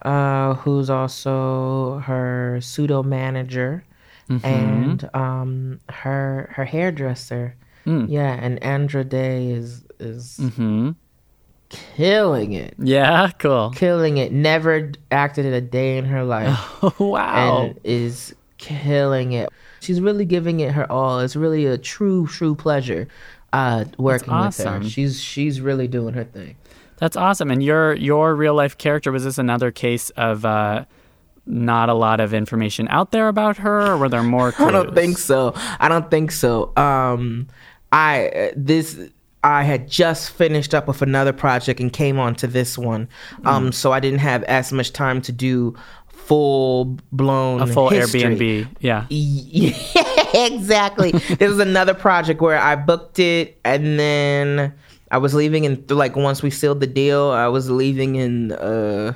uh, 0.03 0.55
who's 0.55 0.89
also 0.91 1.99
her 1.99 2.59
pseudo 2.61 3.03
manager. 3.03 3.85
Mm-hmm. 4.29 4.47
And 4.47 5.11
um, 5.15 5.81
her 5.89 6.51
her 6.55 6.65
hairdresser, 6.67 7.57
Mm. 7.87 8.07
yeah, 8.11 8.39
and 8.39 8.63
Andra 8.63 9.03
Day 9.03 9.51
is 9.51 9.83
is 9.99 10.39
mm-hmm. 10.39 10.91
killing 11.71 12.53
it 12.53 12.75
Yeah, 12.79 13.31
cool. 13.39 13.71
killing 13.71 14.19
it. 14.19 14.31
Never 14.31 14.93
acted 15.11 15.47
in 15.47 15.55
a 15.55 15.61
day 15.63 15.97
in 15.97 16.05
her 16.05 16.23
life, 16.25 16.83
wow. 17.01 17.63
and 17.63 17.81
is 17.85 18.35
killing 18.59 19.33
it. 19.33 19.49
She's 19.81 20.01
really 20.01 20.25
giving 20.25 20.61
it 20.61 20.73
her 20.73 20.91
all. 20.91 21.21
It's 21.21 21.37
really 21.37 21.67
a 21.67 21.79
true, 21.79 22.27
true 22.27 22.55
pleasure 22.55 23.09
uh, 23.53 23.85
working 23.97 24.35
with 24.35 24.57
her. 24.59 24.83
She's 24.83 25.21
she's 25.21 25.61
really 25.61 25.89
doing 25.89 26.15
her 26.15 26.25
thing. 26.25 26.57
That's 26.99 27.17
awesome. 27.17 27.51
And 27.51 27.63
your 27.63 27.95
your 27.95 28.35
real 28.35 28.55
life 28.55 28.77
character 28.77 29.13
was 29.13 29.25
this 29.25 29.39
another 29.39 29.71
case 29.71 30.11
of 30.11 30.45
uh, 30.45 30.85
not 31.47 31.89
a 31.89 31.95
lot 31.95 32.21
of 32.21 32.35
information 32.35 32.89
out 32.89 33.13
there 33.13 33.29
about 33.29 33.59
her, 33.59 33.93
or 33.93 33.97
were 33.97 34.09
there 34.09 34.23
more? 34.23 34.53
Clues? 34.53 34.69
I 34.69 34.73
don't 34.73 34.95
think 34.95 35.19
so. 35.19 35.55
I 35.79 35.89
don't 35.89 36.11
think 36.11 36.33
so. 36.33 36.77
Um, 36.77 37.49
I 37.93 38.53
this 38.57 38.99
I 39.45 39.63
had 39.63 39.89
just 39.89 40.31
finished 40.31 40.75
up 40.75 40.89
with 40.89 41.01
another 41.01 41.33
project 41.33 41.79
and 41.81 41.93
came 41.93 42.19
on 42.19 42.35
to 42.37 42.49
this 42.49 42.77
one, 42.77 43.09
um, 43.45 43.69
mm. 43.69 43.75
so 43.75 43.93
I 43.93 44.01
didn't 44.01 44.19
have 44.19 44.43
as 44.45 44.73
much 44.73 44.93
time 44.93 45.23
to 45.23 45.33
do 45.33 45.77
full 46.29 46.99
blown 47.11 47.63
a 47.63 47.67
full 47.67 47.89
history. 47.89 48.21
Airbnb. 48.21 48.69
Yeah. 48.81 49.07
yeah 49.09 49.73
exactly. 50.47 51.13
there 51.13 51.49
was 51.49 51.59
another 51.59 51.95
project 51.95 52.43
where 52.43 52.59
I 52.59 52.77
booked 52.77 53.19
it 53.19 53.59
and 53.65 53.99
then 53.99 54.75
I 55.11 55.17
was 55.17 55.35
leaving 55.35 55.65
in 55.65 55.83
like 55.89 56.17
once 56.17 56.43
we 56.43 56.51
sealed 56.51 56.81
the 56.81 56.87
deal, 56.87 57.31
I 57.31 57.49
was 57.49 57.71
leaving 57.71 58.17
in 58.17 58.53
uh 58.53 59.15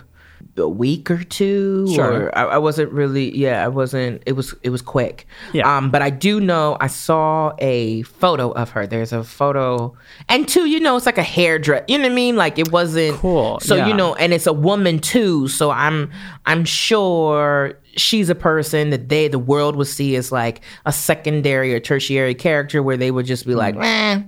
a 0.56 0.68
week 0.68 1.10
or 1.10 1.22
two 1.24 1.92
sure. 1.94 2.24
or 2.24 2.38
I, 2.38 2.42
I, 2.44 2.58
wasn't 2.58 2.92
really 2.92 3.36
yeah 3.36 3.64
i 3.64 3.68
wasn't 3.68 4.22
it 4.26 4.32
was 4.32 4.54
it 4.62 4.70
was 4.70 4.82
quick 4.82 5.26
yeah. 5.52 5.76
um 5.76 5.90
but 5.90 6.02
i 6.02 6.10
do 6.10 6.40
know 6.40 6.76
i 6.80 6.88
saw 6.88 7.52
a 7.58 8.02
photo 8.02 8.50
of 8.52 8.70
her 8.70 8.86
there's 8.86 9.12
a 9.12 9.24
photo 9.24 9.96
and 10.28 10.46
two 10.46 10.66
you 10.66 10.78
know 10.78 10.96
it's 10.96 11.06
like 11.06 11.18
a 11.18 11.22
hairdress 11.22 11.84
you 11.88 11.96
know 11.96 12.04
what 12.04 12.12
i 12.12 12.14
mean 12.14 12.36
like 12.36 12.58
it 12.58 12.70
wasn't 12.70 13.16
cool 13.16 13.60
so 13.60 13.76
yeah. 13.76 13.88
you 13.88 13.94
know 13.94 14.14
and 14.16 14.34
it's 14.34 14.46
a 14.46 14.52
woman 14.52 14.98
too 14.98 15.48
so 15.48 15.70
i'm 15.70 16.10
i'm 16.44 16.64
sure 16.64 17.78
she's 17.96 18.28
a 18.28 18.34
person 18.34 18.90
that 18.90 19.08
they 19.08 19.28
the 19.28 19.38
world 19.38 19.76
would 19.76 19.86
see 19.86 20.16
as 20.16 20.32
like 20.32 20.60
a 20.86 20.92
secondary 20.92 21.74
or 21.74 21.80
tertiary 21.80 22.34
character 22.34 22.82
where 22.82 22.96
they 22.96 23.10
would 23.10 23.26
just 23.26 23.46
be 23.46 23.54
like 23.54 23.74
eh 23.76 24.20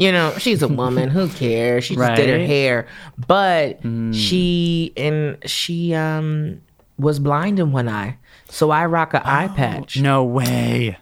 you 0.00 0.10
know, 0.10 0.32
she's 0.38 0.62
a 0.62 0.68
woman. 0.68 1.10
Who 1.10 1.28
cares? 1.28 1.84
She 1.84 1.94
just 1.94 2.08
right. 2.08 2.16
did 2.16 2.30
her 2.30 2.46
hair, 2.46 2.88
but 3.28 3.82
mm. 3.82 4.14
she 4.14 4.94
and 4.96 5.36
she 5.44 5.92
um 5.94 6.62
was 6.98 7.18
blind 7.18 7.58
in 7.58 7.70
one 7.70 7.86
eye, 7.86 8.16
so 8.48 8.70
I 8.70 8.86
rock 8.86 9.12
an 9.12 9.20
oh, 9.22 9.28
eye 9.28 9.48
patch. 9.48 10.00
No 10.00 10.24
way. 10.24 10.96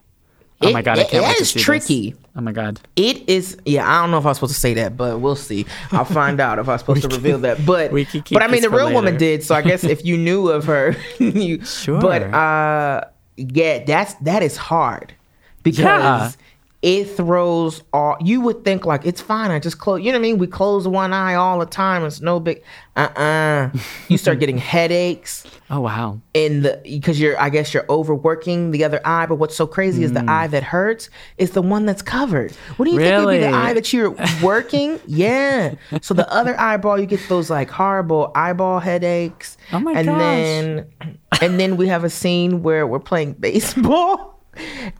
Oh 0.60 0.68
it, 0.68 0.72
my 0.72 0.82
god, 0.82 0.98
I 0.98 1.04
can't 1.04 1.24
it, 1.24 1.28
wait 1.28 1.36
to 1.38 1.44
see 1.44 1.60
tricky. 1.60 2.10
This. 2.10 2.20
Oh 2.34 2.40
my 2.40 2.50
god. 2.50 2.80
It 2.96 3.28
is 3.28 3.56
yeah, 3.64 3.88
I 3.88 4.02
don't 4.02 4.10
know 4.10 4.18
if 4.18 4.26
I'm 4.26 4.34
supposed 4.34 4.54
to 4.54 4.60
say 4.60 4.74
that, 4.74 4.96
but 4.96 5.20
we'll 5.20 5.36
see. 5.36 5.64
I'll 5.92 6.04
find 6.04 6.40
out 6.40 6.58
if 6.58 6.68
I'm 6.68 6.78
supposed 6.78 7.02
to 7.02 7.08
reveal 7.08 7.38
that. 7.38 7.58
But 7.64 7.92
but 7.92 8.42
I 8.42 8.48
mean 8.48 8.62
the 8.62 8.70
real 8.70 8.86
later. 8.86 8.94
woman 8.96 9.16
did, 9.16 9.44
so 9.44 9.54
I 9.54 9.62
guess 9.62 9.84
if 9.84 10.04
you 10.04 10.16
knew 10.16 10.48
of 10.48 10.64
her, 10.64 10.96
you 11.20 11.64
sure. 11.64 12.00
But 12.00 12.22
uh 12.22 13.04
yeah, 13.36 13.84
that's 13.84 14.14
that 14.14 14.42
is 14.42 14.56
hard. 14.56 15.14
Because 15.62 15.86
yeah 15.86 16.32
it 16.80 17.04
throws 17.06 17.82
all 17.92 18.16
you 18.20 18.40
would 18.40 18.64
think 18.64 18.86
like 18.86 19.04
it's 19.04 19.20
fine 19.20 19.50
i 19.50 19.58
just 19.58 19.78
close 19.80 20.00
you 20.00 20.12
know 20.12 20.18
what 20.18 20.20
i 20.20 20.22
mean 20.22 20.38
we 20.38 20.46
close 20.46 20.86
one 20.86 21.12
eye 21.12 21.34
all 21.34 21.58
the 21.58 21.66
time 21.66 22.04
it's 22.04 22.20
no 22.20 22.38
big 22.38 22.62
uh-uh 22.94 23.68
you 24.06 24.16
start 24.16 24.38
getting 24.40 24.58
headaches 24.58 25.44
oh 25.70 25.80
wow 25.80 26.20
in 26.34 26.62
the 26.62 26.80
because 26.84 27.18
you're 27.18 27.38
i 27.40 27.48
guess 27.48 27.74
you're 27.74 27.84
overworking 27.90 28.70
the 28.70 28.84
other 28.84 29.00
eye 29.04 29.26
but 29.26 29.36
what's 29.36 29.56
so 29.56 29.66
crazy 29.66 30.02
mm. 30.02 30.04
is 30.04 30.12
the 30.12 30.20
hmm. 30.20 30.28
eye 30.28 30.46
that 30.46 30.62
hurts 30.62 31.10
is 31.36 31.50
the 31.50 31.62
one 31.62 31.84
that's 31.84 32.02
covered 32.02 32.52
what 32.76 32.84
do 32.84 32.92
you 32.92 32.98
really? 32.98 33.10
think 33.10 33.26
would 33.26 33.32
be 33.32 33.38
the 33.38 33.48
eye 33.48 33.72
that 33.72 33.92
you're 33.92 34.14
working 34.42 35.00
yeah 35.06 35.74
so 36.00 36.14
the 36.14 36.30
other 36.32 36.58
eyeball 36.60 36.98
you 36.98 37.06
get 37.06 37.20
those 37.28 37.50
like 37.50 37.70
horrible 37.70 38.30
eyeball 38.36 38.78
headaches 38.78 39.56
oh 39.72 39.80
my 39.80 39.94
and 39.94 40.06
gosh. 40.06 40.18
then 40.18 41.18
and 41.40 41.58
then 41.58 41.76
we 41.76 41.88
have 41.88 42.04
a 42.04 42.10
scene 42.10 42.62
where 42.62 42.86
we're 42.86 43.00
playing 43.00 43.32
baseball 43.32 44.37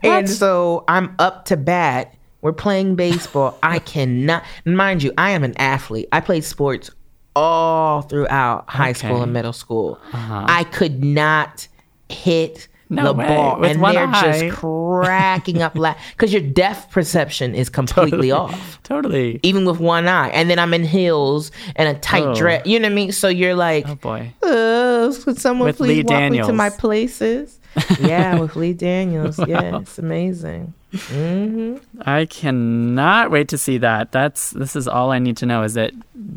and 0.02 0.28
so 0.28 0.84
I'm 0.88 1.14
up 1.18 1.46
to 1.46 1.56
bat. 1.56 2.14
We're 2.40 2.52
playing 2.52 2.94
baseball. 2.94 3.59
I 3.62 3.80
cannot, 3.80 4.44
mind 4.64 5.02
you, 5.02 5.12
I 5.18 5.30
am 5.30 5.42
an 5.42 5.56
athlete. 5.59 6.09
I 6.12 6.20
played 6.20 6.44
sports 6.44 6.90
all 7.34 8.02
throughout 8.02 8.68
high 8.68 8.90
okay. 8.90 9.09
school 9.09 9.22
and 9.22 9.32
middle 9.32 9.52
school. 9.52 9.98
Uh-huh. 10.12 10.44
I 10.48 10.64
could 10.64 11.02
not 11.02 11.66
hit 12.09 12.68
no 12.90 13.04
the 13.04 13.12
way. 13.12 13.26
ball, 13.26 13.61
With 13.61 13.70
and 13.72 13.84
they're 13.84 14.06
eye. 14.06 14.48
just 14.48 14.56
cracking 14.56 15.62
up 15.62 15.76
laughing 15.76 16.02
because 16.12 16.32
your 16.32 16.42
depth 16.42 16.90
perception 16.90 17.54
is 17.54 17.68
completely 17.80 18.30
totally. 18.30 18.32
off. 18.32 18.82
Totally, 18.82 19.40
even 19.42 19.64
with 19.64 19.78
one 19.78 20.09
eye, 20.09 20.28
and 20.28 20.48
then 20.48 20.59
I'm 20.59 20.72
in 20.74 20.84
heels 20.84 21.50
and 21.76 21.88
a 21.94 21.98
tight 22.00 22.22
oh. 22.22 22.34
dress. 22.34 22.66
You 22.66 22.78
know 22.80 22.86
what 22.86 22.92
I 22.92 22.94
mean? 22.94 23.12
So 23.12 23.28
you're 23.28 23.54
like, 23.54 23.86
oh 23.88 23.94
boy, 23.96 24.32
uh, 24.42 25.12
could 25.22 25.38
someone 25.38 25.66
with 25.66 25.76
please 25.76 25.88
Lee 25.88 26.02
walk 26.02 26.09
Daniels. 26.09 26.46
me 26.46 26.50
to 26.50 26.56
my 26.56 26.70
places? 26.70 27.61
Yeah, 28.01 28.39
with 28.39 28.57
Lee 28.57 28.72
Daniels. 28.74 29.39
Yeah, 29.39 29.79
it's 29.79 29.99
amazing. 29.99 30.74
Mm-hmm. 30.93 32.01
I 32.01 32.24
cannot 32.26 33.31
wait 33.31 33.49
to 33.49 33.59
see 33.59 33.79
that. 33.79 34.12
That's 34.12 34.51
this 34.51 34.74
is 34.74 34.89
all 34.89 35.11
I 35.11 35.18
need 35.18 35.37
to 35.39 35.47
know 35.47 35.62
is 35.62 35.74
that 35.74 35.93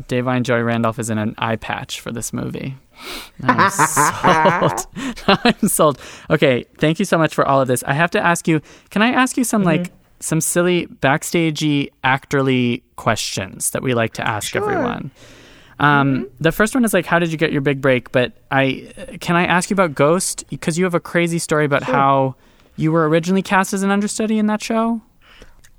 Da'Vine 0.08 0.42
Joy 0.42 0.60
Randolph 0.60 0.98
is 0.98 1.10
in 1.10 1.18
an 1.18 1.34
eye 1.38 1.56
patch 1.56 2.00
for 2.00 2.12
this 2.12 2.32
movie. 2.32 2.76
I'm 3.42 3.70
sold. 3.70 4.86
I'm 5.26 5.68
sold. 5.68 5.98
Okay, 6.30 6.64
thank 6.78 6.98
you 6.98 7.04
so 7.04 7.18
much 7.18 7.34
for 7.34 7.46
all 7.46 7.60
of 7.60 7.68
this. 7.68 7.82
I 7.84 7.94
have 7.94 8.10
to 8.12 8.20
ask 8.20 8.46
you. 8.46 8.60
Can 8.90 9.02
I 9.02 9.08
ask 9.08 9.36
you 9.36 9.44
some 9.44 9.62
mm-hmm. 9.62 9.82
like 9.82 9.92
some 10.20 10.40
silly 10.40 10.86
backstagey 10.86 11.90
actorly 12.04 12.82
questions 12.96 13.70
that 13.70 13.82
we 13.82 13.94
like 13.94 14.12
to 14.14 14.26
ask 14.26 14.52
sure. 14.52 14.62
everyone? 14.62 15.10
Um, 15.78 16.14
mm-hmm. 16.14 16.34
The 16.40 16.52
first 16.52 16.74
one 16.74 16.84
is 16.84 16.94
like, 16.94 17.06
how 17.06 17.18
did 17.18 17.32
you 17.32 17.38
get 17.38 17.52
your 17.52 17.60
big 17.60 17.80
break? 17.80 18.12
But 18.12 18.32
I 18.50 18.92
can 19.20 19.36
I 19.36 19.46
ask 19.46 19.70
you 19.70 19.74
about 19.74 19.94
Ghost 19.94 20.44
because 20.50 20.78
you 20.78 20.84
have 20.84 20.94
a 20.94 21.00
crazy 21.00 21.38
story 21.38 21.64
about 21.64 21.84
sure. 21.84 21.94
how 21.94 22.36
you 22.76 22.92
were 22.92 23.08
originally 23.08 23.42
cast 23.42 23.72
as 23.72 23.82
an 23.82 23.90
understudy 23.90 24.38
in 24.38 24.46
that 24.46 24.62
show. 24.62 25.00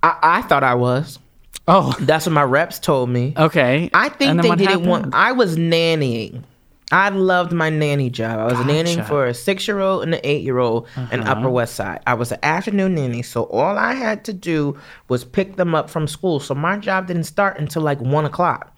I, 0.02 0.18
I 0.22 0.42
thought 0.44 0.64
I 0.64 0.76
was. 0.76 1.20
Oh, 1.68 1.96
that's 2.02 2.26
what 2.26 2.34
my 2.34 2.44
reps 2.44 2.80
told 2.80 3.10
me. 3.10 3.34
Okay, 3.38 3.90
I 3.94 4.10
think 4.10 4.42
they 4.42 4.56
didn't 4.56 4.86
want. 4.86 5.14
I 5.14 5.32
was 5.32 5.56
nannying. 5.56 6.44
I 6.92 7.10
loved 7.10 7.54
my 7.54 7.70
nanny 7.72 8.10
job. 8.10 8.40
I 8.40 8.44
was 8.44 8.54
gotcha. 8.54 8.70
nannying 8.70 9.08
for 9.08 9.26
a 9.26 9.34
six 9.34 9.68
year 9.68 9.80
old 9.80 10.04
and 10.04 10.14
an 10.14 10.22
eight 10.24 10.44
year 10.44 10.60
old 10.60 10.88
uh-huh. 10.96 11.08
in 11.12 11.22
Upper 11.22 11.50
West 11.50 11.76
Side. 11.76 12.02
I 12.06 12.14
was 12.14 12.32
an 12.32 12.40
afternoon 12.44 12.96
nanny, 12.96 13.24
so 13.24 13.46
all 13.46 13.78
I 13.78 13.94
had 13.94 14.26
to 14.26 14.34
do 14.34 14.80
was 15.08 15.24
pick 15.24 15.56
them 15.56 15.74
up 15.74 15.90
from 15.90 16.08
school. 16.08 16.40
So 16.40 16.54
my 16.54 16.78
job 16.78 17.08
didn't 17.08 17.24
start 17.24 17.58
until 17.58 17.82
like 17.82 18.00
one 18.00 18.26
o'clock. 18.26 18.73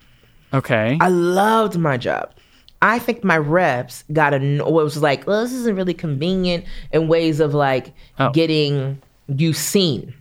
Okay. 0.55 0.97
I 0.99 1.09
loved 1.09 1.77
my 1.77 1.97
job. 1.97 2.33
I 2.81 2.99
think 2.99 3.23
my 3.23 3.37
reps 3.37 4.03
got 4.13 4.33
a 4.33 4.37
it 4.37 4.71
was 4.71 5.01
like, 5.01 5.25
well, 5.25 5.43
this 5.43 5.53
isn't 5.53 5.75
really 5.75 5.93
convenient 5.93 6.65
in 6.91 7.07
ways 7.07 7.39
of 7.39 7.53
like 7.53 7.93
oh. 8.19 8.29
getting 8.31 9.01
you 9.27 9.53
seen. 9.53 10.13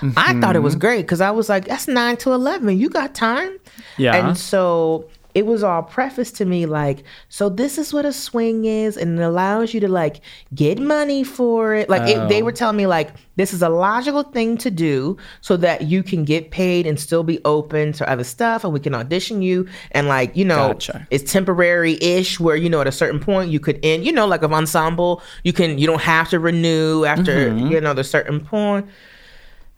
Mm-hmm. 0.00 0.12
I 0.16 0.38
thought 0.40 0.56
it 0.56 0.60
was 0.60 0.74
mm-hmm. 0.74 0.80
great 0.80 1.02
because 1.02 1.20
I 1.20 1.30
was 1.30 1.48
like, 1.48 1.66
that's 1.66 1.88
nine 1.88 2.16
to 2.18 2.32
eleven. 2.32 2.78
You 2.78 2.88
got 2.88 3.14
time. 3.14 3.58
Yeah. 3.96 4.14
And 4.14 4.36
so 4.36 5.08
it 5.34 5.46
was 5.46 5.62
all 5.62 5.82
prefaced 5.82 6.36
to 6.36 6.44
me 6.44 6.66
like, 6.66 7.04
so 7.28 7.48
this 7.48 7.78
is 7.78 7.92
what 7.92 8.04
a 8.04 8.12
swing 8.12 8.64
is, 8.64 8.96
and 8.96 9.18
it 9.18 9.22
allows 9.22 9.72
you 9.72 9.80
to 9.80 9.88
like 9.88 10.20
get 10.54 10.78
money 10.78 11.24
for 11.24 11.74
it. 11.74 11.88
Like 11.88 12.02
oh. 12.02 12.24
it, 12.24 12.28
they 12.28 12.42
were 12.42 12.52
telling 12.52 12.76
me 12.76 12.86
like 12.86 13.12
this 13.36 13.52
is 13.52 13.62
a 13.62 13.68
logical 13.68 14.22
thing 14.22 14.56
to 14.58 14.70
do 14.70 15.16
so 15.40 15.56
that 15.58 15.82
you 15.82 16.02
can 16.02 16.24
get 16.24 16.50
paid 16.50 16.86
and 16.86 16.98
still 16.98 17.22
be 17.22 17.40
open 17.44 17.92
to 17.94 18.08
other 18.08 18.24
stuff, 18.24 18.64
and 18.64 18.72
we 18.72 18.80
can 18.80 18.94
audition 18.94 19.42
you 19.42 19.68
and 19.92 20.08
like 20.08 20.36
you 20.36 20.44
know 20.44 20.68
gotcha. 20.68 21.06
it's 21.10 21.32
temporary 21.32 22.02
ish 22.02 22.40
where 22.40 22.56
you 22.56 22.68
know 22.68 22.80
at 22.80 22.86
a 22.86 22.92
certain 22.92 23.20
point 23.20 23.50
you 23.50 23.60
could 23.60 23.78
end. 23.82 24.04
You 24.04 24.12
know, 24.12 24.26
like 24.26 24.42
of 24.42 24.52
ensemble, 24.52 25.22
you 25.44 25.52
can 25.52 25.78
you 25.78 25.86
don't 25.86 26.02
have 26.02 26.28
to 26.30 26.40
renew 26.40 27.04
after 27.04 27.50
mm-hmm. 27.50 27.68
you 27.68 27.80
know 27.80 27.94
the 27.94 28.04
certain 28.04 28.40
point. 28.40 28.86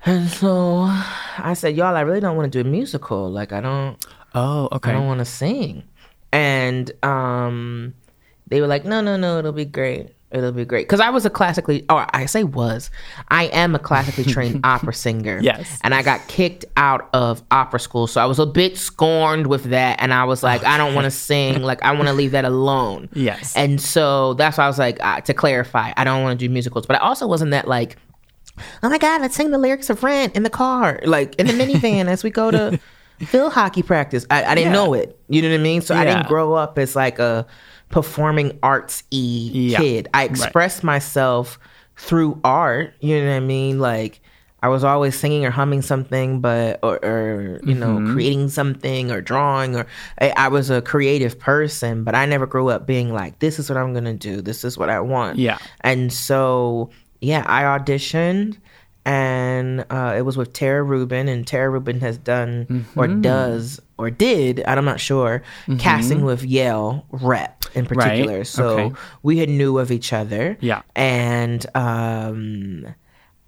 And 0.04 0.28
so 0.28 0.80
I 1.38 1.54
said, 1.54 1.76
y'all, 1.76 1.94
I 1.94 2.00
really 2.00 2.20
don't 2.20 2.36
want 2.36 2.52
to 2.52 2.62
do 2.62 2.68
a 2.68 2.70
musical. 2.70 3.30
Like 3.30 3.52
I 3.52 3.60
don't. 3.60 4.04
Oh, 4.34 4.68
okay. 4.72 4.90
I 4.90 4.92
don't 4.94 5.06
want 5.06 5.18
to 5.20 5.24
sing. 5.24 5.82
And 6.32 6.90
um, 7.04 7.94
they 8.46 8.60
were 8.60 8.66
like, 8.66 8.84
no, 8.84 9.00
no, 9.00 9.16
no, 9.16 9.38
it'll 9.38 9.52
be 9.52 9.64
great. 9.64 10.10
It'll 10.30 10.50
be 10.50 10.64
great. 10.64 10.86
Because 10.86 11.00
I 11.00 11.10
was 11.10 11.26
a 11.26 11.30
classically, 11.30 11.84
or 11.90 12.06
I 12.14 12.24
say 12.24 12.42
was, 12.42 12.90
I 13.28 13.44
am 13.46 13.74
a 13.74 13.78
classically 13.78 14.24
trained 14.32 14.60
opera 14.64 14.94
singer. 14.94 15.38
Yes. 15.42 15.78
And 15.84 15.94
I 15.94 16.02
got 16.02 16.26
kicked 16.26 16.64
out 16.78 17.10
of 17.12 17.42
opera 17.50 17.78
school. 17.78 18.06
So 18.06 18.18
I 18.20 18.24
was 18.24 18.38
a 18.38 18.46
bit 18.46 18.78
scorned 18.78 19.48
with 19.48 19.64
that. 19.64 20.00
And 20.00 20.14
I 20.14 20.24
was 20.24 20.42
like, 20.42 20.64
I 20.64 20.78
don't 20.78 20.94
want 20.94 21.04
to 21.04 21.10
sing. 21.10 21.62
Like, 21.62 21.82
I 21.82 21.92
want 21.92 22.06
to 22.06 22.14
leave 22.14 22.30
that 22.32 22.44
alone. 22.44 23.08
Yes. 23.22 23.54
And 23.54 23.80
so 23.80 24.34
that's 24.34 24.58
why 24.58 24.64
I 24.64 24.66
was 24.66 24.78
like, 24.78 24.98
uh, 25.04 25.20
to 25.20 25.34
clarify, 25.34 25.92
I 25.96 26.02
don't 26.02 26.22
want 26.22 26.38
to 26.40 26.46
do 26.46 26.50
musicals. 26.50 26.86
But 26.86 26.96
I 26.96 27.00
also 27.00 27.26
wasn't 27.26 27.52
that 27.52 27.68
like, 27.68 27.96
oh 28.82 28.88
my 28.88 28.98
God, 28.98 29.20
let's 29.20 29.36
sing 29.36 29.50
the 29.50 29.58
lyrics 29.58 29.90
of 29.90 30.02
Rent 30.02 30.34
in 30.34 30.42
the 30.42 30.50
car, 30.50 31.00
like 31.04 31.36
in 31.36 31.46
the 31.46 31.52
minivan 31.52 32.06
as 32.06 32.24
we 32.24 32.30
go 32.30 32.50
to 32.50 32.80
field 33.26 33.52
hockey 33.52 33.82
practice. 33.82 34.26
I, 34.30 34.44
I 34.44 34.54
didn't 34.54 34.72
yeah. 34.72 34.72
know 34.72 34.94
it. 34.94 35.18
You 35.28 35.42
know 35.42 35.50
what 35.50 35.60
I 35.60 35.62
mean? 35.62 35.82
So 35.82 35.94
yeah. 35.94 36.00
I 36.00 36.04
didn't 36.04 36.28
grow 36.28 36.54
up 36.54 36.78
as 36.78 36.96
like 36.96 37.18
a 37.18 37.46
performing 37.88 38.58
arts 38.62 39.04
y 39.12 39.18
yeah. 39.18 39.78
kid. 39.78 40.08
I 40.14 40.24
expressed 40.24 40.78
right. 40.78 40.84
myself 40.84 41.58
through 41.96 42.40
art. 42.44 42.94
You 43.00 43.18
know 43.20 43.30
what 43.30 43.36
I 43.36 43.40
mean? 43.40 43.78
Like 43.78 44.20
I 44.62 44.68
was 44.68 44.84
always 44.84 45.18
singing 45.18 45.44
or 45.44 45.50
humming 45.50 45.82
something, 45.82 46.40
but 46.40 46.78
or, 46.82 47.04
or 47.04 47.60
you 47.64 47.74
know 47.74 47.96
mm-hmm. 47.96 48.12
creating 48.12 48.48
something 48.48 49.10
or 49.10 49.20
drawing 49.20 49.74
or 49.76 49.86
I, 50.20 50.32
I, 50.36 50.48
was 50.48 50.70
a 50.70 50.80
creative 50.80 51.38
person, 51.38 52.04
but 52.04 52.14
I 52.14 52.26
never 52.26 52.46
grew 52.46 52.68
up 52.68 52.86
being 52.86 53.12
like, 53.12 53.40
this 53.40 53.58
is 53.58 53.68
what 53.68 53.76
I'm 53.76 53.92
gonna 53.92 54.14
do. 54.14 54.40
This 54.40 54.64
is 54.64 54.78
what 54.78 54.88
I 54.88 55.00
want. 55.00 55.38
Yeah. 55.38 55.58
And 55.80 56.12
so 56.12 56.90
yeah, 57.20 57.44
I 57.46 57.62
auditioned 57.62 58.58
and 59.04 59.84
uh, 59.90 60.14
it 60.16 60.22
was 60.22 60.36
with 60.36 60.52
Tara 60.52 60.82
Rubin, 60.82 61.28
and 61.28 61.46
Tara 61.46 61.68
Rubin 61.70 62.00
has 62.00 62.18
done 62.18 62.86
or 62.96 63.06
Mm-hmm. 63.06 63.20
does 63.22 63.80
or 63.98 64.10
did, 64.10 64.62
I'm 64.66 64.84
not 64.84 65.00
sure, 65.00 65.42
casting 65.78 66.24
with 66.24 66.42
Yale 66.44 67.04
rep 67.10 67.64
in 67.74 67.86
particular. 67.86 68.44
So 68.44 68.68
Okay. 68.78 68.96
we 69.22 69.38
had 69.38 69.48
knew 69.48 69.78
of 69.78 69.90
each 69.90 70.12
other. 70.12 70.56
Yeah. 70.60 70.82
And 70.96 71.64
um, 71.76 72.86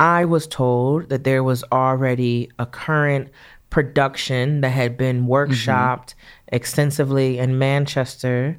I 0.00 0.24
was 0.24 0.46
told 0.46 1.08
that 1.08 1.24
there 1.24 1.42
was 1.42 1.64
already 1.72 2.50
a 2.58 2.66
current 2.66 3.30
production 3.70 4.60
that 4.60 4.70
had 4.70 4.96
been 4.96 5.26
workshopped 5.26 6.14
extensively 6.48 7.38
in 7.38 7.58
Manchester, 7.58 8.58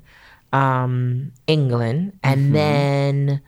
um, 0.53 1.31
England, 1.47 2.17
and 2.23 2.53
then 2.53 3.41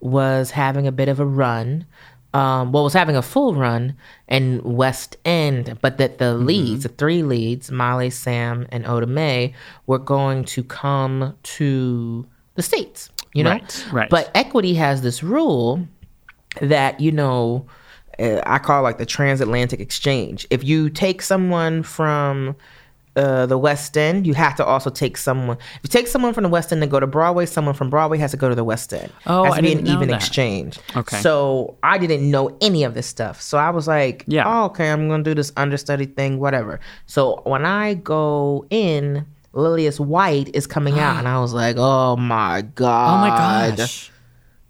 was 0.00 0.50
having 0.50 0.86
a 0.86 0.92
bit 0.92 1.08
of 1.08 1.18
a 1.20 1.24
run. 1.26 1.86
Um, 2.34 2.72
well, 2.72 2.82
was 2.82 2.92
having 2.92 3.14
a 3.14 3.22
full 3.22 3.54
run 3.54 3.94
in 4.28 4.60
West 4.64 5.16
End, 5.24 5.78
but 5.80 5.98
that 5.98 6.18
the 6.18 6.34
leads, 6.34 6.82
the 6.82 6.88
three 6.88 7.22
leads, 7.22 7.70
Molly, 7.70 8.10
Sam, 8.10 8.66
and 8.70 8.84
Oda 8.86 9.06
Mae, 9.06 9.54
were 9.86 10.00
going 10.00 10.44
to 10.46 10.64
come 10.64 11.36
to 11.44 12.26
the 12.56 12.62
States, 12.62 13.08
you 13.34 13.44
know? 13.44 13.50
Right, 13.50 13.86
right. 13.92 14.10
But 14.10 14.32
Equity 14.34 14.74
has 14.74 15.02
this 15.02 15.22
rule 15.22 15.86
that 16.60 17.00
you 17.00 17.12
know 17.12 17.66
uh, 18.18 18.40
I 18.44 18.58
call 18.58 18.82
like 18.82 18.98
the 18.98 19.06
transatlantic 19.06 19.80
exchange. 19.80 20.46
If 20.50 20.64
you 20.64 20.90
take 20.90 21.22
someone 21.22 21.82
from 21.82 22.56
uh, 23.16 23.46
the 23.46 23.56
West 23.58 23.96
End, 23.96 24.26
you 24.26 24.34
have 24.34 24.56
to 24.56 24.64
also 24.64 24.90
take 24.90 25.16
someone. 25.16 25.56
If 25.58 25.80
you 25.84 25.88
take 25.88 26.06
someone 26.08 26.34
from 26.34 26.42
the 26.42 26.48
West 26.48 26.72
End 26.72 26.80
to 26.82 26.86
go 26.88 26.98
to 26.98 27.06
Broadway, 27.06 27.46
someone 27.46 27.74
from 27.74 27.88
Broadway 27.90 28.18
has 28.18 28.32
to 28.32 28.36
go 28.36 28.48
to 28.48 28.54
the 28.54 28.64
West 28.64 28.92
End. 28.92 29.12
Oh, 29.26 29.44
has 29.44 29.54
to 29.54 29.58
I 29.58 29.60
be 29.62 29.72
an 29.72 29.86
even 29.86 30.08
that. 30.08 30.16
exchange. 30.16 30.78
Okay. 30.96 31.20
So 31.20 31.76
I 31.82 31.98
didn't 31.98 32.28
know 32.28 32.56
any 32.60 32.82
of 32.84 32.94
this 32.94 33.06
stuff. 33.06 33.40
So 33.40 33.56
I 33.58 33.70
was 33.70 33.86
like, 33.86 34.24
Yeah. 34.26 34.44
oh, 34.46 34.64
okay, 34.66 34.90
I'm 34.90 35.08
gonna 35.08 35.22
do 35.22 35.34
this 35.34 35.52
understudy 35.56 36.06
thing, 36.06 36.38
whatever. 36.40 36.80
So 37.06 37.40
when 37.44 37.64
I 37.66 37.94
go 37.94 38.66
in. 38.70 39.26
Lillias 39.56 40.00
White 40.00 40.50
is 40.52 40.66
coming 40.66 40.98
out, 40.98 41.16
and 41.18 41.28
I 41.28 41.38
was 41.38 41.54
like, 41.54 41.76
"Oh 41.78 42.16
my 42.16 42.62
god! 42.74 43.14
Oh 43.14 43.18
my 43.70 43.76
gosh. 43.76 44.10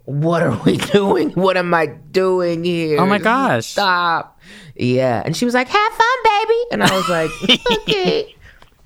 what 0.05 0.43
are 0.43 0.61
we 0.67 0.77
doing? 0.93 1.31
What 1.31 1.57
am 1.57 1.73
I 1.73 1.87
doing 1.87 2.65
here? 2.65 3.01
Oh 3.01 3.07
my 3.07 3.17
gosh. 3.17 3.65
Stop. 3.69 4.39
Yeah. 4.77 5.23
And 5.25 5.35
she 5.35 5.47
was 5.47 5.55
like, 5.55 5.69
have 5.69 5.93
fun, 5.95 6.17
baby. 6.25 6.61
And 6.73 6.83
I 6.83 6.95
was 6.95 7.09
like, 7.09 7.31
okay. 7.79 8.34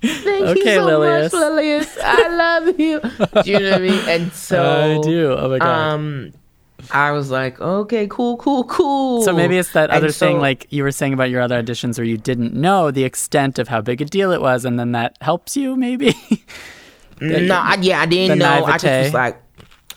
Thank 0.01 0.57
you 0.57 0.63
so 0.65 0.85
Lillias. 0.85 1.33
much, 1.33 1.39
Lillias. 1.41 1.97
I 2.03 2.27
love 2.35 2.79
you. 2.79 2.99
Do 3.43 3.51
you 3.51 3.59
know 3.59 3.71
what 3.71 3.79
I 3.81 3.83
mean? 3.83 4.09
And 4.09 4.31
so 4.33 4.97
I 4.97 5.01
do. 5.01 5.33
Oh 5.37 5.49
my 5.49 5.59
god. 5.59 5.67
um 5.93 6.31
I 6.91 7.11
was 7.11 7.29
like, 7.29 7.59
okay, 7.59 8.07
cool, 8.09 8.37
cool, 8.37 8.63
cool. 8.63 9.21
so 9.21 9.33
maybe 9.33 9.57
it's 9.57 9.73
that 9.73 9.89
And 9.89 9.97
other 9.97 10.11
thing, 10.13 10.37
so- 10.37 10.41
like 10.41 10.65
you 10.69 10.83
were 10.83 10.91
saying 10.91 11.13
about 11.13 11.29
your 11.29 11.41
other 11.41 11.61
auditions, 11.61 11.97
where 11.97 12.05
you 12.05 12.17
didn't 12.17 12.53
know 12.53 12.89
the 12.89 13.03
extent 13.03 13.59
of 13.59 13.67
how 13.67 13.81
big 13.81 14.01
a 14.01 14.05
deal 14.05 14.31
it 14.31 14.41
was, 14.41 14.63
and 14.63 14.79
then 14.79 14.93
that 14.93 15.17
helps 15.21 15.57
you, 15.57 15.75
maybe. 15.75 16.15
No, 17.21 17.55
I, 17.55 17.77
yeah, 17.81 17.99
I 17.99 18.05
didn't 18.05 18.39
know. 18.39 18.63
I 18.63 18.77
just 18.77 18.85
was 18.85 19.13
like, 19.13 19.41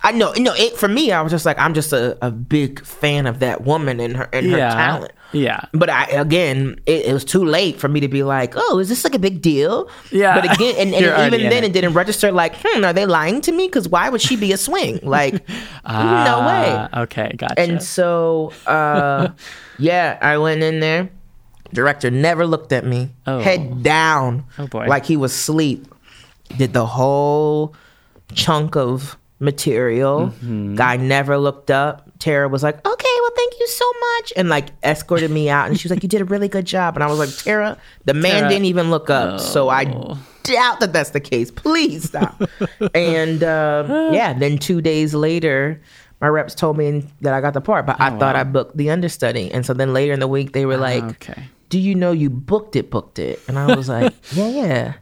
I 0.05 0.12
know, 0.12 0.32
no. 0.36 0.53
It 0.55 0.76
for 0.76 0.88
me, 0.88 1.12
I 1.12 1.22
was 1.22 1.30
just 1.30 1.46
like, 1.46 1.59
I'm 1.59 1.74
just 1.74 1.92
a, 1.92 2.18
a 2.24 2.30
big 2.30 2.84
fan 2.84 3.26
of 3.26 3.38
that 3.38 3.62
woman 3.62 4.00
and 4.00 4.16
her 4.16 4.28
and 4.32 4.46
her 4.50 4.59
yeah. 4.59 4.74
talent. 4.74 5.12
Yeah. 5.32 5.64
But 5.72 5.90
I 5.90 6.05
again, 6.07 6.80
it, 6.86 7.07
it 7.07 7.12
was 7.12 7.24
too 7.24 7.44
late 7.44 7.78
for 7.78 7.88
me 7.88 8.00
to 8.00 8.09
be 8.09 8.22
like, 8.22 8.55
"Oh, 8.57 8.78
is 8.78 8.88
this 8.88 9.05
like 9.05 9.14
a 9.14 9.18
big 9.18 9.40
deal?" 9.40 9.88
Yeah. 10.11 10.34
But 10.34 10.55
again, 10.55 10.74
and, 10.76 10.94
and 11.05 11.34
even 11.34 11.48
then, 11.48 11.64
it. 11.64 11.68
it. 11.68 11.72
didn't 11.72 11.94
register. 11.94 12.32
Like, 12.32 12.55
hmm, 12.59 12.84
are 12.84 12.92
they 12.92 13.07
lying 13.07 13.40
to 13.42 13.53
me? 13.53 13.66
Because 13.66 13.88
why 13.88 14.09
would 14.09 14.20
she 14.20 14.36
be 14.36 14.53
a 14.53 14.57
swing? 14.57 15.00
Like, 15.12 15.46
no 15.86 16.46
way. 16.46 17.03
Okay, 17.03 17.34
gotcha. 17.36 17.61
And 17.61 17.82
so, 17.82 18.50
uh, 18.66 19.28
yeah, 19.78 20.16
I 20.22 20.38
went 20.38 20.62
in 20.62 20.80
there. 20.80 21.11
Director 21.74 22.11
never 22.11 22.46
looked 22.46 22.72
at 22.72 22.86
me. 22.86 23.11
Oh. 23.26 23.40
Head 23.40 23.82
down. 23.82 24.44
Oh, 24.59 24.68
boy. 24.68 24.86
Like 24.86 25.05
he 25.05 25.18
was 25.18 25.32
asleep. 25.32 25.86
Did 26.57 26.72
the 26.72 26.86
whole 26.86 27.74
chunk 28.34 28.74
of 28.74 29.18
material. 29.43 30.28
Mm-hmm. 30.28 30.76
Guy 30.76 30.97
never 30.97 31.36
looked 31.36 31.70
up. 31.70 32.09
Tara 32.18 32.49
was 32.49 32.62
like, 32.62 32.76
okay, 32.86 33.09
well, 33.20 33.30
thank 33.36 33.55
you 33.61 33.66
so 33.68 33.84
much. 34.01 34.32
And 34.36 34.49
like 34.49 34.68
escorted 34.82 35.30
me 35.30 35.51
out. 35.51 35.68
And 35.68 35.78
she 35.78 35.86
was 35.86 35.90
like, 35.90 36.03
you 36.03 36.09
did 36.09 36.20
a 36.20 36.24
really 36.24 36.49
good 36.49 36.64
job. 36.64 36.95
And 36.97 37.03
I 37.03 37.09
was 37.09 37.18
like, 37.18 37.36
Tara, 37.36 37.76
the 38.05 38.14
man 38.14 38.40
Tara. 38.43 38.49
didn't 38.49 38.66
even 38.66 38.90
look 38.90 39.11
up. 39.11 39.40
So 39.40 39.68
I 39.68 39.84
doubt 40.45 40.80
that 40.80 40.93
that's 40.93 41.11
the 41.11 41.20
case. 41.20 41.51
Please 41.51 42.05
stop. 42.05 42.40
and 42.95 43.43
uh, 43.43 44.11
yeah, 44.12 44.32
then 44.32 44.59
two 44.59 44.80
days 44.80 45.12
later, 45.14 45.82
my 46.20 46.28
reps 46.28 46.55
told 46.55 46.78
me 46.78 47.05
that 47.22 47.34
I 47.34 47.40
got 47.40 47.53
the 47.55 47.61
part, 47.61 47.84
but 47.84 48.01
I 48.01 48.14
Oh, 48.14 48.18
thought 48.20 48.36
I 48.36 48.45
booked 48.45 48.76
the 48.76 48.90
understudy. 48.90 49.51
And 49.53 49.66
so 49.66 49.74
then 49.74 49.93
later 49.93 50.12
in 50.12 50.20
the 50.20 50.28
week, 50.28 50.53
they 50.53 50.64
were 50.66 50.76
like, 50.76 51.03
okay. 51.03 51.43
do 51.68 51.80
you 51.80 51.97
know 51.97 52.12
you 52.12 52.30
booked 52.30 52.76
it, 52.76 52.90
booked 52.93 53.18
it? 53.18 53.40
And 53.49 53.59
I 53.59 53.74
was 53.74 53.88
like, 53.88 54.14
yeah, 54.32 54.49
yeah. 54.49 54.93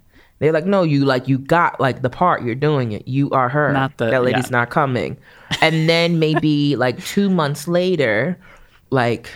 They're 0.40 0.52
like, 0.52 0.66
no, 0.66 0.82
you 0.82 1.04
like 1.04 1.28
you 1.28 1.38
got 1.38 1.78
like 1.80 2.02
the 2.02 2.10
part. 2.10 2.42
You're 2.42 2.54
doing 2.54 2.92
it. 2.92 3.06
You 3.06 3.30
are 3.30 3.48
her. 3.48 3.72
Not 3.72 3.98
the- 3.98 4.10
that 4.10 4.24
lady's 4.24 4.46
yeah. 4.46 4.58
not 4.58 4.70
coming. 4.70 5.16
And 5.60 5.88
then 5.88 6.18
maybe 6.18 6.76
like 6.84 7.04
two 7.04 7.30
months 7.30 7.68
later, 7.68 8.38
like 8.90 9.30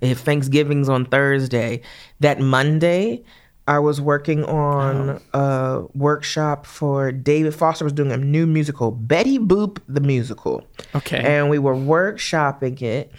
if 0.00 0.20
Thanksgiving's 0.20 0.88
on 0.88 1.06
Thursday, 1.06 1.80
that 2.20 2.40
Monday, 2.40 3.22
I 3.68 3.78
was 3.78 4.00
working 4.00 4.44
on 4.44 5.20
oh. 5.32 5.38
a 5.38 5.96
workshop 5.96 6.66
for 6.66 7.12
David 7.12 7.54
Foster 7.54 7.84
was 7.84 7.92
doing 7.92 8.10
a 8.10 8.16
new 8.16 8.46
musical, 8.46 8.90
Betty 8.90 9.38
Boop 9.38 9.78
the 9.88 10.00
musical. 10.00 10.66
Okay. 10.94 11.20
And 11.20 11.48
we 11.50 11.58
were 11.58 11.74
workshopping 11.74 12.82
it 12.82 13.12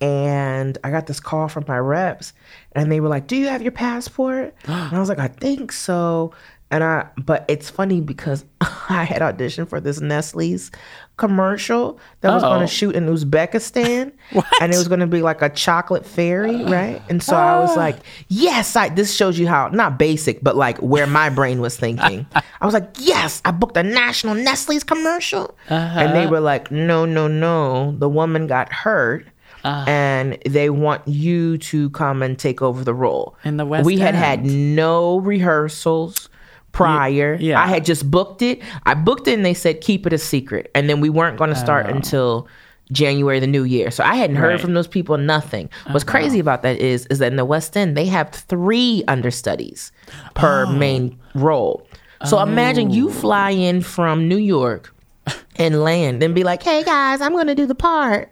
and 0.00 0.76
I 0.84 0.90
got 0.90 1.06
this 1.06 1.20
call 1.20 1.48
from 1.48 1.64
my 1.66 1.78
reps 1.78 2.32
and 2.72 2.92
they 2.92 3.00
were 3.00 3.08
like, 3.08 3.26
"Do 3.26 3.36
you 3.36 3.48
have 3.48 3.62
your 3.62 3.72
passport?" 3.72 4.54
and 4.64 4.94
I 4.94 5.00
was 5.00 5.08
like, 5.08 5.18
"I 5.18 5.28
think 5.28 5.72
so." 5.72 6.32
And 6.70 6.82
I 6.82 7.06
but 7.16 7.44
it's 7.48 7.70
funny 7.70 8.00
because 8.00 8.44
I 8.60 9.04
had 9.04 9.22
auditioned 9.22 9.68
for 9.68 9.80
this 9.80 10.00
Nestle's 10.00 10.70
commercial 11.16 11.98
that 12.20 12.32
was 12.34 12.42
going 12.42 12.58
Oh. 12.58 12.66
to 12.66 12.66
shoot 12.66 12.94
in 12.94 13.06
Uzbekistan 13.06 14.12
and 14.60 14.74
it 14.74 14.76
was 14.76 14.88
going 14.88 15.00
to 15.00 15.06
be 15.06 15.22
like 15.22 15.40
a 15.42 15.48
chocolate 15.48 16.04
fairy, 16.04 16.64
right? 16.64 17.00
And 17.08 17.22
so 17.22 17.36
I 17.36 17.60
was 17.60 17.70
ah. 17.70 17.80
like, 17.80 17.96
"Yes, 18.28 18.74
I 18.76 18.88
this 18.88 19.14
shows 19.14 19.38
you 19.38 19.46
how 19.46 19.68
not 19.68 19.98
basic, 19.98 20.42
but 20.42 20.56
like 20.56 20.78
where 20.78 21.06
my 21.06 21.28
brain 21.30 21.60
was 21.60 21.76
thinking." 21.76 22.26
I 22.60 22.64
was 22.64 22.74
like, 22.74 22.88
"Yes, 22.98 23.40
I 23.44 23.52
booked 23.52 23.76
a 23.76 23.82
national 23.84 24.34
Nestle's 24.34 24.84
commercial." 24.84 25.56
Uh-huh. 25.70 25.98
And 26.00 26.14
they 26.14 26.26
were 26.26 26.40
like, 26.40 26.70
"No, 26.70 27.04
no, 27.06 27.28
no. 27.28 27.94
The 27.98 28.08
woman 28.08 28.46
got 28.46 28.72
hurt." 28.72 29.26
Uh-huh. 29.64 29.84
and 29.90 30.38
they 30.46 30.70
want 30.70 31.08
you 31.08 31.58
to 31.58 31.90
come 31.90 32.22
and 32.22 32.38
take 32.38 32.62
over 32.62 32.84
the 32.84 32.94
role. 32.94 33.34
In 33.42 33.56
the 33.56 33.66
West 33.66 33.84
we 33.84 33.98
had 33.98 34.14
had 34.14 34.44
no 34.44 35.18
rehearsals 35.18 36.28
prior. 36.76 37.36
yeah. 37.40 37.60
I 37.62 37.66
had 37.66 37.84
just 37.84 38.10
booked 38.10 38.42
it. 38.42 38.60
I 38.84 38.94
booked 38.94 39.28
it 39.28 39.34
and 39.34 39.44
they 39.44 39.54
said 39.54 39.80
keep 39.80 40.06
it 40.06 40.12
a 40.12 40.18
secret. 40.18 40.70
And 40.74 40.88
then 40.88 41.00
we 41.00 41.08
weren't 41.08 41.38
going 41.38 41.50
to 41.50 41.56
start 41.56 41.86
uh. 41.86 41.90
until 41.90 42.48
January 42.92 43.40
the 43.40 43.46
new 43.46 43.64
year. 43.64 43.90
So 43.90 44.04
I 44.04 44.14
hadn't 44.14 44.36
heard 44.36 44.46
Oh. 44.46 44.52
Right. 44.52 44.60
from 44.60 44.74
those 44.74 44.86
people 44.86 45.16
nothing. 45.18 45.68
What's 45.90 46.04
uh-huh. 46.04 46.10
crazy 46.12 46.38
about 46.38 46.62
that 46.62 46.78
is 46.78 47.06
is 47.06 47.18
that 47.18 47.32
in 47.32 47.36
the 47.36 47.44
West 47.44 47.76
End 47.76 47.96
they 47.96 48.06
have 48.06 48.30
3 48.30 49.02
understudies 49.08 49.90
per 50.34 50.66
Oh. 50.66 50.72
main 50.72 51.18
role. 51.34 51.86
So 52.24 52.40
imagine 52.40 52.90
you 52.90 53.08
oh. 53.08 53.12
fly 53.12 53.50
in 53.50 53.82
from 53.82 54.28
New 54.28 54.38
York 54.38 54.94
and 55.56 55.82
land 55.82 56.22
and 56.22 56.34
be 56.34 56.44
like, 56.44 56.62
"Hey 56.62 56.82
guys, 56.82 57.20
I'm 57.20 57.32
going 57.32 57.46
to 57.48 57.54
do 57.54 57.66
the 57.66 57.74
part." 57.74 58.30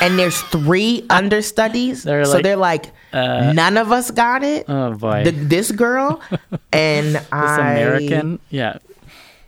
And 0.00 0.18
there's 0.18 0.40
three 0.42 1.04
understudies. 1.10 2.02
They're 2.04 2.24
so 2.24 2.40
they're 2.42 2.56
like, 2.56 2.92
none 3.12 3.76
of 3.76 3.92
us 3.92 4.10
got 4.10 4.42
it. 4.42 4.66
oh 4.68 4.94
boy. 4.94 5.24
The, 5.24 5.30
this 5.32 5.70
girl 5.72 6.20
and 6.72 7.06
I 7.06 7.10
this 7.12 7.24
I 7.32 7.72
American. 7.72 8.38
Yeah. 8.50 8.78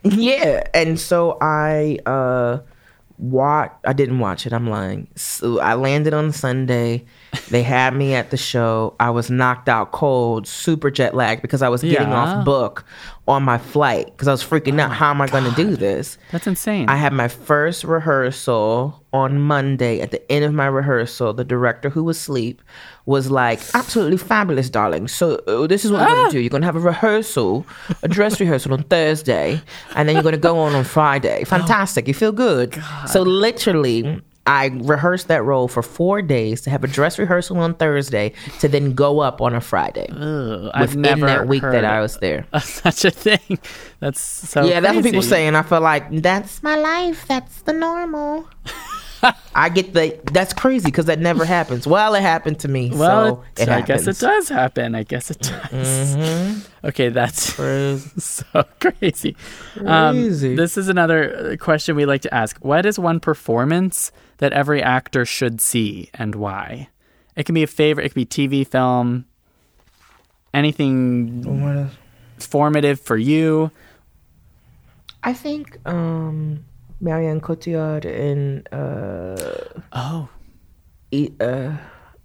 yeah, 0.03 0.65
and 0.73 0.99
so 0.99 1.37
I 1.41 1.99
uh 2.07 2.59
watch 3.19 3.73
I 3.85 3.93
didn't 3.93 4.19
watch 4.19 4.47
it, 4.47 4.53
I'm 4.53 4.69
lying. 4.69 5.09
So 5.17 5.61
I 5.61 5.75
landed 5.75 6.15
on 6.15 6.33
Sunday. 6.33 7.05
They 7.49 7.63
had 7.63 7.95
me 7.95 8.15
at 8.15 8.31
the 8.31 8.37
show. 8.37 8.95
I 8.99 9.11
was 9.11 9.31
knocked 9.31 9.69
out 9.69 9.93
cold, 9.93 10.47
super 10.49 10.91
jet 10.91 11.15
lagged 11.15 11.43
because 11.43 11.63
I 11.63 11.69
was 11.69 11.81
getting 11.83 12.09
Yeah. 12.09 12.17
off 12.39 12.45
book 12.45 12.85
on 13.29 13.45
my 13.45 13.59
flight 13.59 14.07
because 14.07 14.27
I 14.27 14.33
was 14.33 14.43
freaking 14.43 14.81
out. 14.81 14.93
How 14.93 15.11
am 15.11 15.21
I 15.21 15.29
going 15.29 15.45
to 15.45 15.53
do 15.55 15.77
this? 15.77 16.19
That's 16.33 16.47
insane. 16.49 16.89
I 16.89 16.97
had 16.97 17.13
my 17.13 17.29
first 17.29 17.85
rehearsal 17.85 19.05
on 19.13 19.41
Monday. 19.41 20.01
At 20.01 20.11
the 20.11 20.31
end 20.31 20.45
of 20.45 20.53
my 20.53 20.67
rehearsal, 20.67 21.33
the 21.33 21.45
director 21.45 21.91
who 21.91 22.03
was 22.05 22.17
asleep 22.19 22.63
was 23.07 23.31
like, 23.31 23.61
"Absolutely 23.75 24.17
fabulous, 24.17 24.69
darling. 24.69 25.07
So 25.09 25.37
uh, 25.47 25.67
this 25.69 25.85
is 25.85 25.93
what 25.93 26.01
we're 26.03 26.15
going 26.15 26.27
to 26.31 26.33
do. 26.33 26.41
You're 26.41 26.51
going 26.51 26.63
to 26.63 26.67
have 26.67 26.77
a 26.77 26.81
rehearsal, 26.81 27.65
a 28.03 28.09
dress 28.09 28.41
rehearsal 28.41 28.73
on 28.73 28.83
Thursday, 28.85 29.61
and 29.95 30.09
then 30.09 30.17
you're 30.17 30.23
going 30.25 30.33
to 30.35 30.39
go 30.39 30.59
on 30.59 30.75
on 30.75 30.85
Friday. 30.85 31.45
Fantastic. 31.57 32.09
You 32.09 32.15
feel 32.15 32.33
good. 32.33 32.81
So 33.07 33.23
literally." 33.23 34.21
I 34.47 34.67
rehearsed 34.67 35.29
that 35.29 35.45
role 35.45 35.69
for 35.69 35.83
four 35.83 36.23
days 36.23 36.63
to 36.63 36.71
have 36.71 36.83
a 36.83 36.87
dress 36.87 37.19
rehearsal 37.19 37.59
on 37.59 37.75
Thursday 37.75 38.33
to 38.61 38.69
then 38.69 38.95
go 38.95 39.21
up 39.21 39.41
on 39.41 39.55
a 39.55 39.61
Friday 39.61 40.09
Ugh, 40.11 40.71
I've 40.75 40.97
never 40.97 41.27
that 41.27 41.47
week 41.47 41.63
that 41.63 41.85
I 41.85 42.01
was 42.01 42.17
there. 42.19 42.47
Such 42.61 43.05
a 43.05 43.11
thing. 43.11 43.59
That's 44.01 44.21
so. 44.21 44.65
yeah, 44.65 44.81
that's 44.81 44.97
what 44.97 45.05
people 45.05 45.23
say, 45.23 45.47
and 45.47 45.57
I 45.57 45.63
feel 45.63 45.81
like 45.81 46.23
that's 46.23 46.63
my 46.63 46.77
life. 46.77 47.27
That's 47.29 47.63
the 47.63 47.73
normal. 47.73 48.49
I 49.55 49.69
get 49.69 49.93
the 49.93 50.19
that's 50.33 50.53
crazy 50.53 50.87
because 50.87 51.07
that 51.07 51.19
never 51.19 51.45
happens. 51.45 51.87
Well, 51.87 52.15
it 52.15 52.23
happened 52.23 52.61
to 52.61 52.69
me. 52.69 52.91
Well, 52.91 53.45
so 53.57 53.63
it, 53.63 53.69
I 53.69 53.83
guess 53.83 54.07
it 54.07 54.19
does 54.19 54.49
happen. 54.49 54.95
I 54.95 55.03
guess 55.03 55.31
it 55.31 55.41
does. 55.41 56.67
Okay, 56.85 57.11
that's 57.11 57.55
Crazy. 57.55 58.11
so 58.21 58.65
crazy. 58.81 59.37
Um, 59.85 60.17
this 60.17 60.79
is 60.79 60.89
another 60.89 61.53
uh, 61.53 61.57
question 61.57 61.97
we 61.97 62.07
like 62.07 62.23
to 62.23 62.35
ask. 62.35 62.57
What 62.65 62.87
is 62.87 62.99
one 62.99 63.21
performance 63.21 64.13
that 64.39 64.53
every 64.53 64.83
actor 64.83 65.25
should 65.25 65.61
see 65.61 66.09
and 66.15 66.35
why? 66.35 66.89
It 67.37 67.45
can 67.45 67.55
be 67.55 67.63
a 67.63 67.67
favorite, 67.67 68.07
it 68.07 68.09
could 68.11 68.15
be 68.15 68.27
TV, 68.27 68.67
film, 68.67 69.27
anything 70.55 71.91
formative 72.39 73.01
for 73.01 73.17
you. 73.17 73.71
I 75.23 75.35
think 75.35 75.79
um, 75.87 76.65
Marion 77.01 77.41
Cotillard 77.41 78.05
in 78.05 78.67
uh, 78.73 79.37
Oh, 79.93 80.29
E- 81.11 81.31
uh, 81.41 81.73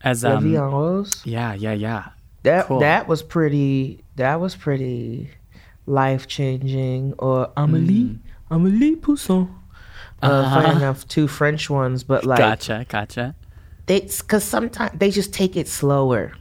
as 0.04 0.24
um, 0.26 0.54
Rose. 0.54 1.22
yeah, 1.26 1.54
yeah, 1.54 1.74
yeah. 1.74 2.10
That 2.44 2.68
cool. 2.68 2.80
that 2.80 3.08
was 3.08 3.24
pretty. 3.24 4.04
That 4.18 4.40
was 4.40 4.56
pretty 4.56 5.30
life 5.88 6.28
changing. 6.28 7.14
Or 7.18 7.48
Amélie, 7.58 8.20
Amélie 8.52 9.02
Poulain. 9.02 9.50
Uh, 10.22 10.28
Uh-huh. 10.28 10.62
Funny 10.62 10.76
enough, 10.78 11.08
two 11.08 11.28
French 11.28 11.70
ones, 11.70 12.04
but 12.04 12.24
like 12.26 12.38
Gotcha, 12.38 12.86
gotcha. 12.88 13.36
they 13.88 14.02
because 14.02 14.44
sometimes 14.44 14.92
they 15.00 15.10
just 15.12 15.34
take 15.34 15.56
it 15.58 15.68
slower 15.68 16.32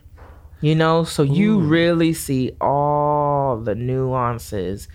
you 0.60 0.74
know 0.74 1.04
so 1.04 1.22
you 1.22 1.58
really 1.58 2.14
see 2.14 2.52
all 2.60 3.58
the 3.58 3.74
nuances 3.74 4.88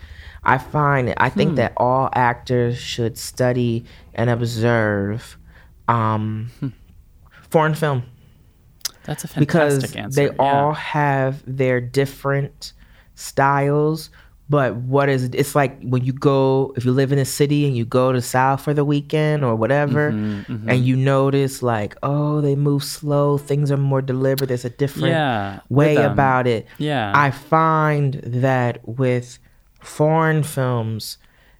i 0.44 0.56
find 0.58 1.08
it 1.08 1.16
i 1.18 1.28
think 1.28 1.56
that 1.56 1.72
all 1.76 2.08
actors 2.14 2.78
should 2.78 3.16
study 3.18 3.84
and 4.14 4.30
observe 4.30 5.36
um 5.88 6.50
foreign 7.50 7.74
film 7.74 8.02
That's 9.04 9.24
a 9.24 9.28
fantastic 9.28 9.40
because 9.40 9.96
answer. 9.96 10.16
they 10.16 10.26
yeah. 10.26 10.36
all 10.38 10.72
have 10.72 11.42
their 11.46 11.80
different 11.80 12.72
styles 13.14 14.10
but 14.48 14.74
what 14.74 15.08
is 15.08 15.30
it's 15.32 15.54
like 15.54 15.80
when 15.82 16.04
you 16.04 16.12
go 16.12 16.72
if 16.76 16.84
you 16.84 16.90
live 16.92 17.12
in 17.12 17.18
a 17.18 17.24
city 17.24 17.66
and 17.66 17.76
you 17.76 17.84
go 17.84 18.10
to 18.12 18.20
south 18.20 18.62
for 18.62 18.74
the 18.74 18.84
weekend 18.84 19.44
or 19.44 19.54
whatever 19.54 20.10
Mm-hmm, 20.12 20.68
and 20.68 20.84
you 20.84 20.96
notice 20.96 21.62
like 21.62 21.94
oh 22.02 22.40
they 22.40 22.56
move 22.56 22.82
slow 22.82 23.38
things 23.38 23.70
are 23.70 23.76
more 23.76 24.02
deliberate 24.02 24.48
there's 24.48 24.64
a 24.64 24.70
different 24.70 25.08
Yeah, 25.10 25.60
way 25.68 25.96
about 25.96 26.46
it 26.48 26.66
Yeah. 26.78 27.12
i 27.14 27.30
find 27.30 28.14
that 28.24 28.80
with 28.88 29.38
foreign 29.80 30.42
films 30.42 31.18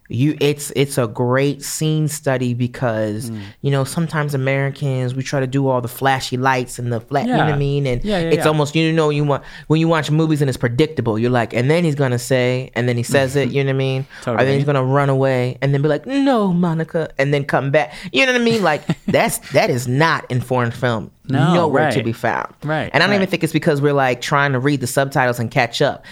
you 0.09 0.35
it's 0.41 0.73
it's 0.75 0.97
a 0.97 1.07
great 1.07 1.61
scene 1.63 2.05
study 2.05 2.53
because 2.53 3.29
Mm. 3.29 3.39
you 3.61 3.71
know 3.71 3.85
sometimes 3.85 4.33
Americans 4.33 5.15
we 5.15 5.23
try 5.23 5.39
to 5.39 5.47
do 5.47 5.69
all 5.69 5.79
the 5.79 5.87
flashy 5.87 6.35
lights 6.35 6.77
and 6.79 6.91
the 6.91 6.99
flat 6.99 7.27
you 7.27 7.31
know 7.31 7.37
what 7.37 7.53
I 7.53 7.57
mean? 7.57 7.87
And 7.87 8.03
Yeah, 8.03 8.19
yeah, 8.19 8.27
it's 8.27 8.37
yeah. 8.39 8.47
almost 8.47 8.75
you 8.75 8.91
know 8.91 9.09
you 9.09 9.23
want 9.23 9.41
when 9.67 9.79
you 9.79 9.87
watch 9.87 10.11
movies 10.11 10.41
and 10.41 10.49
it's 10.49 10.57
predictable 10.57 11.17
you're 11.17 11.29
like 11.31 11.53
and 11.53 11.71
then 11.71 11.85
he's 11.85 11.95
gonna 11.95 12.19
say 12.19 12.71
and 12.75 12.89
then 12.89 12.97
he 12.97 13.03
says 13.03 13.37
it 13.37 13.51
you 13.53 13.63
know 13.63 13.69
what 13.69 13.75
I 13.75 13.77
mean? 13.77 14.01
Or 14.01 14.23
Totally. 14.23 14.45
then 14.47 14.55
he's 14.57 14.65
gonna 14.65 14.83
run 14.83 15.07
away 15.09 15.57
and 15.61 15.73
then 15.73 15.81
be 15.81 15.87
like 15.87 16.05
no 16.05 16.51
Monica 16.51 17.09
and 17.17 17.33
then 17.33 17.45
come 17.45 17.71
back. 17.71 17.93
You 18.11 18.25
know 18.25 18.33
what 18.33 18.41
I 18.41 18.43
mean? 18.43 18.63
Like 18.63 18.81
that's 19.05 19.37
that 19.53 19.69
is 19.69 19.87
not 19.87 20.29
in 20.29 20.41
foreign 20.41 20.71
film. 20.71 21.09
No, 21.29 21.53
nowhere 21.53 21.91
to 21.91 22.03
be 22.03 22.11
found. 22.11 22.53
Right, 22.63 22.89
and 22.93 23.01
I 23.01 23.05
don't 23.07 23.15
even 23.15 23.29
think 23.29 23.43
it's 23.45 23.53
because 23.53 23.79
we're 23.79 23.93
like 23.93 24.19
trying 24.19 24.51
to 24.51 24.59
read 24.59 24.81
the 24.81 24.87
subtitles 24.87 25.39
and 25.39 25.49
catch 25.49 25.81
up 25.81 26.03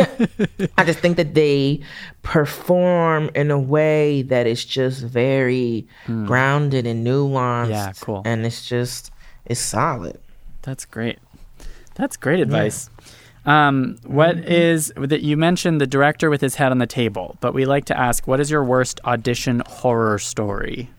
I 0.78 0.84
just 0.84 0.98
think 1.00 1.16
that 1.16 1.34
they 1.34 1.80
perform 2.22 3.30
in 3.34 3.50
a 3.50 3.58
way 3.58 4.22
that 4.22 4.46
is 4.46 4.64
just 4.64 5.02
very 5.02 5.86
grounded 6.06 6.86
and 6.86 7.06
nuanced. 7.06 7.70
Yeah, 7.70 7.92
cool. 8.00 8.22
And 8.24 8.44
it's 8.46 8.66
just 8.68 9.10
it's 9.46 9.60
solid. 9.60 10.18
That's 10.62 10.84
great. 10.84 11.18
That's 11.94 12.16
great 12.16 12.40
advice. 12.40 12.90
Um, 13.46 13.96
what 14.04 14.36
is 14.36 14.92
that 14.96 15.22
you 15.22 15.36
mentioned 15.36 15.80
the 15.80 15.86
director 15.86 16.28
with 16.28 16.40
his 16.40 16.56
head 16.56 16.72
on 16.72 16.78
the 16.78 16.86
table, 16.86 17.36
but 17.40 17.54
we 17.54 17.64
like 17.64 17.86
to 17.86 17.98
ask, 17.98 18.26
what 18.26 18.38
is 18.38 18.50
your 18.50 18.62
worst 18.62 19.00
audition 19.04 19.62
horror 19.66 20.18
story? 20.18 20.90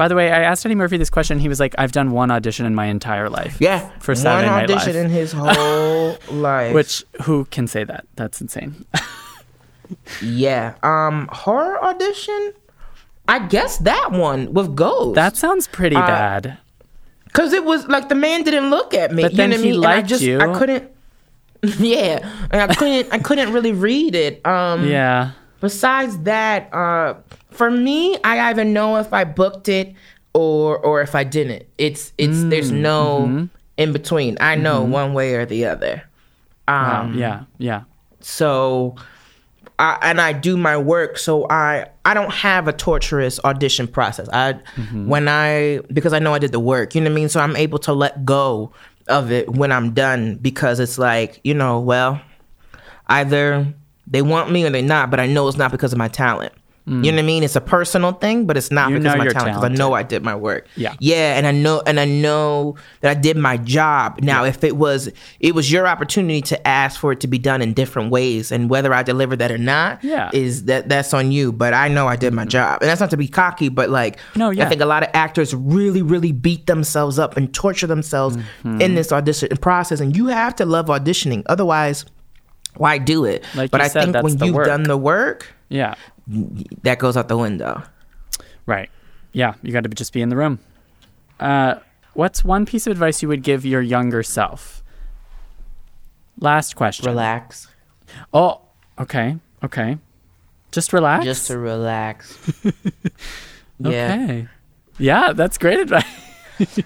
By 0.00 0.08
the 0.08 0.14
way, 0.14 0.32
I 0.32 0.40
asked 0.44 0.64
Eddie 0.64 0.76
Murphy 0.76 0.96
this 0.96 1.10
question. 1.10 1.38
He 1.38 1.48
was 1.50 1.60
like, 1.60 1.74
"I've 1.76 1.92
done 1.92 2.12
one 2.12 2.30
audition 2.30 2.64
in 2.64 2.74
my 2.74 2.86
entire 2.86 3.28
life." 3.28 3.58
Yeah, 3.60 3.90
For 3.98 4.14
Saturday 4.14 4.48
one 4.48 4.56
Night 4.62 4.70
audition 4.70 4.94
Live. 4.94 5.04
in 5.04 5.10
his 5.10 5.30
whole 5.30 6.16
life. 6.30 6.72
Which 6.74 7.04
who 7.24 7.44
can 7.44 7.66
say 7.66 7.84
that? 7.84 8.06
That's 8.16 8.40
insane. 8.40 8.86
yeah, 10.22 10.74
um, 10.82 11.28
horror 11.30 11.84
audition. 11.84 12.54
I 13.28 13.40
guess 13.46 13.76
that 13.76 14.12
one 14.12 14.54
with 14.54 14.74
Ghost. 14.74 15.16
that 15.16 15.36
sounds 15.36 15.68
pretty 15.68 15.96
Uh, 15.96 16.06
bad. 16.06 16.56
Because 17.26 17.52
it 17.52 17.64
was 17.66 17.86
like 17.86 18.08
the 18.08 18.14
man 18.14 18.42
didn't 18.42 18.70
look 18.70 18.94
at 18.94 19.12
me. 19.12 19.20
But 19.22 19.32
you 19.32 19.36
then 19.36 19.50
know 19.50 19.56
what 19.56 19.60
I 19.60 19.66
he 19.66 19.72
mean? 19.72 19.84
I 19.84 19.94
liked 19.96 20.08
just, 20.08 20.22
you. 20.22 20.40
I 20.40 20.58
couldn't. 20.58 20.90
Yeah, 21.78 22.26
and 22.50 22.62
I 22.72 22.74
couldn't. 22.74 23.12
I 23.12 23.18
couldn't 23.18 23.52
really 23.52 23.72
read 23.72 24.14
it. 24.14 24.40
Um, 24.46 24.88
Yeah. 24.88 25.32
Besides 25.60 26.16
that, 26.20 26.72
uh, 26.72 27.16
for 27.60 27.70
me, 27.70 28.16
I 28.24 28.48
either 28.48 28.64
know 28.64 28.96
if 28.96 29.12
I 29.12 29.24
booked 29.24 29.68
it 29.68 29.92
or 30.32 30.78
or 30.78 31.02
if 31.02 31.14
I 31.14 31.24
didn't. 31.24 31.66
It's 31.76 32.10
it's 32.16 32.38
Mm, 32.38 32.48
there's 32.48 32.70
no 32.70 33.26
mm-hmm. 33.28 33.44
in 33.76 33.92
between. 33.92 34.38
I 34.40 34.54
know 34.54 34.82
one 34.82 35.12
way 35.12 35.34
or 35.34 35.44
the 35.44 35.66
other. 35.66 36.02
Wow. 36.66 37.02
Um, 37.02 37.18
yeah. 37.18 37.44
Yeah. 37.58 37.82
So, 38.20 38.94
I, 39.78 39.98
and 40.00 40.22
I 40.22 40.32
do 40.32 40.56
my 40.56 40.78
work. 40.78 41.18
So 41.18 41.46
I 41.50 41.90
I 42.06 42.14
don't 42.14 42.32
have 42.32 42.66
a 42.66 42.72
torturous 42.72 43.38
audition 43.44 43.86
process. 43.86 44.26
I 44.32 44.54
when 45.04 45.28
I 45.28 45.80
because 45.92 46.14
I 46.14 46.18
know 46.18 46.32
I 46.32 46.38
did 46.38 46.52
the 46.52 46.60
work. 46.60 46.94
You 46.94 47.02
know 47.02 47.10
what 47.10 47.12
I 47.12 47.16
mean. 47.16 47.28
So 47.28 47.40
I'm 47.40 47.56
able 47.56 47.78
to 47.80 47.92
let 47.92 48.24
go 48.24 48.72
of 49.06 49.30
it 49.30 49.50
when 49.50 49.70
I'm 49.70 49.92
done 49.92 50.36
because 50.36 50.80
it's 50.80 50.96
like 50.96 51.40
you 51.44 51.52
know 51.52 51.78
well 51.78 52.22
either 53.08 53.66
they 54.06 54.22
want 54.22 54.50
me 54.50 54.64
or 54.64 54.70
they're 54.70 54.80
not. 54.80 55.10
But 55.10 55.20
I 55.20 55.26
know 55.26 55.46
it's 55.46 55.58
not 55.58 55.72
because 55.72 55.92
of 55.92 55.98
my 55.98 56.08
talent. 56.08 56.54
You 56.90 57.12
know 57.12 57.16
what 57.16 57.18
I 57.20 57.22
mean? 57.22 57.42
It's 57.44 57.54
a 57.54 57.60
personal 57.60 58.12
thing, 58.12 58.46
but 58.46 58.56
it's 58.56 58.70
not 58.72 58.88
Mm. 58.88 58.92
You 58.94 58.98
because 58.98 59.12
of 59.12 59.18
my 59.18 59.26
talent 59.28 59.54
because 59.56 59.64
I 59.64 59.74
know 59.74 59.92
I 59.92 60.02
did 60.02 60.24
my 60.24 60.34
work. 60.34 60.66
Yeah. 60.74 60.94
Yeah, 60.98 61.36
and 61.38 61.46
I 61.46 61.52
know 61.52 61.82
and 61.86 62.00
I 62.00 62.04
know 62.04 62.74
that 63.00 63.10
I 63.16 63.20
did 63.20 63.36
my 63.36 63.56
job. 63.58 64.18
Now, 64.22 64.44
if 64.44 64.64
it 64.64 64.76
was 64.76 65.08
it 65.38 65.54
was 65.54 65.70
your 65.70 65.86
opportunity 65.86 66.40
to 66.42 66.66
ask 66.66 66.98
for 67.00 67.12
it 67.12 67.20
to 67.20 67.28
be 67.28 67.38
done 67.38 67.62
in 67.62 67.74
different 67.74 68.10
ways, 68.10 68.50
and 68.50 68.68
whether 68.68 68.92
I 68.92 69.02
delivered 69.04 69.38
that 69.38 69.52
or 69.52 69.58
not, 69.58 70.02
Yeah. 70.02 70.30
Is 70.32 70.64
that 70.64 70.88
that's 70.88 71.14
on 71.14 71.30
you. 71.30 71.52
But 71.52 71.74
I 71.74 71.88
know 71.88 72.08
I 72.08 72.16
did 72.16 72.32
my 72.34 72.44
job, 72.44 72.80
and 72.82 72.88
that's 72.90 73.00
not 73.00 73.10
to 73.10 73.16
be 73.16 73.28
cocky, 73.28 73.68
but 73.68 73.88
like 73.90 74.18
No, 74.34 74.50
yeah. 74.50 74.66
I 74.66 74.68
think 74.68 74.80
a 74.80 74.86
lot 74.86 75.02
of 75.04 75.10
actors 75.14 75.54
really, 75.54 76.02
really 76.02 76.32
beat 76.32 76.66
themselves 76.66 77.18
up 77.18 77.36
and 77.36 77.54
torture 77.54 77.86
themselves 77.86 78.36
Mm-hmm. 78.64 78.80
in 78.80 78.94
this 78.94 79.12
audition 79.12 79.48
process, 79.60 80.00
and 80.00 80.16
you 80.16 80.26
have 80.26 80.56
to 80.56 80.64
love 80.64 80.86
auditioning, 80.86 81.42
otherwise. 81.46 82.04
Why 82.76 82.98
do 82.98 83.24
it? 83.24 83.44
Like 83.54 83.70
but 83.70 83.80
I 83.80 83.88
said, 83.88 84.12
think 84.12 84.22
when 84.22 84.38
you've 84.38 84.54
work. 84.54 84.66
done 84.66 84.84
the 84.84 84.96
work, 84.96 85.52
Yeah. 85.70 85.94
that 86.82 86.98
goes 86.98 87.16
out 87.16 87.28
the 87.28 87.38
window. 87.38 87.82
Right. 88.66 88.90
Yeah. 89.32 89.54
You 89.62 89.72
got 89.72 89.84
to 89.84 89.88
just 89.88 90.12
be 90.12 90.20
in 90.20 90.28
the 90.28 90.36
room. 90.36 90.58
Uh, 91.38 91.76
what's 92.12 92.44
one 92.44 92.66
piece 92.66 92.86
of 92.86 92.90
advice 92.90 93.22
you 93.22 93.28
would 93.28 93.42
give 93.42 93.64
your 93.64 93.80
younger 93.80 94.22
self? 94.22 94.82
Last 96.38 96.76
question. 96.76 97.06
Relax. 97.06 97.68
Oh, 98.34 98.60
okay. 98.98 99.36
Okay. 99.64 99.96
Just 100.72 100.92
relax. 100.92 101.24
Just 101.24 101.46
to 101.48 101.58
relax. 101.58 102.38
yeah. 103.78 103.88
Okay. 103.88 104.48
Yeah, 104.98 105.32
that's 105.32 105.56
great 105.58 105.80
advice. 105.80 106.04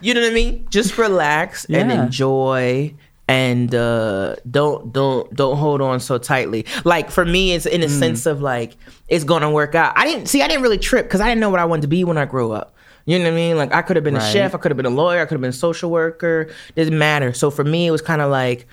You 0.00 0.14
know 0.14 0.20
what 0.20 0.30
I 0.30 0.34
mean? 0.34 0.66
Just 0.70 0.96
relax 0.98 1.64
and 1.64 1.90
enjoy 1.90 2.94
and 3.28 3.74
uh 3.74 4.36
don't 4.50 4.92
don't 4.92 5.34
don't 5.34 5.56
hold 5.56 5.80
on 5.80 6.00
so 6.00 6.18
tightly. 6.18 6.66
Like 6.84 7.10
for 7.10 7.24
me 7.24 7.52
it's 7.52 7.66
in 7.66 7.82
a 7.82 7.86
Mm. 7.86 7.98
sense 7.98 8.26
of 8.26 8.42
like 8.42 8.76
it's 9.08 9.24
to 9.42 9.50
work 9.50 9.74
out. 9.74 9.92
I 9.96 10.04
didn't 10.04 10.26
see 10.26 10.42
I 10.42 10.48
didn't 10.48 10.62
really 10.62 10.78
trip 10.78 11.08
cuz 11.08 11.20
I 11.20 11.28
didn't 11.28 11.40
know 11.40 11.50
what 11.50 11.60
I 11.60 11.64
wanted 11.64 11.82
to 11.82 11.88
be 11.88 12.04
when 12.04 12.18
I 12.18 12.26
grew 12.26 12.52
up. 12.52 12.74
You 13.06 13.18
know 13.18 13.24
what 13.26 13.32
I 13.32 13.36
mean? 13.36 13.56
Like 13.56 13.72
I 13.74 13.82
could 13.82 13.96
have 13.96 14.04
been 14.04 14.16
a 14.16 14.32
chef, 14.32 14.54
I 14.54 14.58
could 14.58 14.70
have 14.70 14.76
been 14.76 14.86
a 14.86 14.90
lawyer, 14.90 15.20
I 15.22 15.24
could 15.24 15.34
have 15.34 15.40
been 15.40 15.50
a 15.50 15.52
social 15.52 15.90
worker. 15.90 16.48
Doesn't 16.76 16.96
matter. 16.98 17.32
So 17.32 17.50
for 17.50 17.64
me 17.64 17.86
it 17.86 17.90
was 17.90 18.02
kind 18.02 18.20
of 18.22 18.30
like 18.30 18.66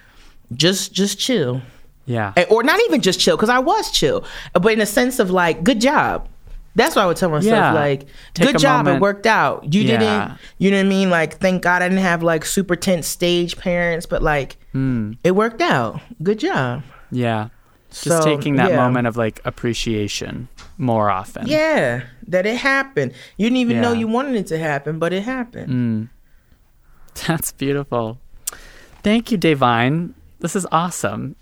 just 0.54 0.92
just 0.94 1.18
chill. 1.20 1.62
Yeah. 2.06 2.34
And- 2.36 2.48
or 2.50 2.64
not 2.64 2.80
even 2.88 3.00
just 3.02 3.20
chill 3.20 3.38
because 3.38 3.50
I 3.50 3.60
was 3.60 3.90
chill, 3.92 4.26
but 4.54 4.74
in 4.74 4.82
a 4.82 4.86
sense 4.86 5.20
of 5.20 5.32
like, 5.32 5.64
good 5.64 5.80
job. 5.80 6.28
That's 6.76 6.96
what 6.96 7.04
I 7.04 7.06
would 7.08 7.18
tell 7.18 7.30
myself. 7.30 7.46
Yeah. 7.52 7.74
Like, 7.74 8.06
Take 8.34 8.48
good 8.54 8.60
job, 8.60 8.86
moment. 8.86 8.98
it 8.98 9.02
worked 9.02 9.26
out. 9.26 9.74
You 9.74 9.82
Yeah. 9.82 9.98
didn't, 10.00 10.40
you 10.58 10.72
know 10.72 10.78
what 10.78 10.86
I 10.86 10.90
mean? 10.90 11.10
Like, 11.10 11.38
thank 11.38 11.62
God 11.64 11.82
I 11.82 11.90
didn't 11.90 12.04
have 12.04 12.24
like 12.24 12.46
super 12.46 12.76
tense 12.78 13.08
stage 13.08 13.58
parents, 13.58 14.06
but 14.06 14.22
like, 14.24 14.56
Hmm. 14.72 15.14
it 15.24 15.32
worked 15.32 15.62
out. 15.62 16.00
Good 16.24 16.40
job. 16.40 16.84
Yeah. 17.12 17.50
Just 17.90 18.04
So, 18.06 18.22
taking 18.24 18.56
that 18.56 18.70
yeah. 18.70 18.78
moment 18.78 19.06
of 19.08 19.18
like 19.18 19.42
appreciation 19.44 20.48
more 20.78 21.10
often. 21.10 21.46
Yeah, 21.48 22.04
that 22.28 22.46
it 22.46 22.56
happened. 22.56 23.12
You 23.36 23.48
didn't 23.48 23.58
even 23.58 23.82
know 23.82 23.92
you 23.92 24.08
wanted 24.08 24.36
it 24.36 24.48
to 24.48 24.58
happen, 24.58 24.98
but 24.98 25.12
it 25.12 25.24
happened. 25.24 26.08
That's 27.28 27.52
beautiful. 27.52 28.18
Thank 29.04 29.30
you, 29.32 29.38
Da'Vine. 29.38 30.14
This 30.40 30.56
is 30.56 30.66
awesome. 30.72 31.36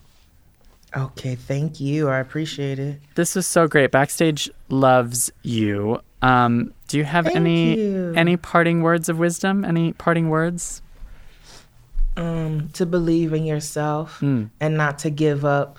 Okay, 0.96 1.36
thank 1.36 1.80
you. 1.80 2.10
I 2.10 2.18
appreciate 2.20 2.80
it. 2.80 3.00
This 3.16 3.36
was 3.36 3.46
so 3.46 3.68
great. 3.68 3.92
Backstage 3.92 4.50
loves 4.70 5.32
you. 5.44 6.00
Um, 6.22 6.74
Do 6.88 6.98
you 6.98 7.04
have 7.04 7.26
Thank 7.26 7.38
any 7.38 7.80
you. 7.80 8.14
any 8.16 8.36
parting 8.36 8.82
words 8.82 9.08
of 9.10 9.20
wisdom? 9.20 9.64
Any 9.64 9.94
parting 9.94 10.30
words? 10.30 10.82
Um, 12.18 12.70
to 12.74 12.86
believe 12.86 13.32
in 13.34 13.46
yourself 13.46 14.20
Mm. 14.20 14.50
and 14.60 14.76
not 14.76 15.00
to 15.00 15.10
give 15.10 15.46
up 15.46 15.78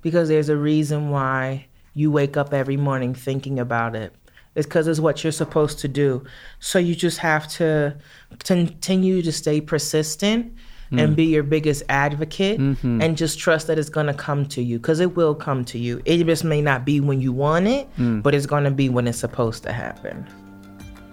because 0.00 0.28
there's 0.28 0.48
a 0.48 0.56
reason 0.56 1.10
why 1.10 1.66
you 1.94 2.10
wake 2.10 2.36
up 2.36 2.54
every 2.54 2.76
morning 2.78 3.14
thinking 3.14 3.58
about 3.58 3.94
it. 3.94 4.14
It's 4.54 4.66
because 4.66 4.86
it's 4.86 5.00
what 5.00 5.22
you're 5.24 5.32
supposed 5.32 5.80
to 5.80 5.88
do. 5.88 6.24
So 6.60 6.78
you 6.78 6.94
just 6.94 7.18
have 7.18 7.48
to 7.58 7.96
continue 8.44 9.20
to 9.22 9.32
stay 9.32 9.60
persistent 9.60 10.52
and 10.98 11.12
mm. 11.12 11.16
be 11.16 11.24
your 11.24 11.42
biggest 11.42 11.82
advocate 11.88 12.60
mm-hmm. 12.60 13.00
and 13.00 13.16
just 13.16 13.38
trust 13.38 13.66
that 13.66 13.78
it's 13.78 13.88
going 13.88 14.06
to 14.06 14.14
come 14.14 14.46
to 14.46 14.62
you 14.62 14.78
because 14.78 15.00
it 15.00 15.16
will 15.16 15.34
come 15.34 15.64
to 15.66 15.78
you. 15.78 16.00
It 16.04 16.24
just 16.24 16.44
may 16.44 16.60
not 16.60 16.84
be 16.84 17.00
when 17.00 17.20
you 17.20 17.32
want 17.32 17.66
it, 17.66 17.94
mm. 17.96 18.22
but 18.22 18.34
it's 18.34 18.46
going 18.46 18.64
to 18.64 18.70
be 18.70 18.88
when 18.88 19.06
it's 19.06 19.18
supposed 19.18 19.62
to 19.64 19.72
happen. 19.72 20.26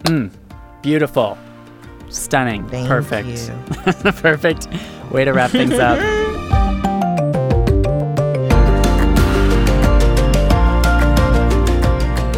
Mm. 0.03 0.32
Beautiful. 0.82 1.38
Stunning. 2.09 2.67
Thank 2.69 2.88
Perfect. 2.88 3.27
you. 3.27 3.93
Perfect. 4.13 4.67
Way 5.11 5.25
to 5.25 5.34
wrap 5.34 5.51
things 5.51 5.73
up. 5.73 5.99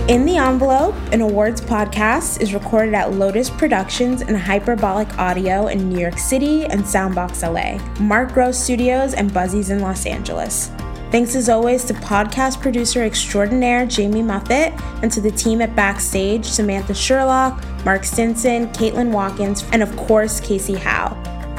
In 0.08 0.26
the 0.26 0.36
Envelope, 0.36 0.96
an 1.14 1.22
awards 1.22 1.62
podcast, 1.62 2.42
is 2.42 2.56
recorded 2.56 2.96
at 2.96 3.14
Lotus 3.14 3.50
Productions 3.50 4.22
and 4.22 4.36
Hyperbolic 4.36 5.18
Audio 5.20 5.68
in 5.68 5.90
New 5.90 6.00
York 6.00 6.18
City 6.18 6.66
and 6.66 6.82
Soundbox 6.82 7.44
LA, 7.44 7.78
Mark 8.04 8.34
Gross 8.34 8.62
Studios, 8.62 9.14
and 9.14 9.32
Buzzies 9.32 9.70
in 9.70 9.80
Los 9.80 10.06
Angeles. 10.08 10.72
Thanks 11.12 11.36
as 11.36 11.50
always 11.50 11.86
to 11.86 11.94
podcast 11.94 12.62
producer 12.62 13.04
extraordinaire 13.04 13.86
Jamie 13.86 14.24
Muffett 14.24 14.78
and 15.04 15.12
to 15.12 15.22
the 15.22 15.32
team 15.32 15.62
at 15.62 15.76
Backstage 15.76 16.46
Samantha 16.46 16.96
Sherlock, 16.96 17.64
Mark 17.86 18.04
Stinson, 18.04 18.68
Caitlin 18.70 19.12
Watkins, 19.12 19.64
and 19.72 19.84
of 19.84 19.96
course 19.96 20.40
Casey 20.40 20.76
Howe. 20.76 21.16